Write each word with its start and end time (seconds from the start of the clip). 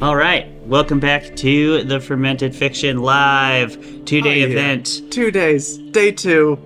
All 0.00 0.14
right, 0.14 0.46
welcome 0.64 1.00
back 1.00 1.34
to 1.38 1.82
the 1.82 1.98
Fermented 1.98 2.54
Fiction 2.54 2.98
Live 2.98 4.04
two 4.04 4.20
day 4.22 4.44
Oh, 4.44 4.46
yeah. 4.46 4.52
event. 4.52 5.02
Two 5.10 5.32
days, 5.32 5.76
day 5.76 6.12
two. 6.12 6.56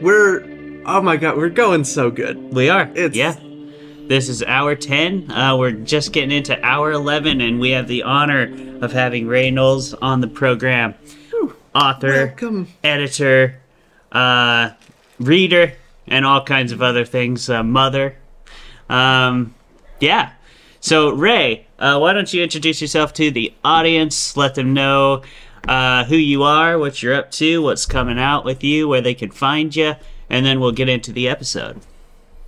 We're 0.00 0.44
oh 0.86 1.02
my 1.02 1.16
god, 1.16 1.36
we're 1.36 1.48
going 1.48 1.82
so 1.82 2.12
good. 2.12 2.54
We 2.54 2.68
are. 2.68 2.82
It's- 2.94 3.16
yeah. 3.16 3.34
This 4.06 4.28
is 4.28 4.40
hour 4.44 4.76
10. 4.76 5.32
Uh, 5.32 5.56
we're 5.56 5.72
just 5.72 6.12
getting 6.12 6.30
into 6.30 6.64
hour 6.64 6.92
11, 6.92 7.40
and 7.40 7.58
we 7.58 7.70
have 7.70 7.88
the 7.88 8.04
honor 8.04 8.42
of 8.80 8.92
having 8.92 9.26
Rae 9.26 9.50
Knowles 9.50 9.92
on 9.94 10.20
the 10.20 10.28
program. 10.28 10.94
Author, 11.74 12.26
Welcome. 12.26 12.68
editor, 12.84 13.56
uh, 14.12 14.70
reader, 15.18 15.72
and 16.06 16.24
all 16.24 16.44
kinds 16.44 16.70
of 16.70 16.82
other 16.82 17.04
things. 17.04 17.50
Uh, 17.50 17.64
mother. 17.64 18.14
Um, 18.88 19.56
yeah. 19.98 20.30
So, 20.78 21.10
Rae, 21.10 21.65
uh, 21.78 21.98
why 21.98 22.12
don't 22.12 22.32
you 22.32 22.42
introduce 22.42 22.80
yourself 22.80 23.12
to 23.14 23.30
the 23.30 23.52
audience? 23.64 24.36
Let 24.36 24.54
them 24.54 24.72
know 24.72 25.22
uh, 25.68 26.04
who 26.04 26.16
you 26.16 26.42
are, 26.42 26.78
what 26.78 27.02
you're 27.02 27.14
up 27.14 27.30
to, 27.32 27.62
what's 27.62 27.86
coming 27.86 28.18
out 28.18 28.44
with 28.44 28.62
you, 28.62 28.88
where 28.88 29.00
they 29.00 29.14
can 29.14 29.30
find 29.30 29.74
you, 29.74 29.94
and 30.30 30.46
then 30.46 30.60
we'll 30.60 30.72
get 30.72 30.88
into 30.88 31.12
the 31.12 31.28
episode. 31.28 31.80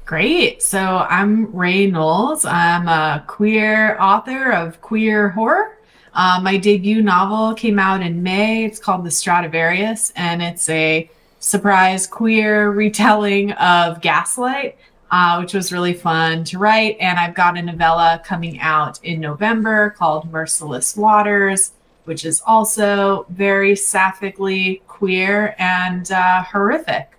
Great. 0.05 0.63
So 0.63 0.79
I'm 0.79 1.55
Rae 1.55 1.87
Knowles. 1.87 2.45
I'm 2.47 2.89
a 2.89 3.23
queer 3.27 4.01
author 4.01 4.53
of 4.53 4.81
queer 4.81 5.29
horror. 5.31 5.77
Uh, 6.15 6.41
my 6.43 6.57
debut 6.57 7.03
novel 7.03 7.55
came 7.55 7.79
out 7.79 8.01
in 8.01 8.23
May. 8.23 8.65
It's 8.65 8.79
called 8.79 9.05
The 9.05 9.11
Stradavirus, 9.11 10.13
and 10.17 10.43
it's 10.43 10.69
a 10.71 11.11
surprise 11.41 12.07
queer 12.07 12.71
retelling 12.71 13.53
of 13.53 14.01
Gaslight, 14.01 14.79
uh, 15.11 15.39
which 15.39 15.55
was 15.55 15.73
really 15.73 15.95
fun 15.95 16.45
to 16.45 16.59
write. 16.59 16.97
And 17.01 17.19
I've 17.19 17.35
got 17.35 17.57
a 17.57 17.63
novella 17.63 18.21
coming 18.25 18.61
out 18.61 19.03
in 19.03 19.21
November 19.21 19.91
called 19.91 20.31
Merciless 20.31 20.97
Waters, 20.97 21.73
which 22.05 22.25
is 22.25 22.43
also 22.47 23.27
very 23.31 23.73
sapphically 23.73 24.83
queer 24.87 25.55
and 25.59 26.11
uh, 26.11 26.43
horrific. 26.45 27.13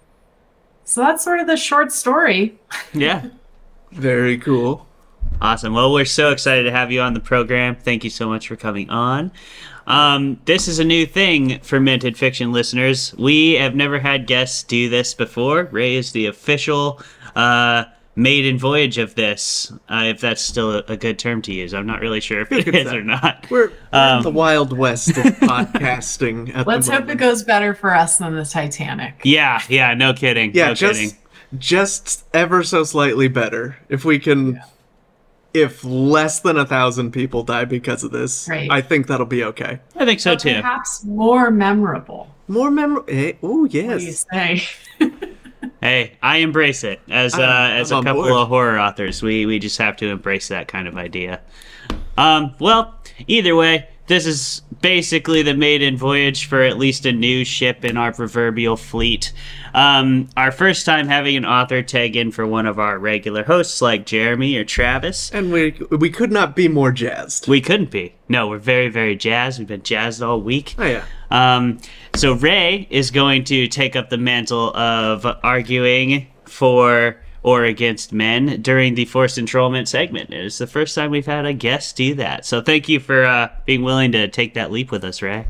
So 0.83 1.01
that's 1.01 1.23
sort 1.23 1.39
of 1.39 1.47
the 1.47 1.57
short 1.57 1.91
story. 1.91 2.57
Yeah. 2.93 3.27
Very 3.91 4.37
cool. 4.37 4.87
Awesome. 5.41 5.73
Well, 5.73 5.93
we're 5.93 6.05
so 6.05 6.31
excited 6.31 6.63
to 6.63 6.71
have 6.71 6.91
you 6.91 7.01
on 7.01 7.13
the 7.13 7.19
program. 7.19 7.75
Thank 7.75 8.03
you 8.03 8.09
so 8.09 8.27
much 8.27 8.47
for 8.47 8.55
coming 8.55 8.89
on. 8.89 9.31
Um, 9.87 10.39
this 10.45 10.67
is 10.67 10.77
a 10.79 10.83
new 10.83 11.05
thing 11.05 11.59
for 11.61 11.79
Minted 11.79 12.17
Fiction 12.17 12.51
listeners. 12.51 13.15
We 13.17 13.53
have 13.53 13.73
never 13.73 13.99
had 13.99 14.27
guests 14.27 14.63
do 14.63 14.89
this 14.89 15.15
before. 15.15 15.63
Rae 15.71 15.95
is 15.95 16.11
the 16.11 16.27
official 16.27 17.01
uh, 17.39 17.85
maiden 18.15 18.57
voyage 18.57 18.97
of 18.97 19.15
this, 19.15 19.71
uh, 19.87 20.03
if 20.07 20.19
that's 20.19 20.41
still 20.41 20.73
a, 20.79 20.83
a 20.89 20.97
good 20.97 21.17
term 21.17 21.41
to 21.43 21.53
use. 21.53 21.73
I'm 21.73 21.85
not 21.85 22.01
really 22.01 22.19
sure 22.19 22.41
if 22.41 22.51
it 22.51 22.59
is 22.59 22.63
could 22.65 22.75
is 22.75 22.89
say. 22.89 22.97
or 22.97 23.03
not. 23.03 23.45
We're, 23.49 23.67
we're 23.69 23.73
Um, 23.93 24.17
in 24.17 24.23
the 24.23 24.31
wild 24.31 24.77
west 24.77 25.09
of 25.09 25.15
podcasting. 25.23 26.53
At 26.55 26.67
Let's 26.67 26.87
the 26.87 26.93
hope 26.95 27.09
it 27.09 27.15
goes 27.17 27.43
better 27.43 27.73
for 27.73 27.93
us 27.95 28.17
than 28.17 28.35
the 28.35 28.45
Titanic. 28.45 29.21
Yeah, 29.23 29.61
yeah, 29.69 29.93
no 29.93 30.13
kidding. 30.13 30.53
Yeah, 30.53 30.67
no 30.69 30.73
just 30.73 30.99
kidding. 30.99 31.17
just 31.57 32.25
ever 32.33 32.63
so 32.63 32.83
slightly 32.83 33.27
better. 33.29 33.77
If 33.87 34.03
we 34.03 34.19
can, 34.19 34.61
if 35.53 35.83
less 35.83 36.41
than 36.41 36.57
a 36.57 36.65
thousand 36.65 37.11
people 37.11 37.43
die 37.43 37.65
because 37.65 38.03
of 38.03 38.11
this, 38.11 38.47
Right. 38.49 38.69
I 38.69 38.81
think 38.81 39.07
that'll 39.07 39.25
be 39.25 39.43
okay. 39.45 39.79
I 39.95 40.05
think 40.05 40.19
so 40.19 40.31
But 40.33 40.39
too. 40.41 40.53
Perhaps 40.55 41.05
more 41.05 41.51
memorable. 41.51 42.35
More 42.49 42.69
memorable. 42.71 43.05
Eh, 43.07 43.33
oh 43.41 43.61
What 43.61 43.71
do 43.71 43.77
you 43.79 43.83
yes. 43.97 44.25
say? 44.31 44.63
Hey, 45.81 46.17
I 46.21 46.37
embrace 46.37 46.83
it 46.83 46.99
as 47.09 47.35
uh, 47.35 47.69
as 47.71 47.91
I'm 47.91 47.99
a 47.99 48.03
couple 48.03 48.23
board. 48.23 48.33
of 48.33 48.47
horror 48.49 48.79
authors. 48.79 49.23
We 49.23 49.45
we 49.45 49.59
just 49.59 49.77
have 49.77 49.95
to 49.97 50.07
embrace 50.07 50.49
that 50.49 50.67
kind 50.67 50.87
of 50.87 50.97
idea. 50.97 51.41
Um, 52.17 52.53
well, 52.59 52.95
either 53.27 53.55
way, 53.55 53.87
this 54.07 54.25
is 54.25 54.61
basically 54.81 55.41
the 55.41 55.53
maiden 55.53 55.97
voyage 55.97 56.45
for 56.45 56.61
at 56.61 56.77
least 56.77 57.05
a 57.05 57.11
new 57.11 57.43
ship 57.43 57.83
in 57.83 57.97
our 57.97 58.11
proverbial 58.11 58.77
fleet. 58.77 59.33
Um, 59.73 60.29
our 60.35 60.51
first 60.51 60.85
time 60.85 61.07
having 61.07 61.35
an 61.35 61.45
author 61.45 61.81
tag 61.81 62.15
in 62.15 62.31
for 62.31 62.47
one 62.47 62.65
of 62.65 62.79
our 62.79 62.97
regular 62.97 63.43
hosts 63.43 63.81
like 63.81 64.05
Jeremy 64.05 64.55
or 64.55 64.63
Travis. 64.63 65.29
And 65.31 65.51
we 65.51 65.71
we 65.91 66.09
could 66.09 66.31
not 66.31 66.55
be 66.55 66.67
more 66.67 66.91
jazzed. 66.91 67.47
We 67.47 67.61
couldn't 67.61 67.91
be. 67.91 68.15
No, 68.27 68.47
we're 68.47 68.57
very 68.57 68.89
very 68.89 69.15
jazzed. 69.15 69.59
We've 69.59 69.67
been 69.67 69.83
jazzed 69.83 70.21
all 70.21 70.41
week. 70.41 70.75
oh 70.77 70.85
yeah. 70.85 71.05
Um, 71.31 71.79
so 72.15 72.33
Rae 72.33 72.87
is 72.89 73.11
going 73.11 73.43
to 73.45 73.67
take 73.67 73.95
up 73.95 74.09
the 74.09 74.17
mantle 74.17 74.75
of 74.75 75.25
arguing 75.43 76.27
for 76.45 77.17
or 77.43 77.63
against 77.63 78.11
men 78.11 78.61
during 78.61 78.95
the 78.95 79.05
forced 79.05 79.37
entrollment 79.37 79.87
segment. 79.87 80.33
It's 80.33 80.57
the 80.57 80.67
first 80.67 80.95
time 80.95 81.11
we've 81.11 81.25
had 81.25 81.45
a 81.45 81.53
guest 81.53 81.95
do 81.95 82.15
that. 82.15 82.45
So 82.45 82.61
thank 82.61 82.89
you 82.89 82.99
for 82.99 83.25
uh, 83.25 83.49
being 83.65 83.83
willing 83.83 84.11
to 84.11 84.27
take 84.27 84.53
that 84.55 84.71
leap 84.71 84.91
with 84.91 85.03
us, 85.03 85.21
Rae. 85.21 85.45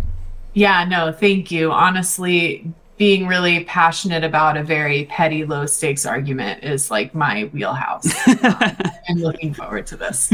yeah, 0.53 0.83
no, 0.85 1.11
thank 1.11 1.51
you. 1.51 1.71
Honestly, 1.71 2.71
being 2.97 3.27
really 3.27 3.63
passionate 3.63 4.23
about 4.25 4.57
a 4.57 4.63
very 4.63 5.05
petty, 5.05 5.45
low 5.45 5.65
stakes 5.65 6.05
argument 6.05 6.63
is 6.63 6.91
like 6.91 7.15
my 7.15 7.45
wheelhouse. 7.53 8.05
Um, 8.27 8.37
I'm 9.09 9.17
looking 9.17 9.53
forward 9.53 9.87
to 9.87 9.97
this. 9.97 10.31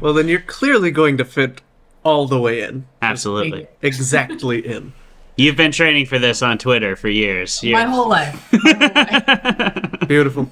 Well, 0.00 0.12
then 0.12 0.26
you're 0.26 0.40
clearly 0.40 0.90
going 0.90 1.16
to 1.18 1.24
fit 1.24 1.62
all 2.02 2.26
the 2.26 2.40
way 2.40 2.62
in. 2.62 2.86
Absolutely. 3.00 3.68
Exactly 3.82 4.66
in. 4.66 4.92
You've 5.36 5.56
been 5.56 5.72
training 5.72 6.06
for 6.06 6.18
this 6.18 6.42
on 6.42 6.58
Twitter 6.58 6.94
for 6.94 7.08
years. 7.08 7.62
My 7.62 7.68
You 7.84 7.88
whole 7.88 8.08
life. 8.08 8.52
My 8.52 9.58
whole 9.70 9.90
life. 10.00 10.08
Beautiful. 10.08 10.50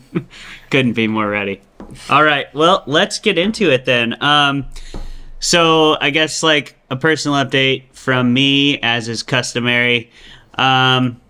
couldn't 0.71 0.95
be 0.95 1.07
more 1.07 1.29
ready. 1.29 1.61
All 2.09 2.23
right, 2.23 2.53
well, 2.55 2.83
let's 2.87 3.19
get 3.19 3.37
into 3.37 3.71
it 3.71 3.85
then. 3.85 4.23
Um, 4.23 4.67
so 5.39 5.97
I 6.01 6.11
guess 6.11 6.43
like 6.43 6.77
a 6.91 6.97
personal 6.97 7.45
update 7.45 7.93
from 7.93 8.33
me, 8.33 8.79
as 8.81 9.09
is 9.09 9.23
customary. 9.23 10.11
Um, 10.55 11.21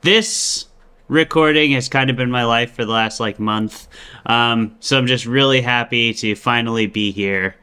this 0.00 0.66
recording 1.08 1.72
has 1.72 1.88
kind 1.88 2.10
of 2.10 2.16
been 2.16 2.30
my 2.30 2.44
life 2.44 2.72
for 2.72 2.84
the 2.84 2.92
last 2.92 3.20
like 3.20 3.38
month. 3.38 3.88
Um, 4.26 4.76
so 4.80 4.98
I'm 4.98 5.06
just 5.06 5.26
really 5.26 5.60
happy 5.60 6.12
to 6.14 6.34
finally 6.34 6.86
be 6.86 7.12
here 7.12 7.56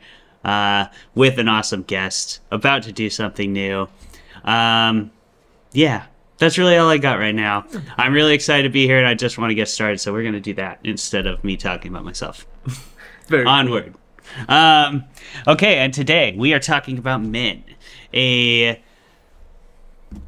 uh, 0.46 0.86
with 1.16 1.38
an 1.38 1.48
awesome 1.48 1.84
guest, 1.84 2.40
about 2.52 2.84
to 2.84 2.92
do 2.92 3.10
something 3.10 3.52
new. 3.52 3.88
Um, 4.44 5.12
yeah, 5.74 6.06
that's 6.38 6.58
really 6.58 6.78
all 6.78 6.90
I 6.90 6.98
got 6.98 7.20
right 7.20 7.36
now. 7.36 7.66
I'm 7.98 8.14
really 8.14 8.34
excited 8.34 8.64
to 8.64 8.70
be 8.70 8.86
here, 8.86 8.98
and 8.98 9.08
I 9.08 9.14
just 9.14 9.38
want 9.38 9.52
to 9.52 9.56
get 9.56 9.68
started. 9.68 10.00
So 10.00 10.14
we're 10.14 10.24
gonna 10.24 10.40
do 10.40 10.54
that 10.56 10.80
instead 10.84 11.28
of 11.28 11.44
me 11.44 11.58
talking 11.58 11.92
about 11.92 12.06
myself. 12.06 12.46
Very 13.28 13.46
Onward. 13.46 13.96
Um, 14.48 15.06
okay, 15.48 15.78
and 15.78 15.94
today 15.94 16.36
we 16.38 16.54
are 16.54 16.60
talking 16.60 16.98
about 16.98 17.22
Men, 17.22 17.64
a 18.14 18.82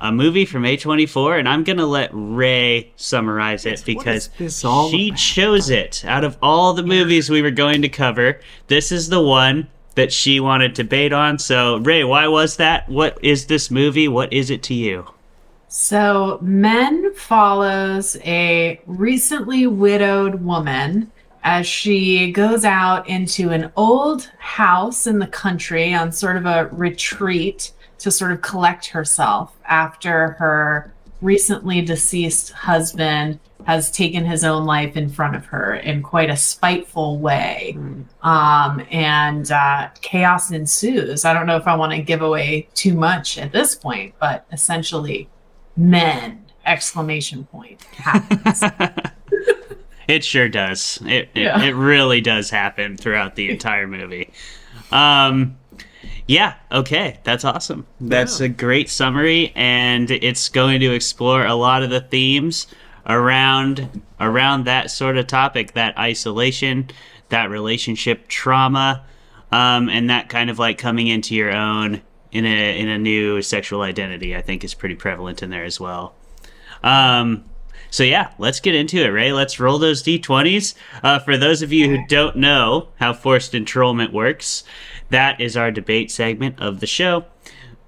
a 0.01 0.11
movie 0.11 0.45
from 0.45 0.63
A24, 0.63 1.39
and 1.39 1.47
I'm 1.47 1.63
gonna 1.63 1.85
let 1.85 2.09
Rae 2.11 2.91
summarize 2.95 3.65
it 3.65 3.83
because 3.85 4.27
is 4.27 4.29
this 4.37 4.65
all 4.65 4.89
she 4.89 5.11
chose 5.11 5.69
it 5.69 6.03
out 6.05 6.23
of 6.23 6.37
all 6.41 6.73
the 6.73 6.83
movies 6.83 7.29
we 7.29 7.41
were 7.41 7.51
going 7.51 7.81
to 7.81 7.89
cover. 7.89 8.39
This 8.67 8.91
is 8.91 9.09
the 9.09 9.21
one 9.21 9.67
that 9.95 10.11
she 10.11 10.39
wanted 10.39 10.75
to 10.75 10.83
bait 10.83 11.11
on. 11.13 11.37
So, 11.39 11.77
Rae, 11.77 12.03
why 12.03 12.27
was 12.27 12.57
that? 12.57 12.87
What 12.89 13.17
is 13.21 13.47
this 13.47 13.69
movie? 13.69 14.07
What 14.07 14.31
is 14.31 14.49
it 14.49 14.63
to 14.63 14.73
you? 14.73 15.05
So, 15.71 16.39
Men 16.41 17.13
follows 17.13 18.17
a 18.25 18.81
recently 18.87 19.67
widowed 19.67 20.43
woman 20.43 21.11
as 21.43 21.67
she 21.67 22.31
goes 22.31 22.65
out 22.65 23.07
into 23.07 23.51
an 23.51 23.71
old 23.75 24.31
house 24.39 25.05
in 25.05 25.19
the 25.19 25.27
country 25.27 25.93
on 25.93 26.11
sort 26.11 26.37
of 26.37 26.47
a 26.47 26.69
retreat 26.71 27.71
to 27.99 28.09
sort 28.09 28.31
of 28.31 28.41
collect 28.41 28.87
herself 28.87 29.55
after 29.65 30.31
her 30.39 30.91
recently 31.21 31.81
deceased 31.81 32.51
husband 32.51 33.39
has 33.65 33.91
taken 33.91 34.25
his 34.25 34.43
own 34.43 34.65
life 34.65 34.97
in 34.97 35.07
front 35.07 35.35
of 35.35 35.45
her 35.45 35.75
in 35.75 36.01
quite 36.01 36.31
a 36.31 36.35
spiteful 36.35 37.19
way. 37.19 37.77
Um, 38.23 38.83
and 38.89 39.51
uh, 39.51 39.89
chaos 40.01 40.49
ensues. 40.49 41.25
I 41.25 41.33
don't 41.33 41.45
know 41.45 41.57
if 41.57 41.67
I 41.67 41.75
want 41.75 41.91
to 41.91 42.01
give 42.01 42.23
away 42.23 42.67
too 42.73 42.95
much 42.95 43.37
at 43.37 43.51
this 43.51 43.75
point, 43.75 44.15
but 44.19 44.47
essentially, 44.51 45.29
men 45.79 46.45
exclamation 46.65 47.45
point 47.45 47.81
happens. 47.95 48.63
It 50.07 50.23
sure 50.23 50.49
does. 50.49 50.97
It 51.05 51.29
it, 51.35 51.41
Yeah. 51.43 51.61
it 51.61 51.75
really 51.75 52.19
does 52.19 52.49
happen 52.49 52.97
throughout 52.97 53.35
the 53.35 53.51
entire 53.51 53.85
movie. 53.87 54.31
Um 54.91 55.55
yeah, 56.25 56.55
okay. 56.71 57.19
That's 57.23 57.45
awesome. 57.45 57.85
That's 58.01 58.39
Yeah. 58.39 58.47
a 58.47 58.49
great 58.49 58.89
summary 58.89 59.51
and 59.55 60.09
it's 60.09 60.49
going 60.49 60.79
to 60.79 60.93
explore 60.95 61.45
a 61.45 61.53
lot 61.53 61.83
of 61.83 61.91
the 61.91 62.01
themes 62.01 62.65
around 63.05 64.01
around 64.19 64.65
that 64.65 64.89
sort 64.89 65.15
of 65.15 65.27
topic, 65.27 65.73
that 65.73 65.95
isolation, 65.99 66.89
that 67.29 67.51
relationship 67.51 68.27
trauma, 68.27 69.03
um, 69.51 69.89
and 69.89 70.09
that 70.09 70.27
kind 70.27 70.49
of 70.49 70.57
like 70.57 70.79
coming 70.79 71.05
into 71.05 71.35
your 71.35 71.51
own 71.55 72.01
in 72.31 72.45
a 72.45 72.79
in 72.79 72.87
a 72.87 72.97
new 72.97 73.41
sexual 73.41 73.81
identity, 73.81 74.35
I 74.35 74.41
think 74.41 74.63
is 74.63 74.73
pretty 74.73 74.95
prevalent 74.95 75.41
in 75.41 75.49
there 75.49 75.63
as 75.63 75.79
well. 75.79 76.13
Um, 76.83 77.43
so 77.89 78.03
yeah, 78.03 78.31
let's 78.37 78.59
get 78.59 78.75
into 78.75 79.03
it, 79.03 79.07
Rae. 79.07 79.33
Let's 79.33 79.59
roll 79.59 79.79
those 79.79 80.03
d20s. 80.03 80.75
Uh, 81.03 81.19
for 81.19 81.37
those 81.37 81.61
of 81.61 81.73
you 81.73 81.89
who 81.89 82.05
don't 82.07 82.35
know 82.35 82.89
how 82.99 83.13
forced 83.13 83.55
entrollment 83.55 84.13
works, 84.13 84.63
that 85.09 85.41
is 85.41 85.57
our 85.57 85.71
debate 85.71 86.11
segment 86.11 86.59
of 86.61 86.79
the 86.79 86.87
show. 86.87 87.25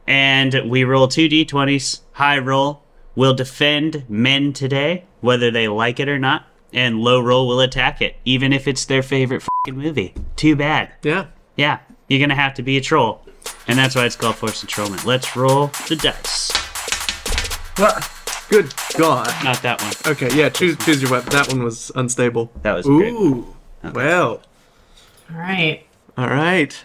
And 0.07 0.69
we 0.69 0.83
roll 0.83 1.07
two 1.07 1.29
d20s. 1.29 2.01
High 2.13 2.39
roll 2.39 2.83
will 3.15 3.33
defend 3.33 4.05
men 4.09 4.53
today, 4.53 5.05
whether 5.21 5.51
they 5.51 5.67
like 5.67 5.99
it 5.99 6.09
or 6.09 6.17
not. 6.19 6.47
And 6.73 6.99
low 6.99 7.19
roll 7.19 7.47
will 7.47 7.59
attack 7.59 8.01
it, 8.01 8.15
even 8.23 8.53
if 8.53 8.67
it's 8.67 8.85
their 8.85 9.03
favorite 9.03 9.43
fing 9.65 9.77
movie. 9.77 10.15
Too 10.35 10.55
bad. 10.55 10.93
Yeah. 11.03 11.27
Yeah, 11.57 11.79
you're 12.07 12.19
gonna 12.19 12.33
have 12.35 12.53
to 12.55 12.63
be 12.63 12.77
a 12.77 12.81
troll. 12.81 13.23
And 13.67 13.77
that's 13.77 13.95
why 13.95 14.05
it's 14.05 14.15
called 14.15 14.35
Force 14.35 14.63
entrollment. 14.63 15.05
Let's 15.05 15.35
roll 15.35 15.67
the 15.87 15.95
dice. 15.95 16.51
Ah, 17.77 18.45
good 18.49 18.73
God. 18.97 19.31
Not 19.43 19.61
that 19.61 19.81
one. 19.81 20.13
Okay, 20.13 20.35
yeah, 20.35 20.49
choose 20.49 20.77
choose 20.77 21.01
your 21.01 21.11
weapon. 21.11 21.29
That 21.29 21.47
one 21.47 21.63
was 21.63 21.91
unstable. 21.95 22.51
That 22.63 22.73
was 22.73 22.85
a 22.85 22.89
great 22.89 23.13
Ooh. 23.13 23.55
Well. 23.93 24.41
All 25.31 25.37
right. 25.37 25.85
All 26.17 26.27
right. 26.27 26.83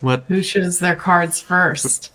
What 0.00 0.24
Who 0.28 0.42
shows 0.42 0.78
their 0.78 0.96
cards 0.96 1.40
first? 1.40 2.12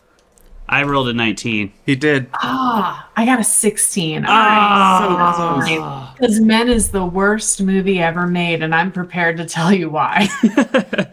I 0.67 0.83
rolled 0.83 1.07
a 1.09 1.13
19. 1.13 1.71
he 1.85 1.95
did. 1.95 2.27
Ah, 2.33 3.07
I 3.15 3.25
got 3.25 3.39
a 3.39 3.43
16. 3.43 4.25
Ah. 4.27 5.53
Alright. 5.53 6.17
Because 6.19 6.39
Men 6.39 6.69
is 6.69 6.89
the 6.89 7.05
worst 7.05 7.61
movie 7.61 7.99
ever 8.01 8.25
made, 8.25 8.63
and 8.63 8.73
I'm 8.73 8.91
prepared 8.91 9.37
to 9.37 9.45
tell 9.45 9.71
you 9.71 9.89
why. 9.89 10.27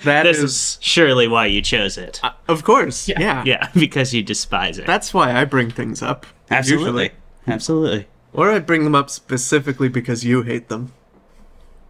That 0.04 0.24
This 0.24 0.38
is, 0.38 0.44
is 0.44 0.78
surely 0.80 1.28
why 1.28 1.46
you 1.46 1.60
chose 1.62 1.96
it. 1.98 2.18
uh, 2.24 2.32
of 2.48 2.64
course. 2.64 3.08
Yeah. 3.08 3.20
Yeah. 3.20 3.42
Yeah, 3.44 3.68
because 3.74 4.12
you 4.14 4.22
despise 4.22 4.78
it. 4.78 4.86
That's 4.86 5.12
why 5.14 5.32
I 5.38 5.44
bring 5.44 5.70
things 5.70 6.02
up. 6.02 6.26
Absolutely. 6.50 7.04
usually. 7.04 7.10
Absolutely. 7.46 8.08
Or 8.32 8.50
I 8.50 8.58
bring 8.58 8.84
them 8.84 8.94
up 8.94 9.10
specifically 9.10 9.88
because 9.88 10.24
you 10.24 10.42
hate 10.42 10.68
them. 10.68 10.92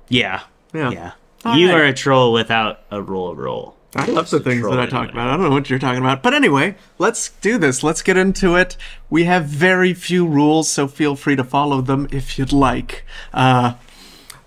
Yeah. 0.09 0.43
Yeah. 0.75 0.91
Yeah. 0.91 1.13
You 1.57 1.71
right. 1.71 1.81
are 1.81 1.85
a 1.87 1.93
troll 1.93 2.33
without 2.33 2.81
a 2.91 3.01
roll 3.01 3.31
of 3.31 3.39
roll. 3.39 3.77
I 3.95 4.07
love 4.07 4.31
the 4.31 4.41
things 4.41 4.63
that 4.63 4.81
I 4.81 4.87
talked 4.87 5.13
about. 5.13 5.29
I 5.29 5.37
don't 5.37 5.43
know 5.43 5.51
what 5.51 5.69
you're 5.69 5.79
talking 5.79 6.01
about. 6.01 6.23
But 6.23 6.33
anyway, 6.33 6.77
let's 6.99 7.29
do 7.43 7.59
this. 7.59 7.83
Let's 7.83 8.01
get 8.01 8.17
into 8.17 8.57
it. 8.57 8.77
We 9.11 9.25
have 9.25 9.45
very 9.45 9.93
few 9.93 10.27
rules, 10.27 10.71
so 10.71 10.89
feel 10.89 11.15
free 11.15 11.37
to 11.37 11.45
follow 11.45 11.83
them 11.83 12.09
if 12.11 12.39
you'd 12.39 12.55
like. 12.55 13.05
Uh, 13.35 13.75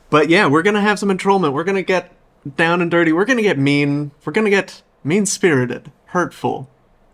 but 0.10 0.30
yeah, 0.30 0.48
we're 0.48 0.64
going 0.64 0.74
to 0.74 0.82
have 0.82 0.98
some 0.98 1.12
entrollment. 1.12 1.54
We're 1.54 1.64
going 1.64 1.76
to 1.76 1.84
get 1.84 2.12
down 2.56 2.82
and 2.82 2.90
dirty. 2.90 3.14
We're 3.14 3.26
going 3.26 3.38
to 3.38 3.44
get 3.44 3.60
mean. 3.60 4.12
We're 4.24 4.34
going 4.34 4.46
to 4.46 4.52
get 4.52 4.82
mean 5.04 5.28
spirited, 5.28 5.92
hurtful, 6.08 6.70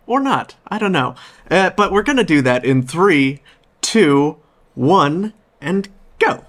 or 0.07 0.21
not. 0.21 0.55
I 0.67 0.77
don't 0.77 0.93
know. 0.93 1.15
Uh, 1.49 1.71
but 1.71 1.91
we're 1.91 2.03
going 2.03 2.17
to 2.17 2.23
do 2.23 2.41
that 2.43 2.63
in 2.63 2.83
three, 2.83 3.41
two, 3.81 4.37
one, 4.73 5.33
and 5.59 5.89
go. 6.17 6.45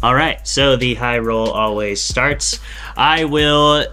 All 0.00 0.14
right, 0.14 0.46
so 0.46 0.76
the 0.76 0.94
high 0.94 1.18
roll 1.18 1.50
always 1.50 2.00
starts. 2.00 2.60
I 2.96 3.24
will 3.24 3.86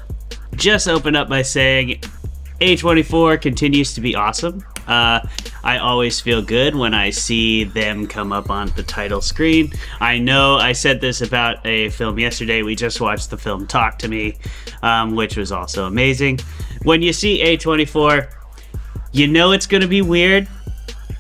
just 0.58 0.88
open 0.88 1.16
up 1.16 1.30
by 1.30 1.44
saying 1.44 2.02
A24 2.60 3.42
continues 3.42 3.94
to 3.94 4.02
be 4.02 4.16
awesome. 4.16 4.66
Uh, 4.88 5.20
I 5.64 5.78
always 5.78 6.20
feel 6.20 6.42
good 6.42 6.76
when 6.76 6.94
I 6.94 7.10
see 7.12 7.66
them 7.66 8.08
come 8.08 8.32
up 8.32 8.50
on 8.50 8.70
the 8.76 8.84
title 8.84 9.22
screen. 9.22 9.72
I 10.00 10.18
know 10.18 10.56
I 10.56 10.72
said 10.72 11.00
this 11.00 11.22
about 11.22 11.66
a 11.66 11.90
film 11.90 12.18
yesterday. 12.18 12.64
We 12.64 12.76
just 12.76 13.00
watched 13.00 13.30
the 13.30 13.38
film 13.38 13.68
Talk 13.68 14.00
to 14.00 14.08
Me, 14.08 14.38
um, 14.82 15.16
which 15.16 15.38
was 15.38 15.52
also 15.52 15.86
amazing. 15.86 16.40
When 16.84 17.02
you 17.02 17.14
see 17.14 17.44
A24, 17.44 18.32
you 19.12 19.28
know 19.28 19.52
it's 19.52 19.68
going 19.68 19.82
to 19.82 19.88
be 19.88 20.02
weird. 20.02 20.48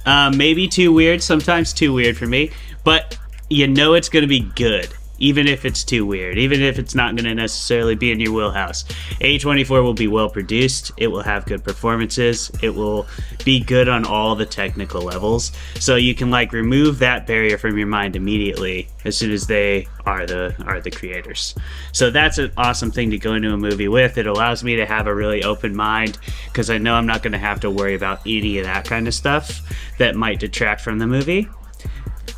Uh, 0.06 0.32
maybe 0.36 0.68
too 0.68 0.94
weird, 0.94 1.22
sometimes 1.22 1.74
too 1.74 1.92
weird 1.92 2.18
for 2.18 2.26
me, 2.26 2.52
but 2.86 3.18
you 3.50 3.68
know 3.68 3.94
it's 3.94 4.08
going 4.08 4.24
to 4.24 4.28
be 4.28 4.40
good, 4.56 4.94
even 5.20 5.48
if 5.48 5.66
it's 5.66 5.84
too 5.84 6.06
weird, 6.06 6.38
even 6.38 6.62
if 6.62 6.80
it's 6.80 6.96
not 6.96 7.16
going 7.16 7.26
to 7.26 7.36
necessarily 7.36 7.96
be 7.96 8.12
in 8.12 8.20
your 8.20 8.34
wheelhouse. 8.34 8.84
A24 9.22 9.84
will 9.84 9.94
be 9.94 10.08
well 10.08 10.30
produced, 10.30 10.92
it 10.98 11.08
will 11.08 11.22
have 11.22 11.46
good 11.46 11.64
performances, 11.64 12.52
it 12.62 12.74
will 12.74 13.08
be 13.44 13.60
good 13.60 13.88
on 13.88 14.06
all 14.06 14.36
the 14.36 14.46
technical 14.46 15.02
levels. 15.02 15.52
So 15.80 15.96
you 15.96 16.16
can 16.16 16.30
like 16.30 16.52
remove 16.52 17.00
that 17.00 17.28
barrier 17.28 17.58
from 17.58 17.78
your 17.78 17.88
mind 17.88 18.16
immediately 18.16 18.88
as 19.06 19.18
soon 19.18 19.32
as 19.32 19.48
they 19.48 19.88
are 20.06 20.26
the 20.26 20.56
are 20.66 20.80
the 20.80 20.92
creators. 20.92 21.56
So 21.92 22.10
that's 22.10 22.38
an 22.38 22.52
awesome 22.58 22.92
thing 22.92 23.12
to 23.12 23.18
go 23.18 23.34
into 23.34 23.54
a 23.54 23.58
movie 23.58 23.88
with. 23.88 24.18
It 24.18 24.28
allows 24.28 24.64
me 24.64 24.76
to 24.78 24.86
have 24.86 25.08
a 25.08 25.14
really 25.14 25.44
open 25.44 25.76
mind 25.76 26.18
because 26.46 26.70
I 26.70 26.78
know 26.78 26.96
I'm 26.96 27.06
not 27.06 27.24
going 27.24 27.34
to 27.34 27.38
have 27.38 27.60
to 27.62 27.72
worry 27.72 27.96
about 27.96 28.22
any 28.26 28.58
of 28.60 28.66
that 28.66 28.86
kind 28.86 29.08
of 29.08 29.14
stuff 29.14 29.62
that 29.98 30.16
might 30.16 30.40
detract 30.40 30.82
from 30.82 31.00
the 31.00 31.08
movie. 31.08 31.48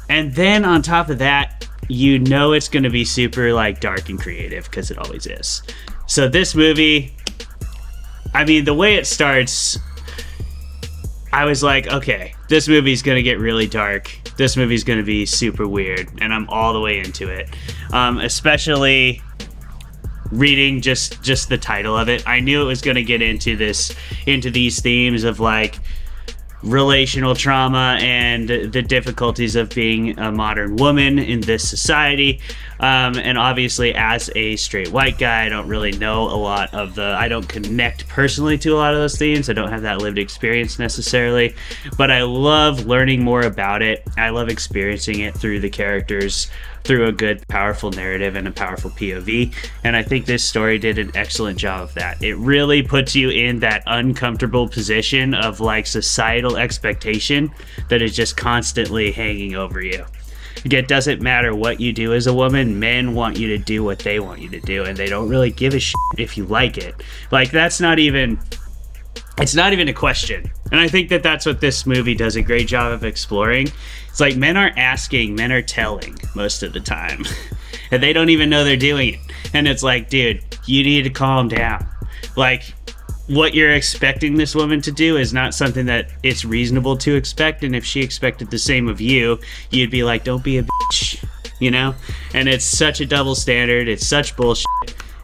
And 0.09 0.33
then 0.33 0.65
on 0.65 0.81
top 0.81 1.09
of 1.09 1.19
that, 1.19 1.68
you 1.89 2.19
know 2.19 2.53
it's 2.53 2.69
going 2.69 2.83
to 2.83 2.89
be 2.89 3.03
super 3.03 3.51
like 3.51 3.81
dark 3.81 4.07
and 4.09 4.19
creative 4.19 4.65
because 4.65 4.91
it 4.91 4.97
always 4.97 5.25
is. 5.25 5.61
So 6.07 6.27
this 6.27 6.55
movie, 6.55 7.13
I 8.33 8.45
mean, 8.45 8.63
the 8.63 8.73
way 8.73 8.95
it 8.95 9.05
starts, 9.05 9.77
I 11.33 11.45
was 11.45 11.61
like, 11.61 11.87
okay, 11.87 12.33
this 12.47 12.67
movie's 12.67 13.01
going 13.01 13.17
to 13.17 13.23
get 13.23 13.39
really 13.39 13.67
dark. 13.67 14.15
This 14.37 14.55
movie's 14.55 14.83
going 14.83 14.99
to 14.99 15.05
be 15.05 15.25
super 15.25 15.67
weird, 15.67 16.09
and 16.21 16.33
I'm 16.33 16.47
all 16.49 16.73
the 16.73 16.79
way 16.79 16.99
into 16.99 17.27
it. 17.27 17.49
Um, 17.91 18.19
especially 18.19 19.21
reading 20.31 20.79
just 20.79 21.21
just 21.23 21.49
the 21.49 21.57
title 21.57 21.97
of 21.97 22.07
it. 22.07 22.27
I 22.27 22.39
knew 22.39 22.61
it 22.61 22.65
was 22.65 22.81
going 22.81 22.95
to 22.95 23.03
get 23.03 23.21
into 23.21 23.55
this 23.55 23.93
into 24.27 24.51
these 24.51 24.79
themes 24.79 25.23
of 25.23 25.39
like 25.39 25.79
relational 26.63 27.35
trauma 27.35 27.97
and 28.01 28.49
the 28.49 28.81
difficulties 28.81 29.55
of 29.55 29.69
being 29.69 30.17
a 30.19 30.31
modern 30.31 30.75
woman 30.75 31.19
in 31.19 31.41
this 31.41 31.67
society. 31.67 32.41
Um, 32.79 33.17
and 33.17 33.37
obviously, 33.37 33.93
as 33.93 34.29
a 34.35 34.55
straight 34.55 34.89
white 34.89 35.17
guy, 35.17 35.45
I 35.45 35.49
don't 35.49 35.67
really 35.67 35.91
know 35.91 36.23
a 36.23 36.37
lot 36.37 36.73
of 36.73 36.95
the. 36.95 37.15
I 37.17 37.27
don't 37.27 37.47
connect 37.47 38.07
personally 38.07 38.57
to 38.59 38.69
a 38.73 38.77
lot 38.77 38.93
of 38.93 38.99
those 38.99 39.17
themes. 39.17 39.49
I 39.49 39.53
don't 39.53 39.69
have 39.69 39.81
that 39.81 40.01
lived 40.01 40.17
experience 40.17 40.79
necessarily, 40.79 41.55
but 41.97 42.09
I 42.09 42.23
love 42.23 42.85
learning 42.85 43.23
more 43.23 43.41
about 43.41 43.81
it. 43.81 44.07
I 44.17 44.29
love 44.29 44.49
experiencing 44.49 45.19
it 45.19 45.35
through 45.35 45.59
the 45.59 45.69
characters 45.69 46.49
through 46.83 47.05
a 47.05 47.11
good, 47.11 47.45
powerful 47.47 47.91
narrative 47.91 48.35
and 48.35 48.47
a 48.47 48.51
powerful 48.51 48.89
POV. 48.91 49.53
And 49.83 49.95
I 49.95 50.03
think 50.03 50.25
this 50.25 50.43
story 50.43 50.77
did 50.77 50.97
an 50.97 51.11
excellent 51.15 51.57
job 51.57 51.81
of 51.81 51.93
that. 51.95 52.23
It 52.23 52.35
really 52.35 52.81
puts 52.81 53.15
you 53.15 53.29
in 53.29 53.59
that 53.59 53.83
uncomfortable 53.85 54.67
position 54.67 55.33
of 55.33 55.59
like 55.59 55.85
societal 55.85 56.57
expectation 56.57 57.51
that 57.89 58.01
is 58.01 58.15
just 58.15 58.37
constantly 58.37 59.11
hanging 59.11 59.55
over 59.55 59.81
you. 59.81 60.05
It 60.65 60.87
doesn't 60.87 61.21
matter 61.21 61.55
what 61.55 61.79
you 61.79 61.93
do 61.93 62.13
as 62.13 62.27
a 62.27 62.33
woman, 62.33 62.79
men 62.79 63.13
want 63.13 63.37
you 63.37 63.47
to 63.49 63.57
do 63.57 63.83
what 63.83 63.99
they 63.99 64.19
want 64.19 64.41
you 64.41 64.49
to 64.49 64.59
do, 64.59 64.83
and 64.83 64.97
they 64.97 65.07
don't 65.07 65.29
really 65.29 65.51
give 65.51 65.73
a 65.73 65.79
shit 65.79 65.95
if 66.17 66.37
you 66.37 66.45
like 66.45 66.77
it. 66.77 66.95
Like, 67.31 67.51
that's 67.51 67.79
not 67.79 67.99
even 67.99 68.39
it's 69.39 69.55
not 69.55 69.71
even 69.71 69.87
a 69.87 69.93
question. 69.93 70.51
And 70.71 70.81
I 70.81 70.89
think 70.89 71.09
that 71.09 71.23
that's 71.23 71.45
what 71.45 71.61
this 71.61 71.85
movie 71.85 72.13
does 72.13 72.35
a 72.35 72.41
great 72.41 72.67
job 72.67 72.91
of 72.91 73.05
exploring. 73.05 73.69
It's 74.09 74.19
like 74.19 74.35
men 74.35 74.57
aren't 74.57 74.77
asking, 74.77 75.35
men 75.35 75.51
are 75.53 75.61
telling 75.61 76.17
most 76.35 76.61
of 76.61 76.73
the 76.73 76.81
time. 76.81 77.23
and 77.91 78.03
they 78.03 78.11
don't 78.11 78.29
even 78.29 78.49
know 78.49 78.65
they're 78.65 78.75
doing 78.75 79.13
it. 79.13 79.19
And 79.53 79.67
it's 79.67 79.81
like, 79.81 80.09
dude, 80.09 80.43
you 80.65 80.83
need 80.83 81.03
to 81.03 81.09
calm 81.09 81.47
down. 81.47 81.87
Like, 82.35 82.73
what 83.29 83.53
you're 83.53 83.73
expecting 83.73 84.35
this 84.35 84.55
woman 84.55 84.81
to 84.81 84.91
do 84.91 85.17
is 85.17 85.33
not 85.33 85.53
something 85.53 85.85
that 85.85 86.09
it's 86.23 86.43
reasonable 86.43 86.97
to 86.97 87.15
expect. 87.15 87.63
And 87.63 87.75
if 87.75 87.85
she 87.85 88.01
expected 88.01 88.49
the 88.49 88.57
same 88.57 88.87
of 88.87 88.99
you, 88.99 89.39
you'd 89.69 89.91
be 89.91 90.03
like, 90.03 90.23
don't 90.23 90.43
be 90.43 90.57
a 90.57 90.63
bitch, 90.63 91.23
you 91.59 91.69
know? 91.69 91.93
And 92.33 92.49
it's 92.49 92.65
such 92.65 93.01
a 93.01 93.05
double 93.05 93.35
standard. 93.35 93.87
It's 93.87 94.05
such 94.05 94.35
bullshit. 94.35 94.65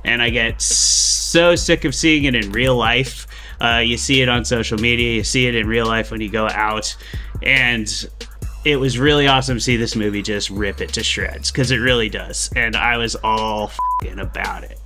And 0.04 0.22
I 0.22 0.30
get 0.30 0.62
so 0.62 1.56
sick 1.56 1.84
of 1.84 1.96
seeing 1.96 2.26
it 2.26 2.36
in 2.36 2.52
real 2.52 2.76
life. 2.76 3.26
Uh, 3.60 3.82
you 3.84 3.98
see 3.98 4.22
it 4.22 4.30
on 4.30 4.46
social 4.46 4.78
media, 4.78 5.14
you 5.14 5.24
see 5.24 5.48
it 5.48 5.56
in 5.56 5.66
real 5.66 5.88
life 5.88 6.12
when 6.12 6.22
you 6.22 6.30
go 6.30 6.48
out. 6.48 6.96
And 7.42 7.92
it 8.66 8.76
was 8.76 9.00
really 9.00 9.28
awesome 9.28 9.58
to 9.58 9.62
see 9.62 9.78
this 9.78 9.96
movie 9.96 10.22
just 10.22 10.52
rip 10.52 10.80
it 10.80 10.94
to 10.94 11.04
shreds 11.04 11.52
because 11.52 11.72
it 11.72 11.78
really 11.78 12.10
does. 12.10 12.52
And 12.56 12.76
I 12.76 12.98
was 12.98 13.16
all 13.24 13.72
about 14.18 14.64
it. 14.64 14.80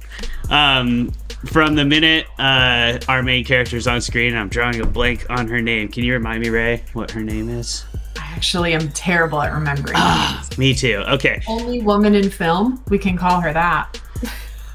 Um, 0.50 1.12
from 1.48 1.76
the 1.76 1.86
minute 1.86 2.26
uh, 2.38 3.00
our 3.08 3.24
main 3.24 3.44
character's 3.46 3.88
on 3.88 4.02
screen, 4.02 4.36
I'm 4.36 4.50
drawing 4.50 4.82
a 4.82 4.86
blank 4.86 5.26
on 5.30 5.48
her 5.48 5.62
name. 5.62 5.88
Can 5.90 6.04
you 6.04 6.14
remind 6.14 6.42
me, 6.44 6.50
Rae, 6.50 6.84
what 6.94 7.12
her 7.12 7.22
name 7.22 7.50
is? 7.50 7.86
I 8.18 8.24
actually 8.36 8.74
am 8.74 8.90
terrible 8.92 9.42
at 9.42 9.54
remembering 9.54 9.98
names. 9.98 10.58
Me 10.58 10.74
too. 10.76 11.04
Okay, 11.08 11.42
Only 11.48 11.82
woman 11.82 12.16
in 12.16 12.30
film, 12.30 12.84
we 12.90 12.98
can 12.98 13.18
call 13.18 13.40
her 13.42 13.54
that. 13.54 14.00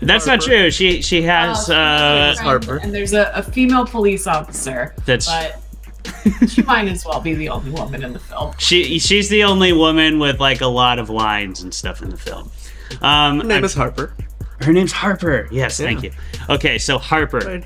that's 0.01 0.27
not 0.27 0.41
true. 0.41 0.71
She 0.71 1.03
she 1.03 1.23
has 1.23 1.69
Oh, 1.71 1.75
uh, 1.75 2.35
Harper. 2.37 2.77
And 2.79 2.95
there's 2.95 3.13
a, 3.13 3.31
a 3.35 3.43
female 3.43 3.87
police 3.87 4.27
officer, 4.27 4.95
that's 5.07 5.27
but 5.27 5.61
she 6.49 6.63
might 6.63 6.89
as 6.89 7.05
well 7.05 7.21
be 7.21 7.35
the 7.35 7.49
only 7.49 7.71
woman 7.71 8.03
in 8.05 8.13
the 8.13 8.19
film. 8.19 8.53
she 8.59 8.99
she's 8.99 9.29
the 9.29 9.45
only 9.45 9.73
woman 9.73 10.19
with 10.19 10.41
like 10.41 10.61
a 10.61 10.67
lot 10.67 10.99
of 10.99 11.09
lines 11.11 11.63
and 11.63 11.73
stuff 11.73 12.03
in 12.03 12.11
the 12.11 12.17
film. 12.17 12.51
Um, 13.03 13.39
Her 13.41 13.45
name 13.45 13.53
I'm- 13.53 13.65
is 13.65 13.75
Harper. 13.75 14.15
Her 14.65 14.73
name's 14.73 14.93
Harper. 14.93 15.49
Yes, 15.51 15.77
thank 15.77 16.03
you. 16.03 16.11
Okay, 16.49 16.79
so 16.79 16.99
Harper. 16.99 17.63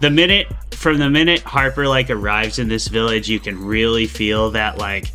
the 0.00 0.10
minute 0.10 0.48
from 0.72 0.98
the 0.98 1.08
minute 1.08 1.40
Harper 1.40 1.86
like 1.86 2.10
arrives 2.10 2.58
in 2.58 2.68
this 2.68 2.88
village, 2.88 3.28
you 3.28 3.40
can 3.40 3.64
really 3.64 4.06
feel 4.06 4.50
that 4.50 4.78
like 4.78 5.12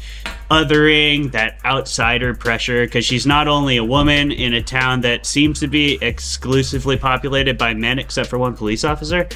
othering, 0.49 1.31
that 1.31 1.59
outsider 1.63 2.33
pressure, 2.33 2.85
because 2.85 3.05
she's 3.05 3.25
not 3.25 3.47
only 3.47 3.77
a 3.77 3.83
woman 3.83 4.31
in 4.31 4.55
a 4.55 4.63
town 4.63 5.01
that 5.01 5.25
seems 5.25 5.59
to 5.59 5.67
be 5.67 5.97
exclusively 6.01 6.97
populated 6.97 7.57
by 7.57 7.73
men, 7.73 7.99
except 7.99 8.29
for 8.29 8.39
one 8.39 8.55
police 8.55 8.83
officer, 8.83 9.27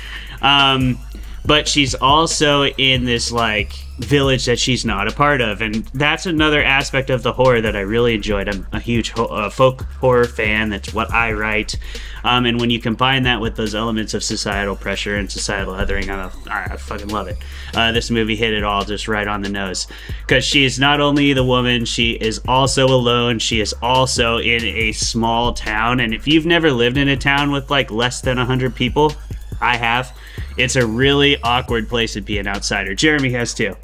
um, 0.41 0.97
but 1.45 1.67
she's 1.67 1.93
also 1.95 2.65
in 2.65 3.05
this 3.05 3.31
like 3.31 3.73
village 3.99 4.45
that 4.45 4.57
she's 4.57 4.85
not 4.85 5.07
a 5.07 5.11
part 5.11 5.41
of, 5.41 5.61
and 5.61 5.85
that's 5.93 6.25
another 6.25 6.63
aspect 6.63 7.09
of 7.09 7.21
the 7.21 7.33
horror 7.33 7.61
that 7.61 7.75
I 7.75 7.81
really 7.81 8.15
enjoyed. 8.15 8.49
I'm 8.49 8.65
a 8.71 8.79
huge 8.79 9.11
ho- 9.11 9.25
uh, 9.25 9.49
folk 9.49 9.83
horror 9.99 10.25
fan. 10.25 10.69
That's 10.69 10.93
what 10.93 11.11
I 11.11 11.33
write, 11.33 11.77
um, 12.23 12.45
and 12.45 12.59
when 12.59 12.69
you 12.69 12.79
combine 12.79 13.23
that 13.23 13.41
with 13.41 13.55
those 13.55 13.75
elements 13.75 14.13
of 14.13 14.23
societal 14.23 14.75
pressure 14.75 15.15
and 15.17 15.31
societal 15.31 15.73
othering, 15.73 16.09
I, 16.09 16.73
I 16.73 16.77
fucking 16.77 17.09
love 17.09 17.27
it. 17.27 17.37
Uh, 17.73 17.91
this 17.91 18.09
movie 18.09 18.35
hit 18.35 18.53
it 18.53 18.63
all 18.63 18.83
just 18.83 19.07
right 19.07 19.27
on 19.27 19.41
the 19.41 19.49
nose 19.49 19.87
because 20.25 20.43
she 20.43 20.63
is 20.63 20.79
not 20.79 21.01
only 21.01 21.33
the 21.33 21.43
woman, 21.43 21.85
she 21.85 22.13
is 22.13 22.39
also 22.47 22.85
alone. 22.87 23.39
She 23.39 23.59
is 23.59 23.73
also 23.81 24.37
in 24.37 24.63
a 24.63 24.91
small 24.93 25.53
town, 25.53 25.99
and 25.99 26.13
if 26.13 26.27
you've 26.27 26.45
never 26.45 26.71
lived 26.71 26.97
in 26.97 27.09
a 27.09 27.17
town 27.17 27.51
with 27.51 27.69
like 27.69 27.91
less 27.91 28.21
than 28.21 28.37
hundred 28.37 28.75
people, 28.75 29.13
I 29.61 29.77
have. 29.77 30.15
It's 30.57 30.75
a 30.75 30.85
really 30.85 31.41
awkward 31.41 31.89
place 31.89 32.13
to 32.13 32.21
be 32.21 32.37
an 32.37 32.47
outsider. 32.47 32.93
Jeremy 32.93 33.31
has 33.31 33.53
too. 33.53 33.75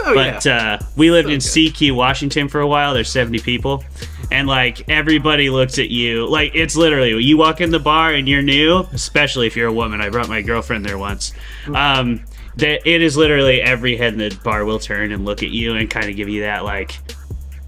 Oh, 0.00 0.14
but 0.14 0.44
yeah. 0.44 0.78
uh, 0.80 0.86
we 0.96 1.10
lived 1.10 1.28
in 1.28 1.38
good. 1.38 1.74
CQ, 1.74 1.94
Washington 1.94 2.48
for 2.48 2.60
a 2.60 2.66
while. 2.66 2.94
There's 2.94 3.10
70 3.10 3.40
people. 3.40 3.84
And 4.30 4.48
like 4.48 4.88
everybody 4.88 5.50
looks 5.50 5.78
at 5.78 5.90
you. 5.90 6.26
Like 6.26 6.54
it's 6.54 6.76
literally 6.76 7.22
you 7.22 7.36
walk 7.36 7.60
in 7.60 7.70
the 7.70 7.78
bar 7.78 8.12
and 8.12 8.28
you're 8.28 8.42
new, 8.42 8.78
especially 8.92 9.46
if 9.46 9.56
you're 9.56 9.68
a 9.68 9.72
woman. 9.72 10.00
I 10.00 10.08
brought 10.08 10.28
my 10.28 10.42
girlfriend 10.42 10.84
there 10.84 10.98
once. 10.98 11.32
Um, 11.74 12.24
that 12.56 12.86
it 12.88 13.02
is 13.02 13.16
literally 13.16 13.62
every 13.62 13.96
head 13.96 14.12
in 14.12 14.18
the 14.18 14.38
bar 14.42 14.64
will 14.64 14.78
turn 14.78 15.12
and 15.12 15.24
look 15.24 15.42
at 15.42 15.50
you 15.50 15.74
and 15.74 15.90
kind 15.90 16.08
of 16.08 16.16
give 16.16 16.28
you 16.28 16.42
that 16.42 16.64
like 16.64 16.98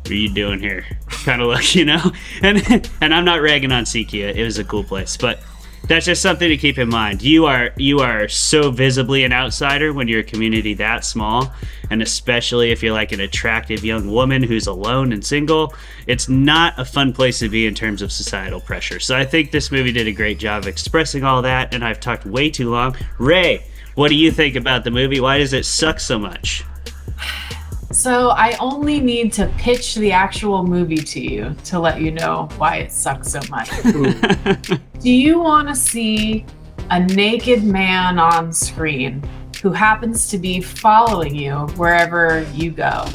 what 0.03 0.11
are 0.11 0.14
you 0.14 0.29
doing 0.29 0.61
here 0.61 0.85
kind 1.25 1.41
of 1.41 1.49
look 1.49 1.75
you 1.75 1.85
know 1.85 2.12
and 2.43 2.91
and 3.00 3.14
i'm 3.14 3.25
not 3.25 3.41
ragging 3.41 3.73
on 3.73 3.85
CQ. 3.85 4.35
it 4.35 4.45
was 4.45 4.59
a 4.59 4.64
cool 4.64 4.85
place 4.85 5.17
but 5.17 5.41
that's 5.87 6.07
just 6.07 6.23
something 6.23 6.49
to 6.49 6.57
keep 6.57 6.79
in 6.79 6.88
mind. 6.88 7.23
You 7.23 7.47
are 7.47 7.71
you 7.76 8.00
are 8.00 8.29
so 8.29 8.71
visibly 8.71 9.25
an 9.25 9.33
outsider 9.33 9.93
when 9.93 10.09
you're 10.09 10.21
a 10.21 10.25
community 10.25 10.75
that 10.75 11.05
small, 11.05 11.53
and 11.91 12.00
especially 12.00 12.71
if 12.71 12.83
you're 12.83 12.95
like 12.95 13.12
an 13.12 13.21
attractive 13.21 13.85
young 13.85 14.11
woman 14.11 14.43
who's 14.43 14.67
alone 14.67 15.12
and 15.12 15.25
single. 15.25 15.75
It's 16.07 16.29
not 16.29 16.79
a 16.79 16.85
fun 16.85 17.12
place 17.12 17.38
to 17.41 17.49
be 17.49 17.67
in 17.67 17.75
terms 17.75 18.03
of 18.03 18.12
societal 18.12 18.61
pressure. 18.61 19.00
So 19.00 19.17
I 19.17 19.25
think 19.25 19.50
this 19.50 19.71
movie 19.71 19.93
did 19.93 20.07
a 20.07 20.12
great 20.12 20.38
job 20.38 20.62
of 20.62 20.69
expressing 20.69 21.25
all 21.25 21.43
that, 21.43 21.75
and 21.75 21.85
I've 21.85 22.00
talked 22.00 22.25
way 22.25 22.50
too 22.50 22.71
long. 22.71 22.97
Rae, 23.19 23.64
what 23.95 24.09
do 24.09 24.14
you 24.14 24.31
think 24.31 24.57
about 24.57 24.85
the 24.85 24.91
movie? 24.91 25.21
Why 25.21 25.38
does 25.38 25.53
it 25.53 25.64
suck 25.64 26.00
so 26.00 26.19
much? 26.19 26.64
So 27.94 28.30
I 28.30 28.56
only 28.58 28.98
need 28.98 29.32
to 29.34 29.46
pitch 29.56 29.94
the 29.94 30.10
actual 30.10 30.64
movie 30.64 30.96
to 30.96 31.20
you 31.20 31.54
to 31.66 31.78
let 31.78 32.00
you 32.00 32.10
know 32.10 32.48
why 32.56 32.78
it 32.78 32.90
sucks 32.90 33.30
so 33.30 33.40
much. 33.48 33.70
Do 34.98 35.10
you 35.12 35.38
want 35.38 35.68
to 35.68 35.76
see 35.76 36.44
a 36.90 36.98
naked 36.98 37.62
man 37.62 38.18
on 38.18 38.52
screen 38.52 39.22
who 39.62 39.70
happens 39.70 40.26
to 40.30 40.38
be 40.38 40.60
following 40.60 41.36
you 41.36 41.54
wherever 41.76 42.44
you 42.52 42.72
go? 42.72 43.06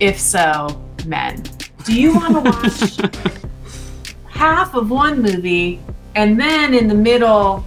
If 0.00 0.20
so, 0.20 0.68
men. 1.06 1.42
Do 1.84 1.98
you 1.98 2.14
want 2.14 2.34
to 2.34 3.00
watch 3.00 3.14
half 4.28 4.74
of 4.74 4.90
one 4.90 5.22
movie 5.22 5.80
and 6.14 6.38
then 6.38 6.74
in 6.74 6.88
the 6.88 6.94
middle 6.94 7.64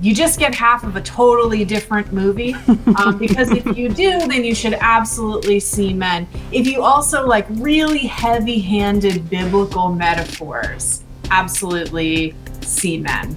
you 0.00 0.14
just 0.14 0.38
get 0.38 0.54
half 0.54 0.84
of 0.84 0.96
a 0.96 1.00
totally 1.00 1.64
different 1.64 2.12
movie 2.12 2.54
um, 2.98 3.16
because 3.18 3.50
if 3.50 3.76
you 3.76 3.88
do 3.88 4.18
then 4.26 4.44
you 4.44 4.54
should 4.54 4.74
absolutely 4.74 5.58
see 5.58 5.92
men 5.92 6.26
if 6.52 6.66
you 6.66 6.82
also 6.82 7.26
like 7.26 7.46
really 7.50 8.06
heavy-handed 8.06 9.28
biblical 9.30 9.92
metaphors 9.92 11.02
absolutely 11.30 12.34
see 12.62 12.98
men 12.98 13.36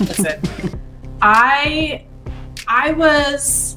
listen 0.00 0.40
i 1.22 2.04
i 2.66 2.92
was 2.92 3.76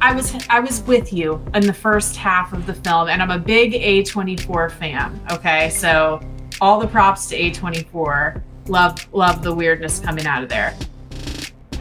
I 0.00 0.14
was 0.14 0.34
I 0.48 0.60
was 0.60 0.82
with 0.82 1.12
you 1.12 1.42
in 1.54 1.66
the 1.66 1.72
first 1.72 2.16
half 2.16 2.52
of 2.52 2.66
the 2.66 2.74
film, 2.74 3.08
and 3.08 3.20
I'm 3.20 3.30
a 3.30 3.38
big 3.38 3.72
A24 3.72 4.70
fan. 4.70 5.20
Okay, 5.32 5.70
so 5.70 6.20
all 6.60 6.78
the 6.78 6.86
props 6.86 7.26
to 7.28 7.36
A24. 7.36 8.42
Love 8.68 9.12
love 9.12 9.42
the 9.42 9.52
weirdness 9.52 9.98
coming 9.98 10.26
out 10.26 10.42
of 10.42 10.48
there. 10.48 10.76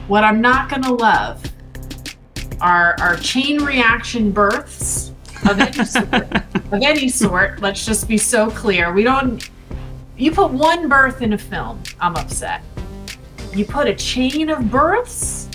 What 0.08 0.24
I'm 0.24 0.40
not 0.40 0.70
gonna 0.70 0.94
love 0.94 1.44
are 2.62 2.96
are 3.00 3.18
chain 3.18 3.62
reaction 3.62 4.32
births 4.32 5.12
of 5.50 5.60
any 5.60 5.84
sort. 5.86 6.14
of 6.14 6.74
any 6.74 7.10
sort. 7.10 7.60
Let's 7.62 7.86
just 7.86 8.08
be 8.08 8.18
so 8.18 8.50
clear. 8.50 8.94
We 8.94 9.04
don't. 9.04 9.50
You 10.16 10.32
put 10.32 10.52
one 10.52 10.88
birth 10.88 11.22
in 11.22 11.34
a 11.34 11.38
film, 11.38 11.84
I'm 12.00 12.16
upset. 12.16 12.64
You 13.54 13.66
put 13.66 13.88
a 13.88 13.96
chain 13.96 14.50
of 14.50 14.72
births. 14.72 15.50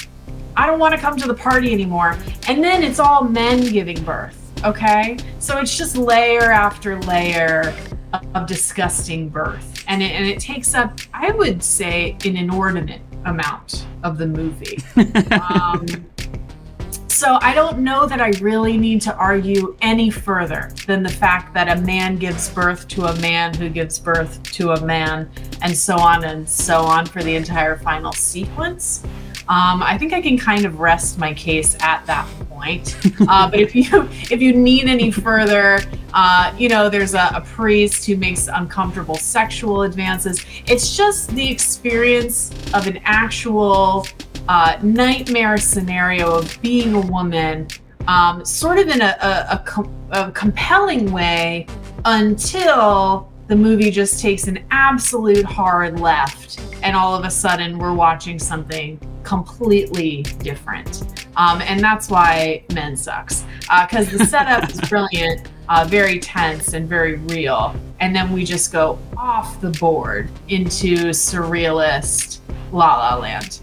I 0.55 0.67
don't 0.67 0.79
want 0.79 0.95
to 0.95 1.01
come 1.01 1.17
to 1.17 1.27
the 1.27 1.35
party 1.35 1.73
anymore. 1.73 2.19
And 2.47 2.63
then 2.63 2.83
it's 2.83 2.99
all 2.99 3.25
men 3.25 3.73
giving 3.73 4.03
birth. 4.05 4.39
Okay, 4.65 5.17
so 5.39 5.59
it's 5.59 5.77
just 5.77 5.97
layer 5.97 6.53
after 6.53 7.01
layer 7.03 7.75
of, 8.13 8.37
of 8.37 8.47
disgusting 8.47 9.29
birth, 9.29 9.83
and 9.89 10.03
it, 10.03 10.13
and 10.13 10.25
it 10.25 10.39
takes 10.39 10.75
up, 10.75 11.01
I 11.13 11.33
would 11.33 11.65
say, 11.65 12.17
an 12.25 12.37
inordinate 12.37 13.01
amount 13.25 13.87
of 14.03 14.19
the 14.19 14.27
movie. 14.27 14.79
um, 15.33 15.87
so 17.09 17.39
I 17.41 17.55
don't 17.55 17.79
know 17.79 18.07
that 18.07 18.21
I 18.21 18.31
really 18.41 18.77
need 18.77 19.01
to 19.03 19.15
argue 19.15 19.77
any 19.81 20.11
further 20.11 20.73
than 20.87 21.05
the 21.05 21.09
fact 21.09 21.55
that 21.55 21.69
a 21.69 21.81
man 21.83 22.17
gives 22.17 22.49
birth 22.51 22.89
to 22.89 23.05
a 23.05 23.21
man 23.21 23.55
who 23.55 23.69
gives 23.69 23.99
birth 23.99 24.43
to 24.55 24.73
a 24.73 24.81
man, 24.81 25.31
and 25.61 25.77
so 25.77 25.97
on 25.97 26.25
and 26.25 26.49
so 26.49 26.81
on 26.81 27.07
for 27.07 27.23
the 27.23 27.37
entire 27.37 27.77
final 27.77 28.13
sequence. 28.13 29.05
Um, 29.49 29.83
I 29.83 29.99
think 29.99 30.13
I 30.13 30.21
can 30.21 30.37
kind 30.37 30.65
of 30.65 30.81
rest 30.81 31.19
my 31.19 31.33
case 31.35 31.77
at 31.81 32.05
that 32.07 32.27
point. 32.63 32.97
Uh, 33.29 33.49
but 33.49 33.61
if 33.61 33.75
you 33.75 34.09
if 34.31 34.43
you 34.43 34.53
need 34.53 34.87
any 34.87 35.11
further, 35.11 35.81
uh, 36.13 36.53
you 36.59 36.69
know, 36.69 36.89
there's 36.89 37.15
a, 37.15 37.31
a 37.35 37.41
priest 37.41 38.05
who 38.05 38.17
makes 38.17 38.49
uncomfortable 38.49 39.15
sexual 39.15 39.83
advances. 39.83 40.45
It's 40.67 40.97
just 40.97 41.31
the 41.31 41.49
experience 41.51 42.51
of 42.75 42.87
an 42.87 42.99
actual 43.05 44.07
uh, 44.49 44.79
nightmare 44.83 45.57
scenario 45.57 46.33
of 46.33 46.61
being 46.63 46.95
a 46.95 47.01
woman, 47.01 47.69
um, 48.09 48.45
sort 48.45 48.79
of 48.79 48.89
in 48.89 49.01
a, 49.01 49.17
a, 49.23 49.55
a, 49.55 49.63
com- 49.65 49.95
a 50.11 50.31
compelling 50.33 51.13
way 51.13 51.67
until 52.05 53.33
the 53.47 53.57
movie 53.57 53.91
just 53.91 54.21
takes 54.21 54.47
an 54.49 54.65
absolute 54.71 55.45
hard 55.45 56.01
left 56.01 56.61
and 56.83 56.97
all 56.97 57.15
of 57.15 57.25
a 57.25 57.31
sudden 57.31 57.79
we're 57.79 57.95
watching 57.95 58.39
something 58.39 58.99
completely 59.23 60.23
different 60.41 61.22
um, 61.37 61.61
and 61.63 61.81
that's 61.81 62.09
why 62.09 62.63
men 62.75 62.97
sucks 62.97 63.45
because 63.83 64.11
the 64.11 64.25
setup 64.27 64.69
is 64.71 64.81
brilliant 64.89 65.49
uh, 65.69 65.85
very 65.89 66.19
tense 66.19 66.75
and 66.75 66.89
very 66.89 67.17
real 67.17 67.75
and 68.01 68.15
then 68.15 68.33
we 68.33 68.45
just 68.45 68.73
go 68.73 68.99
off 69.17 69.61
the 69.61 69.71
board 69.71 70.29
into 70.49 70.97
surrealist 71.11 72.41
la 72.73 72.97
la 72.97 73.17
land 73.17 73.61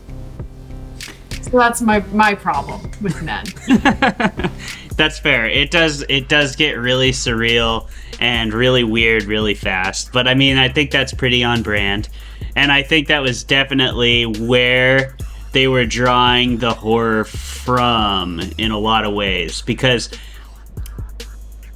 so 1.42 1.58
that's 1.58 1.82
my 1.82 2.00
my 2.12 2.34
problem 2.34 2.92
with 3.02 3.22
men 3.22 3.46
That's 5.00 5.18
fair. 5.18 5.46
It 5.46 5.72
does 5.72 6.04
it 6.10 6.28
does 6.28 6.58
get 6.58 6.74
really 6.74 7.12
surreal 7.12 7.90
and 8.20 8.54
really 8.54 8.84
weird 8.84 9.24
really 9.24 9.54
fast. 9.54 10.12
But 10.12 10.28
I 10.28 10.34
mean, 10.34 10.58
I 10.58 10.68
think 10.68 10.92
that's 10.92 11.14
pretty 11.14 11.42
on 11.42 11.64
brand. 11.64 12.10
And 12.58 12.70
I 12.70 12.84
think 12.84 13.08
that 13.08 13.22
was 13.22 13.46
definitely 13.46 14.26
where 14.26 15.16
they 15.52 15.68
were 15.68 15.86
drawing 15.86 16.58
the 16.58 16.74
horror 16.74 17.24
from 17.24 18.40
in 18.58 18.72
a 18.72 18.78
lot 18.78 19.06
of 19.06 19.14
ways 19.14 19.62
because 19.62 20.10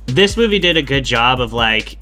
this 0.05 0.37
movie 0.37 0.59
did 0.59 0.77
a 0.77 0.81
good 0.81 1.05
job 1.05 1.41
of 1.41 1.53
like 1.53 1.97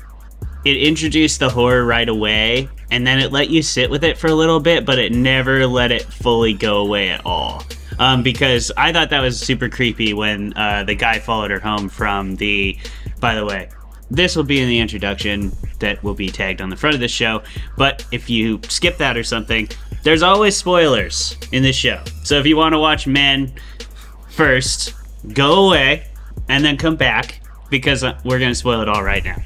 it 0.66 0.78
introduced 0.78 1.40
the 1.40 1.50
horror 1.50 1.86
right 1.86 2.10
away 2.10 2.70
and 2.92 3.08
then 3.08 3.20
it 3.20 3.32
let 3.32 3.50
you 3.50 3.62
sit 3.62 3.90
with 3.90 4.04
it 4.04 4.18
for 4.18 4.28
a 4.28 4.36
little 4.36 4.60
bit 4.60 4.86
but 4.86 5.00
it 5.00 5.12
never 5.12 5.66
let 5.66 5.92
it 5.92 6.04
fully 6.04 6.54
go 6.54 6.78
away 6.78 7.10
at 7.10 7.26
all. 7.26 7.64
Um, 8.00 8.24
because 8.24 8.72
i 8.78 8.92
thought 8.92 9.10
that 9.10 9.20
was 9.20 9.40
super 9.40 9.70
creepy 9.70 10.14
when 10.14 10.54
uh, 10.56 10.84
the 10.84 10.96
guy 10.96 11.20
followed 11.20 11.52
her 11.52 11.60
home 11.60 11.90
from 11.90 12.36
the 12.38 12.78
by 13.20 13.36
the 13.36 13.46
way 13.46 13.70
this 14.12 14.36
will 14.36 14.44
be 14.44 14.62
in 14.62 14.68
the 14.68 14.80
introduction 14.80 15.52
that 15.80 16.02
will 16.04 16.14
be 16.14 16.30
tagged 16.30 16.62
on 16.62 16.70
the 16.70 16.76
front 16.76 16.94
of 16.94 17.00
this 17.00 17.12
show 17.12 17.42
but 17.78 18.06
if 18.12 18.30
you 18.30 18.60
skip 18.68 18.98
that 18.98 19.18
or 19.18 19.24
something 19.24 19.68
there's 20.04 20.22
always 20.22 20.56
spoilers 20.56 21.38
in 21.52 21.64
this 21.64 21.76
show 21.76 22.02
so 22.24 22.38
if 22.38 22.46
you 22.46 22.56
want 22.56 22.74
to 22.74 22.80
watch 22.80 23.08
men 23.08 23.52
first 24.30 24.94
go 25.34 25.68
away 25.68 26.06
and 26.50 26.64
then 26.64 26.78
come 26.78 26.96
back 26.96 27.42
because 27.70 28.04
uh, 28.04 28.20
we're 28.26 28.40
going 28.40 28.52
to 28.52 28.56
spoil 28.56 28.82
it 28.82 28.90
all 28.90 29.04
right 29.04 29.24
now 29.24 29.42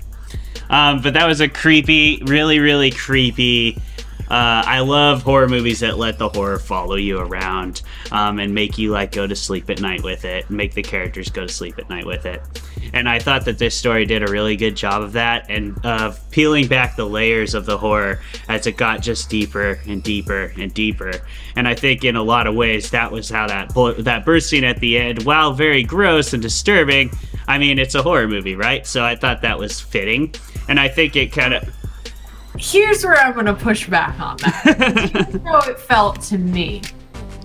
um, 0.70 1.02
but 1.02 1.14
that 1.14 1.28
was 1.28 1.42
a 1.42 1.48
creepy, 1.48 2.22
really, 2.26 2.60
really 2.60 2.92
creepy. 2.92 3.78
Uh, 4.29 4.63
I 4.65 4.79
love 4.79 5.22
horror 5.22 5.48
movies 5.48 5.82
that 5.82 5.98
let 5.98 6.17
the 6.17 6.29
horror 6.29 6.58
follow 6.58 6.96
you 6.96 7.20
around 7.20 7.84
um, 8.12 8.39
and 8.39 8.53
make 8.53 8.77
you 8.77 8.91
like 8.91 9.12
go 9.12 9.27
to 9.27 9.36
sleep 9.36 9.70
at 9.70 9.82
night 9.82 10.03
with 10.03 10.25
it, 10.25 10.50
make 10.50 10.74
the 10.74 10.82
characters 10.82 11.29
go 11.29 11.46
to 11.46 11.53
sleep 11.53 11.77
at 11.77 11.89
night 11.89 12.05
with 12.05 12.25
it. 12.25 12.41
And 12.94 13.08
I 13.08 13.20
thought 13.20 13.46
that 13.46 13.58
this 13.60 13.75
story 13.75 14.05
did 14.05 14.24
a 14.24 14.32
really 14.32 14.55
good 14.55 14.75
job 14.75 15.03
of 15.03 15.13
that 15.13 15.46
and 15.50 15.77
of 15.86 16.20
peeling 16.32 16.67
back 16.67 16.96
the 16.96 17.05
layers 17.05 17.53
of 17.53 17.65
the 17.65 17.77
horror 17.77 18.20
as 18.48 18.65
it 18.67 18.77
got 18.77 19.01
just 19.01 19.29
deeper 19.29 19.79
and 19.88 20.01
deeper 20.01 20.53
and 20.58 20.74
deeper. 20.74 21.12
And 21.55 21.67
I 21.67 21.75
think 21.75 22.03
in 22.03 22.15
a 22.15 22.24
lot 22.24 22.48
of 22.48 22.55
ways 22.55 22.89
that 22.91 23.12
was 23.12 23.29
how 23.29 23.48
that 23.48 23.74
that 24.03 24.25
burst 24.25 24.50
scene 24.50 24.63
at 24.63 24.79
the 24.79 24.98
end, 24.98 25.24
while 25.24 25.53
very 25.53 25.84
gross 25.84 26.34
and 26.34 26.41
disturbing, 26.41 27.12
I 27.48 27.58
mean 27.58 27.79
it's 27.79 27.96
a 27.96 28.01
horror 28.01 28.27
movie, 28.27 28.55
right? 28.55 28.88
So 28.88 29.03
I 29.03 29.15
thought 29.15 29.41
that 29.41 29.60
was 29.60 29.79
fitting. 29.79 30.34
And 30.67 30.79
I 30.79 30.88
think 30.88 31.15
it 31.15 31.32
kind 31.32 31.53
of 31.53 31.70
Here's 32.58 33.04
where 33.04 33.16
I'm 33.16 33.34
going 33.34 33.46
to 33.46 33.54
push 33.54 33.88
back 33.88 34.20
on 34.20 34.38
that. 34.38 35.32
Here's 35.32 35.44
how 35.44 35.60
it 35.70 35.80
felt 35.80 36.22
to 36.24 36.38
me. 36.38 36.82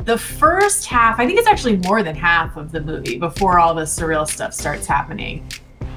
The 0.05 0.17
first 0.17 0.87
half, 0.87 1.19
I 1.19 1.26
think 1.26 1.38
it's 1.38 1.49
actually 1.49 1.76
more 1.79 2.02
than 2.02 2.14
half 2.14 2.57
of 2.57 2.73
the 2.73 2.81
movie 2.81 3.19
before 3.19 3.59
all 3.59 3.75
the 3.75 3.83
surreal 3.83 4.26
stuff 4.26 4.55
starts 4.55 4.87
happening, 4.87 5.49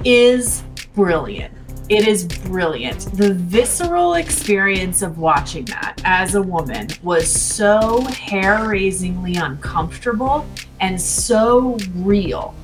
is 0.04 0.62
brilliant. 0.94 1.54
It 1.88 2.08
is 2.08 2.24
brilliant. 2.24 3.00
The 3.16 3.34
visceral 3.34 4.14
experience 4.14 5.02
of 5.02 5.18
watching 5.18 5.66
that 5.66 6.00
as 6.04 6.34
a 6.34 6.42
woman 6.42 6.88
was 7.02 7.30
so 7.30 8.00
hair 8.02 8.68
raisingly 8.68 9.36
uncomfortable 9.36 10.46
and 10.80 11.00
so 11.00 11.78
real 11.96 12.54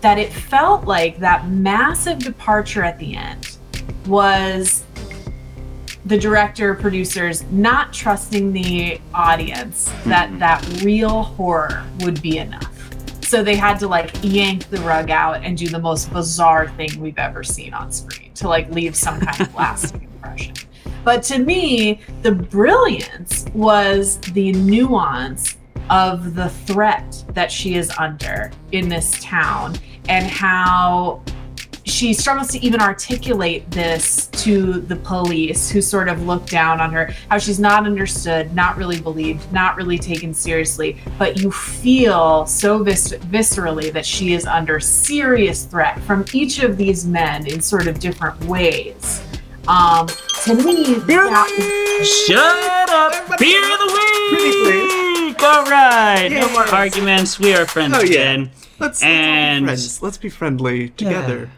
that 0.00 0.18
it 0.18 0.32
felt 0.32 0.84
like 0.84 1.18
that 1.18 1.48
massive 1.48 2.18
departure 2.18 2.82
at 2.82 2.98
the 2.98 3.16
end 3.16 3.58
was 4.06 4.84
the 6.08 6.18
director 6.18 6.74
producers 6.74 7.44
not 7.50 7.92
trusting 7.92 8.52
the 8.52 8.98
audience 9.14 9.92
that 10.06 10.30
Mhm. 10.30 10.38
that 10.40 10.82
real 10.82 11.22
horror 11.22 11.84
would 12.00 12.20
be 12.22 12.38
enough 12.38 12.74
so 13.22 13.42
they 13.44 13.56
had 13.56 13.78
to 13.78 13.86
like 13.86 14.10
yank 14.22 14.68
the 14.70 14.78
rug 14.80 15.10
out 15.10 15.42
and 15.44 15.58
do 15.58 15.68
the 15.68 15.78
most 15.78 16.10
bizarre 16.12 16.68
thing 16.78 16.88
we've 16.98 17.18
ever 17.18 17.44
seen 17.44 17.74
on 17.74 17.92
screen 17.92 18.32
to 18.34 18.48
like 18.48 18.70
leave 18.70 18.96
some 18.96 19.20
kind 19.20 19.40
of 19.42 19.54
lasting 19.54 20.02
impression 20.14 20.54
but 21.04 21.22
to 21.22 21.38
me 21.38 22.00
the 22.22 22.32
brilliance 22.32 23.44
was 23.52 24.16
the 24.32 24.50
nuance 24.52 25.58
of 25.90 26.34
the 26.34 26.48
threat 26.48 27.22
that 27.34 27.52
she 27.52 27.74
is 27.74 27.90
under 27.98 28.50
in 28.72 28.88
this 28.88 29.22
town 29.22 29.74
and 30.08 30.26
how 30.26 31.20
she 31.88 32.12
struggles 32.12 32.48
to 32.48 32.58
even 32.64 32.80
articulate 32.80 33.68
this 33.70 34.26
to 34.28 34.74
the 34.80 34.96
police 34.96 35.70
who 35.70 35.80
sort 35.80 36.08
of 36.08 36.22
look 36.26 36.46
down 36.46 36.80
on 36.80 36.92
her 36.92 37.12
how 37.30 37.38
she's 37.38 37.58
not 37.58 37.86
understood 37.86 38.54
not 38.54 38.76
really 38.76 39.00
believed 39.00 39.50
not 39.52 39.76
really 39.76 39.98
taken 39.98 40.32
seriously 40.34 40.96
but 41.18 41.40
you 41.40 41.50
feel 41.50 42.46
so 42.46 42.82
vis- 42.82 43.12
viscerally 43.30 43.92
that 43.92 44.04
she 44.06 44.32
is 44.34 44.44
under 44.46 44.78
serious 44.78 45.64
threat 45.64 45.98
from 46.02 46.24
each 46.32 46.62
of 46.62 46.76
these 46.76 47.06
men 47.06 47.46
in 47.46 47.60
sort 47.60 47.86
of 47.88 47.98
different 47.98 48.38
ways 48.44 49.22
um 49.66 50.06
to 50.44 50.54
me 50.54 50.94
that 50.94 51.48
Shut 52.26 52.90
up! 52.90 53.38
Beer 53.38 53.60
of 53.72 53.78
the 53.80 53.88
Pretty 54.30 54.50
week! 54.62 55.42
All 55.42 55.64
right, 55.64 56.28
no 56.30 56.48
more 56.52 56.62
arguments. 56.68 57.38
We 57.38 57.54
are 57.54 57.66
friends 57.66 57.94
Oh, 57.96 58.00
yeah. 58.00 58.04
again. 58.06 58.50
Let's, 58.78 59.02
And- 59.02 59.66
let's 59.66 59.82
be 59.82 59.86
friends. 59.88 60.02
Let's 60.02 60.18
be 60.18 60.28
friendly 60.28 60.88
together. 60.90 61.50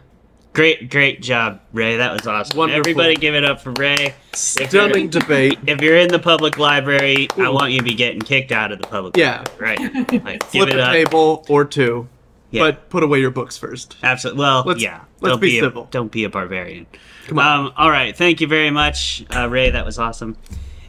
Great, 0.53 0.89
great 0.91 1.21
job, 1.21 1.61
Rae. 1.71 1.95
That 1.97 2.11
was 2.11 2.27
awesome. 2.27 2.57
Wonderful. 2.57 2.79
Everybody, 2.79 3.15
give 3.15 3.35
it 3.35 3.45
up 3.45 3.61
for 3.61 3.71
Rae. 3.71 4.13
Stunning 4.33 5.07
debate. 5.09 5.57
If 5.65 5.79
you're 5.81 5.97
in 5.97 6.09
the 6.09 6.19
public 6.19 6.57
library, 6.57 7.29
I 7.37 7.47
want 7.49 7.71
you 7.71 7.77
to 7.79 7.83
be 7.85 7.93
getting 7.95 8.19
kicked 8.19 8.51
out 8.51 8.73
of 8.73 8.81
the 8.81 8.87
public. 8.87 9.15
Yeah. 9.15 9.43
library, 9.47 9.77
right. 9.77 10.11
Like, 10.25 10.51
give 10.51 10.63
Flip 10.63 10.69
it 10.69 10.75
a 10.77 10.83
up. 10.83 10.91
table 10.91 11.45
or 11.47 11.63
two, 11.63 12.09
Yeah. 12.49 12.63
but 12.63 12.89
put 12.89 13.01
away 13.01 13.19
your 13.21 13.31
books 13.31 13.57
first. 13.57 13.95
Absolutely. 14.03 14.39
Well, 14.39 14.63
Let's- 14.65 14.81
yeah. 14.83 15.01
let's 15.21 15.31
don't 15.33 15.39
be 15.39 15.57
a, 15.57 15.61
civil. 15.61 15.87
Don't 15.89 16.11
be 16.11 16.25
a 16.25 16.29
barbarian. 16.29 16.85
Come 17.27 17.39
on. 17.39 17.65
Um, 17.67 17.73
all 17.77 17.89
right. 17.89 18.13
Thank 18.13 18.41
you 18.41 18.47
very 18.47 18.71
much, 18.71 19.23
uh, 19.33 19.47
Rae. 19.49 19.69
That 19.69 19.85
was 19.85 19.97
awesome. 19.99 20.35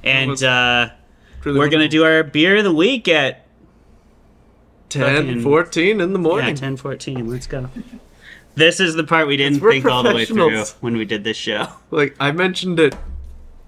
And 0.02 0.30
was 0.30 0.42
uh, 0.42 0.90
Truly 1.40 1.60
we're 1.60 1.68
gonna 1.68 1.86
do 1.88 2.02
our 2.02 2.24
beer 2.24 2.56
of 2.56 2.64
the 2.64 2.74
week 2.74 3.06
at 3.06 3.46
10, 4.88 5.16
fucking- 5.26 5.40
14 5.42 6.00
in 6.00 6.12
the 6.12 6.18
morning. 6.18 6.48
Yeah, 6.48 6.54
ten 6.54 6.76
fourteen. 6.76 7.30
Let's 7.30 7.46
go. 7.46 7.68
This 8.54 8.80
is 8.80 8.94
the 8.94 9.04
part 9.04 9.26
we 9.26 9.36
didn't 9.36 9.60
think 9.60 9.84
all 9.84 10.02
the 10.02 10.14
way 10.14 10.24
through 10.24 10.64
when 10.80 10.96
we 10.96 11.04
did 11.04 11.24
this 11.24 11.36
show. 11.36 11.68
Like 11.90 12.16
I 12.18 12.32
mentioned 12.32 12.80
it 12.80 12.96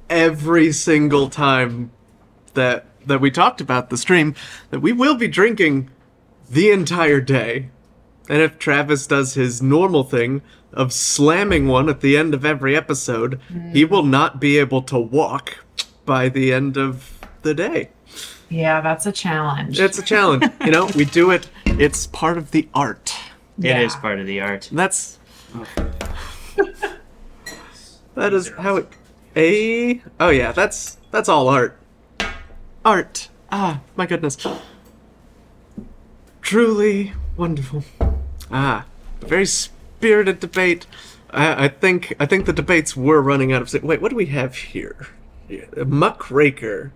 every 0.09 0.73
single 0.73 1.29
time 1.29 1.91
that 2.55 2.87
that 3.07 3.21
we 3.21 3.31
talked 3.31 3.61
about 3.61 3.91
the 3.91 3.99
stream 3.99 4.35
that 4.71 4.81
we 4.81 4.93
will 4.93 5.15
be 5.15 5.29
drinking 5.29 5.91
the 6.49 6.71
entire 6.71 7.21
day. 7.21 7.69
And 8.31 8.41
if 8.41 8.59
Travis 8.59 9.07
does 9.07 9.35
his 9.35 9.61
normal 9.61 10.05
thing 10.05 10.41
of 10.73 10.93
slamming 10.93 11.69
one 11.69 11.91
at 11.91 12.01
the 12.01 12.17
end 12.17 12.33
of 12.33 12.45
every 12.47 12.75
episode, 12.75 13.39
he 13.73 13.85
mm. 13.85 13.91
will 13.91 14.03
not 14.03 14.41
be 14.41 14.59
able 14.59 14.81
to 14.83 14.99
walk 14.99 15.59
by 16.07 16.31
the 16.31 16.53
end 16.53 16.77
of 16.79 17.19
the 17.43 17.55
day. 17.55 17.91
yeah 18.49 18.81
that's 18.81 19.05
a 19.05 19.13
challenge 19.13 19.79
It's 19.79 19.99
a 19.99 20.03
challenge. 20.03 20.45
you 20.65 20.71
know, 20.71 20.89
we 20.97 21.05
do 21.05 21.31
it. 21.31 21.49
It's 21.77 22.07
part 22.07 22.39
of 22.39 22.53
the 22.53 22.69
art. 22.73 23.13
Yeah. 23.59 23.79
It 23.79 23.85
is 23.85 23.97
part 23.97 24.19
of 24.19 24.27
the 24.27 24.41
art. 24.41 24.69
That's 24.73 25.19
that 28.15 28.33
is 28.33 28.51
how 28.59 28.77
it. 28.77 28.89
A 29.37 30.01
oh 30.21 30.31
yeah, 30.31 30.53
that's 30.53 30.99
that's 31.11 31.29
all 31.29 31.49
art. 31.49 31.77
Art. 32.85 33.29
Ah, 33.51 33.81
my 33.97 34.07
goodness. 34.07 34.37
Truly 36.41 37.13
wonderful. 37.37 37.85
Ah, 38.51 38.87
very 39.21 39.47
spirited 39.47 40.41
debate. 40.41 40.87
I, 41.31 41.65
I 41.65 41.69
think 41.69 42.15
I 42.21 42.27
think 42.27 42.47
the 42.47 42.53
debates 42.53 42.97
were 42.97 43.21
running 43.21 43.53
out 43.53 43.63
of. 43.63 43.83
Wait, 43.83 44.01
what 44.01 44.11
do 44.11 44.17
we 44.17 44.27
have 44.27 44.57
here? 44.57 45.09
Yeah, 45.49 45.65
Muckraker. 45.85 46.93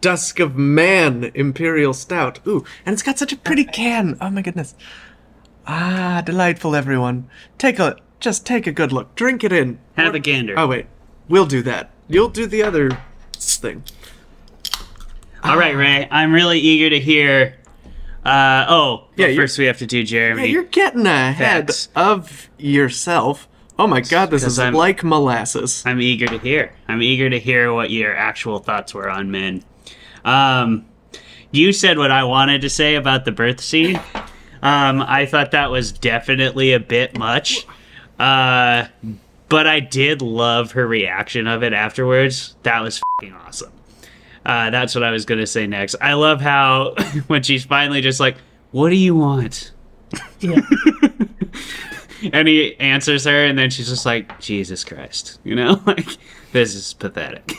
Dusk 0.00 0.40
of 0.40 0.56
Man 0.56 1.30
Imperial 1.34 1.94
Stout. 1.94 2.40
Ooh, 2.46 2.64
and 2.84 2.92
it's 2.92 3.04
got 3.04 3.18
such 3.18 3.32
a 3.32 3.36
pretty 3.36 3.64
can. 3.64 4.18
Oh 4.20 4.30
my 4.30 4.42
goodness. 4.42 4.74
Ah, 5.66 6.22
delightful, 6.24 6.74
everyone. 6.74 7.28
Take 7.58 7.78
a 7.78 7.96
just 8.20 8.46
take 8.46 8.66
a 8.66 8.72
good 8.72 8.92
look. 8.92 9.14
Drink 9.14 9.44
it 9.44 9.52
in. 9.52 9.78
Have 9.96 10.14
a 10.14 10.18
gander. 10.18 10.54
Oh 10.58 10.66
wait, 10.66 10.86
we'll 11.28 11.46
do 11.46 11.62
that. 11.62 11.90
You'll 12.08 12.28
do 12.28 12.46
the 12.46 12.62
other 12.62 12.98
thing. 13.34 13.84
All 15.44 15.56
right, 15.56 15.74
Rae. 15.74 16.06
I'm 16.10 16.32
really 16.32 16.58
eager 16.60 16.90
to 16.90 17.00
hear. 17.00 17.56
Uh, 18.24 18.64
oh, 18.68 19.08
Yeah, 19.16 19.34
first 19.34 19.58
we 19.58 19.64
have 19.64 19.78
to 19.78 19.86
do 19.86 20.04
Jeremy. 20.04 20.42
Yeah, 20.42 20.48
you're 20.48 20.62
getting 20.62 21.06
ahead 21.06 21.66
Facts. 21.66 21.88
of 21.96 22.48
yourself. 22.56 23.48
Oh 23.78 23.88
my 23.88 24.00
god, 24.00 24.30
this 24.30 24.44
is 24.44 24.60
I'm- 24.60 24.74
like 24.74 25.02
molasses. 25.02 25.82
I'm 25.84 26.00
eager 26.00 26.26
to 26.28 26.38
hear. 26.38 26.72
I'm 26.86 27.02
eager 27.02 27.28
to 27.28 27.40
hear 27.40 27.72
what 27.72 27.90
your 27.90 28.14
actual 28.16 28.60
thoughts 28.60 28.94
were 28.94 29.10
on 29.10 29.32
men. 29.32 29.64
Um, 30.24 30.86
you 31.50 31.72
said 31.72 31.98
what 31.98 32.12
I 32.12 32.22
wanted 32.22 32.60
to 32.60 32.70
say 32.70 32.94
about 32.94 33.24
the 33.24 33.32
birth 33.32 33.60
scene. 33.60 33.98
Um, 34.62 35.02
I 35.02 35.26
thought 35.26 35.50
that 35.50 35.70
was 35.70 35.92
definitely 35.92 36.72
a 36.72 36.80
bit 36.80 37.18
much. 37.18 37.66
Uh, 38.18 38.86
but 39.48 39.66
I 39.66 39.80
did 39.80 40.22
love 40.22 40.72
her 40.72 40.86
reaction 40.86 41.46
of 41.46 41.62
it 41.62 41.72
afterwards. 41.72 42.56
That 42.62 42.82
was 42.82 43.02
fing 43.20 43.34
awesome. 43.34 43.72
Uh, 44.46 44.70
that's 44.70 44.94
what 44.94 45.04
I 45.04 45.10
was 45.10 45.24
gonna 45.24 45.46
say 45.46 45.66
next. 45.66 45.94
I 46.00 46.14
love 46.14 46.40
how 46.40 46.94
when 47.26 47.42
she's 47.42 47.64
finally 47.64 48.00
just 48.00 48.18
like, 48.18 48.36
"What 48.70 48.90
do 48.90 48.96
you 48.96 49.14
want?" 49.14 49.72
Yeah. 50.40 50.60
and 52.32 52.48
he 52.48 52.76
answers 52.80 53.24
her, 53.24 53.44
and 53.44 53.58
then 53.58 53.70
she's 53.70 53.88
just 53.88 54.06
like, 54.06 54.40
"Jesus 54.40 54.84
Christ," 54.84 55.38
you 55.44 55.54
know, 55.54 55.80
like 55.86 56.08
this 56.52 56.74
is 56.74 56.94
pathetic. 56.94 57.52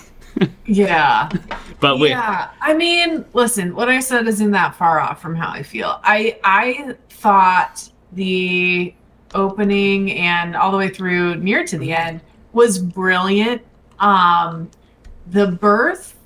Yeah 0.65 1.30
But 1.84 2.00
we, 2.00 2.12
Yeah, 2.12 2.50
I 2.62 2.74
mean, 2.74 3.26
listen, 3.34 3.76
what 3.76 3.89
I 3.89 4.00
said 4.00 4.26
isn't 4.26 4.52
that 4.52 4.74
far 4.76 5.02
off 5.02 5.22
from 5.22 5.36
how 5.36 5.52
I 5.52 5.63
feel. 5.63 6.00
I 6.02 6.39
I 6.41 6.96
thought 7.10 7.89
the 8.13 8.93
opening 9.36 10.13
and 10.13 10.56
all 10.56 10.72
the 10.72 10.78
way 10.78 10.88
through 10.88 11.36
near 11.36 11.65
to 11.65 11.78
the 11.78 11.91
end 11.91 12.22
was 12.54 12.80
brilliant. 12.80 13.63
Um 14.00 14.72
the 15.28 15.48
birth 15.48 16.17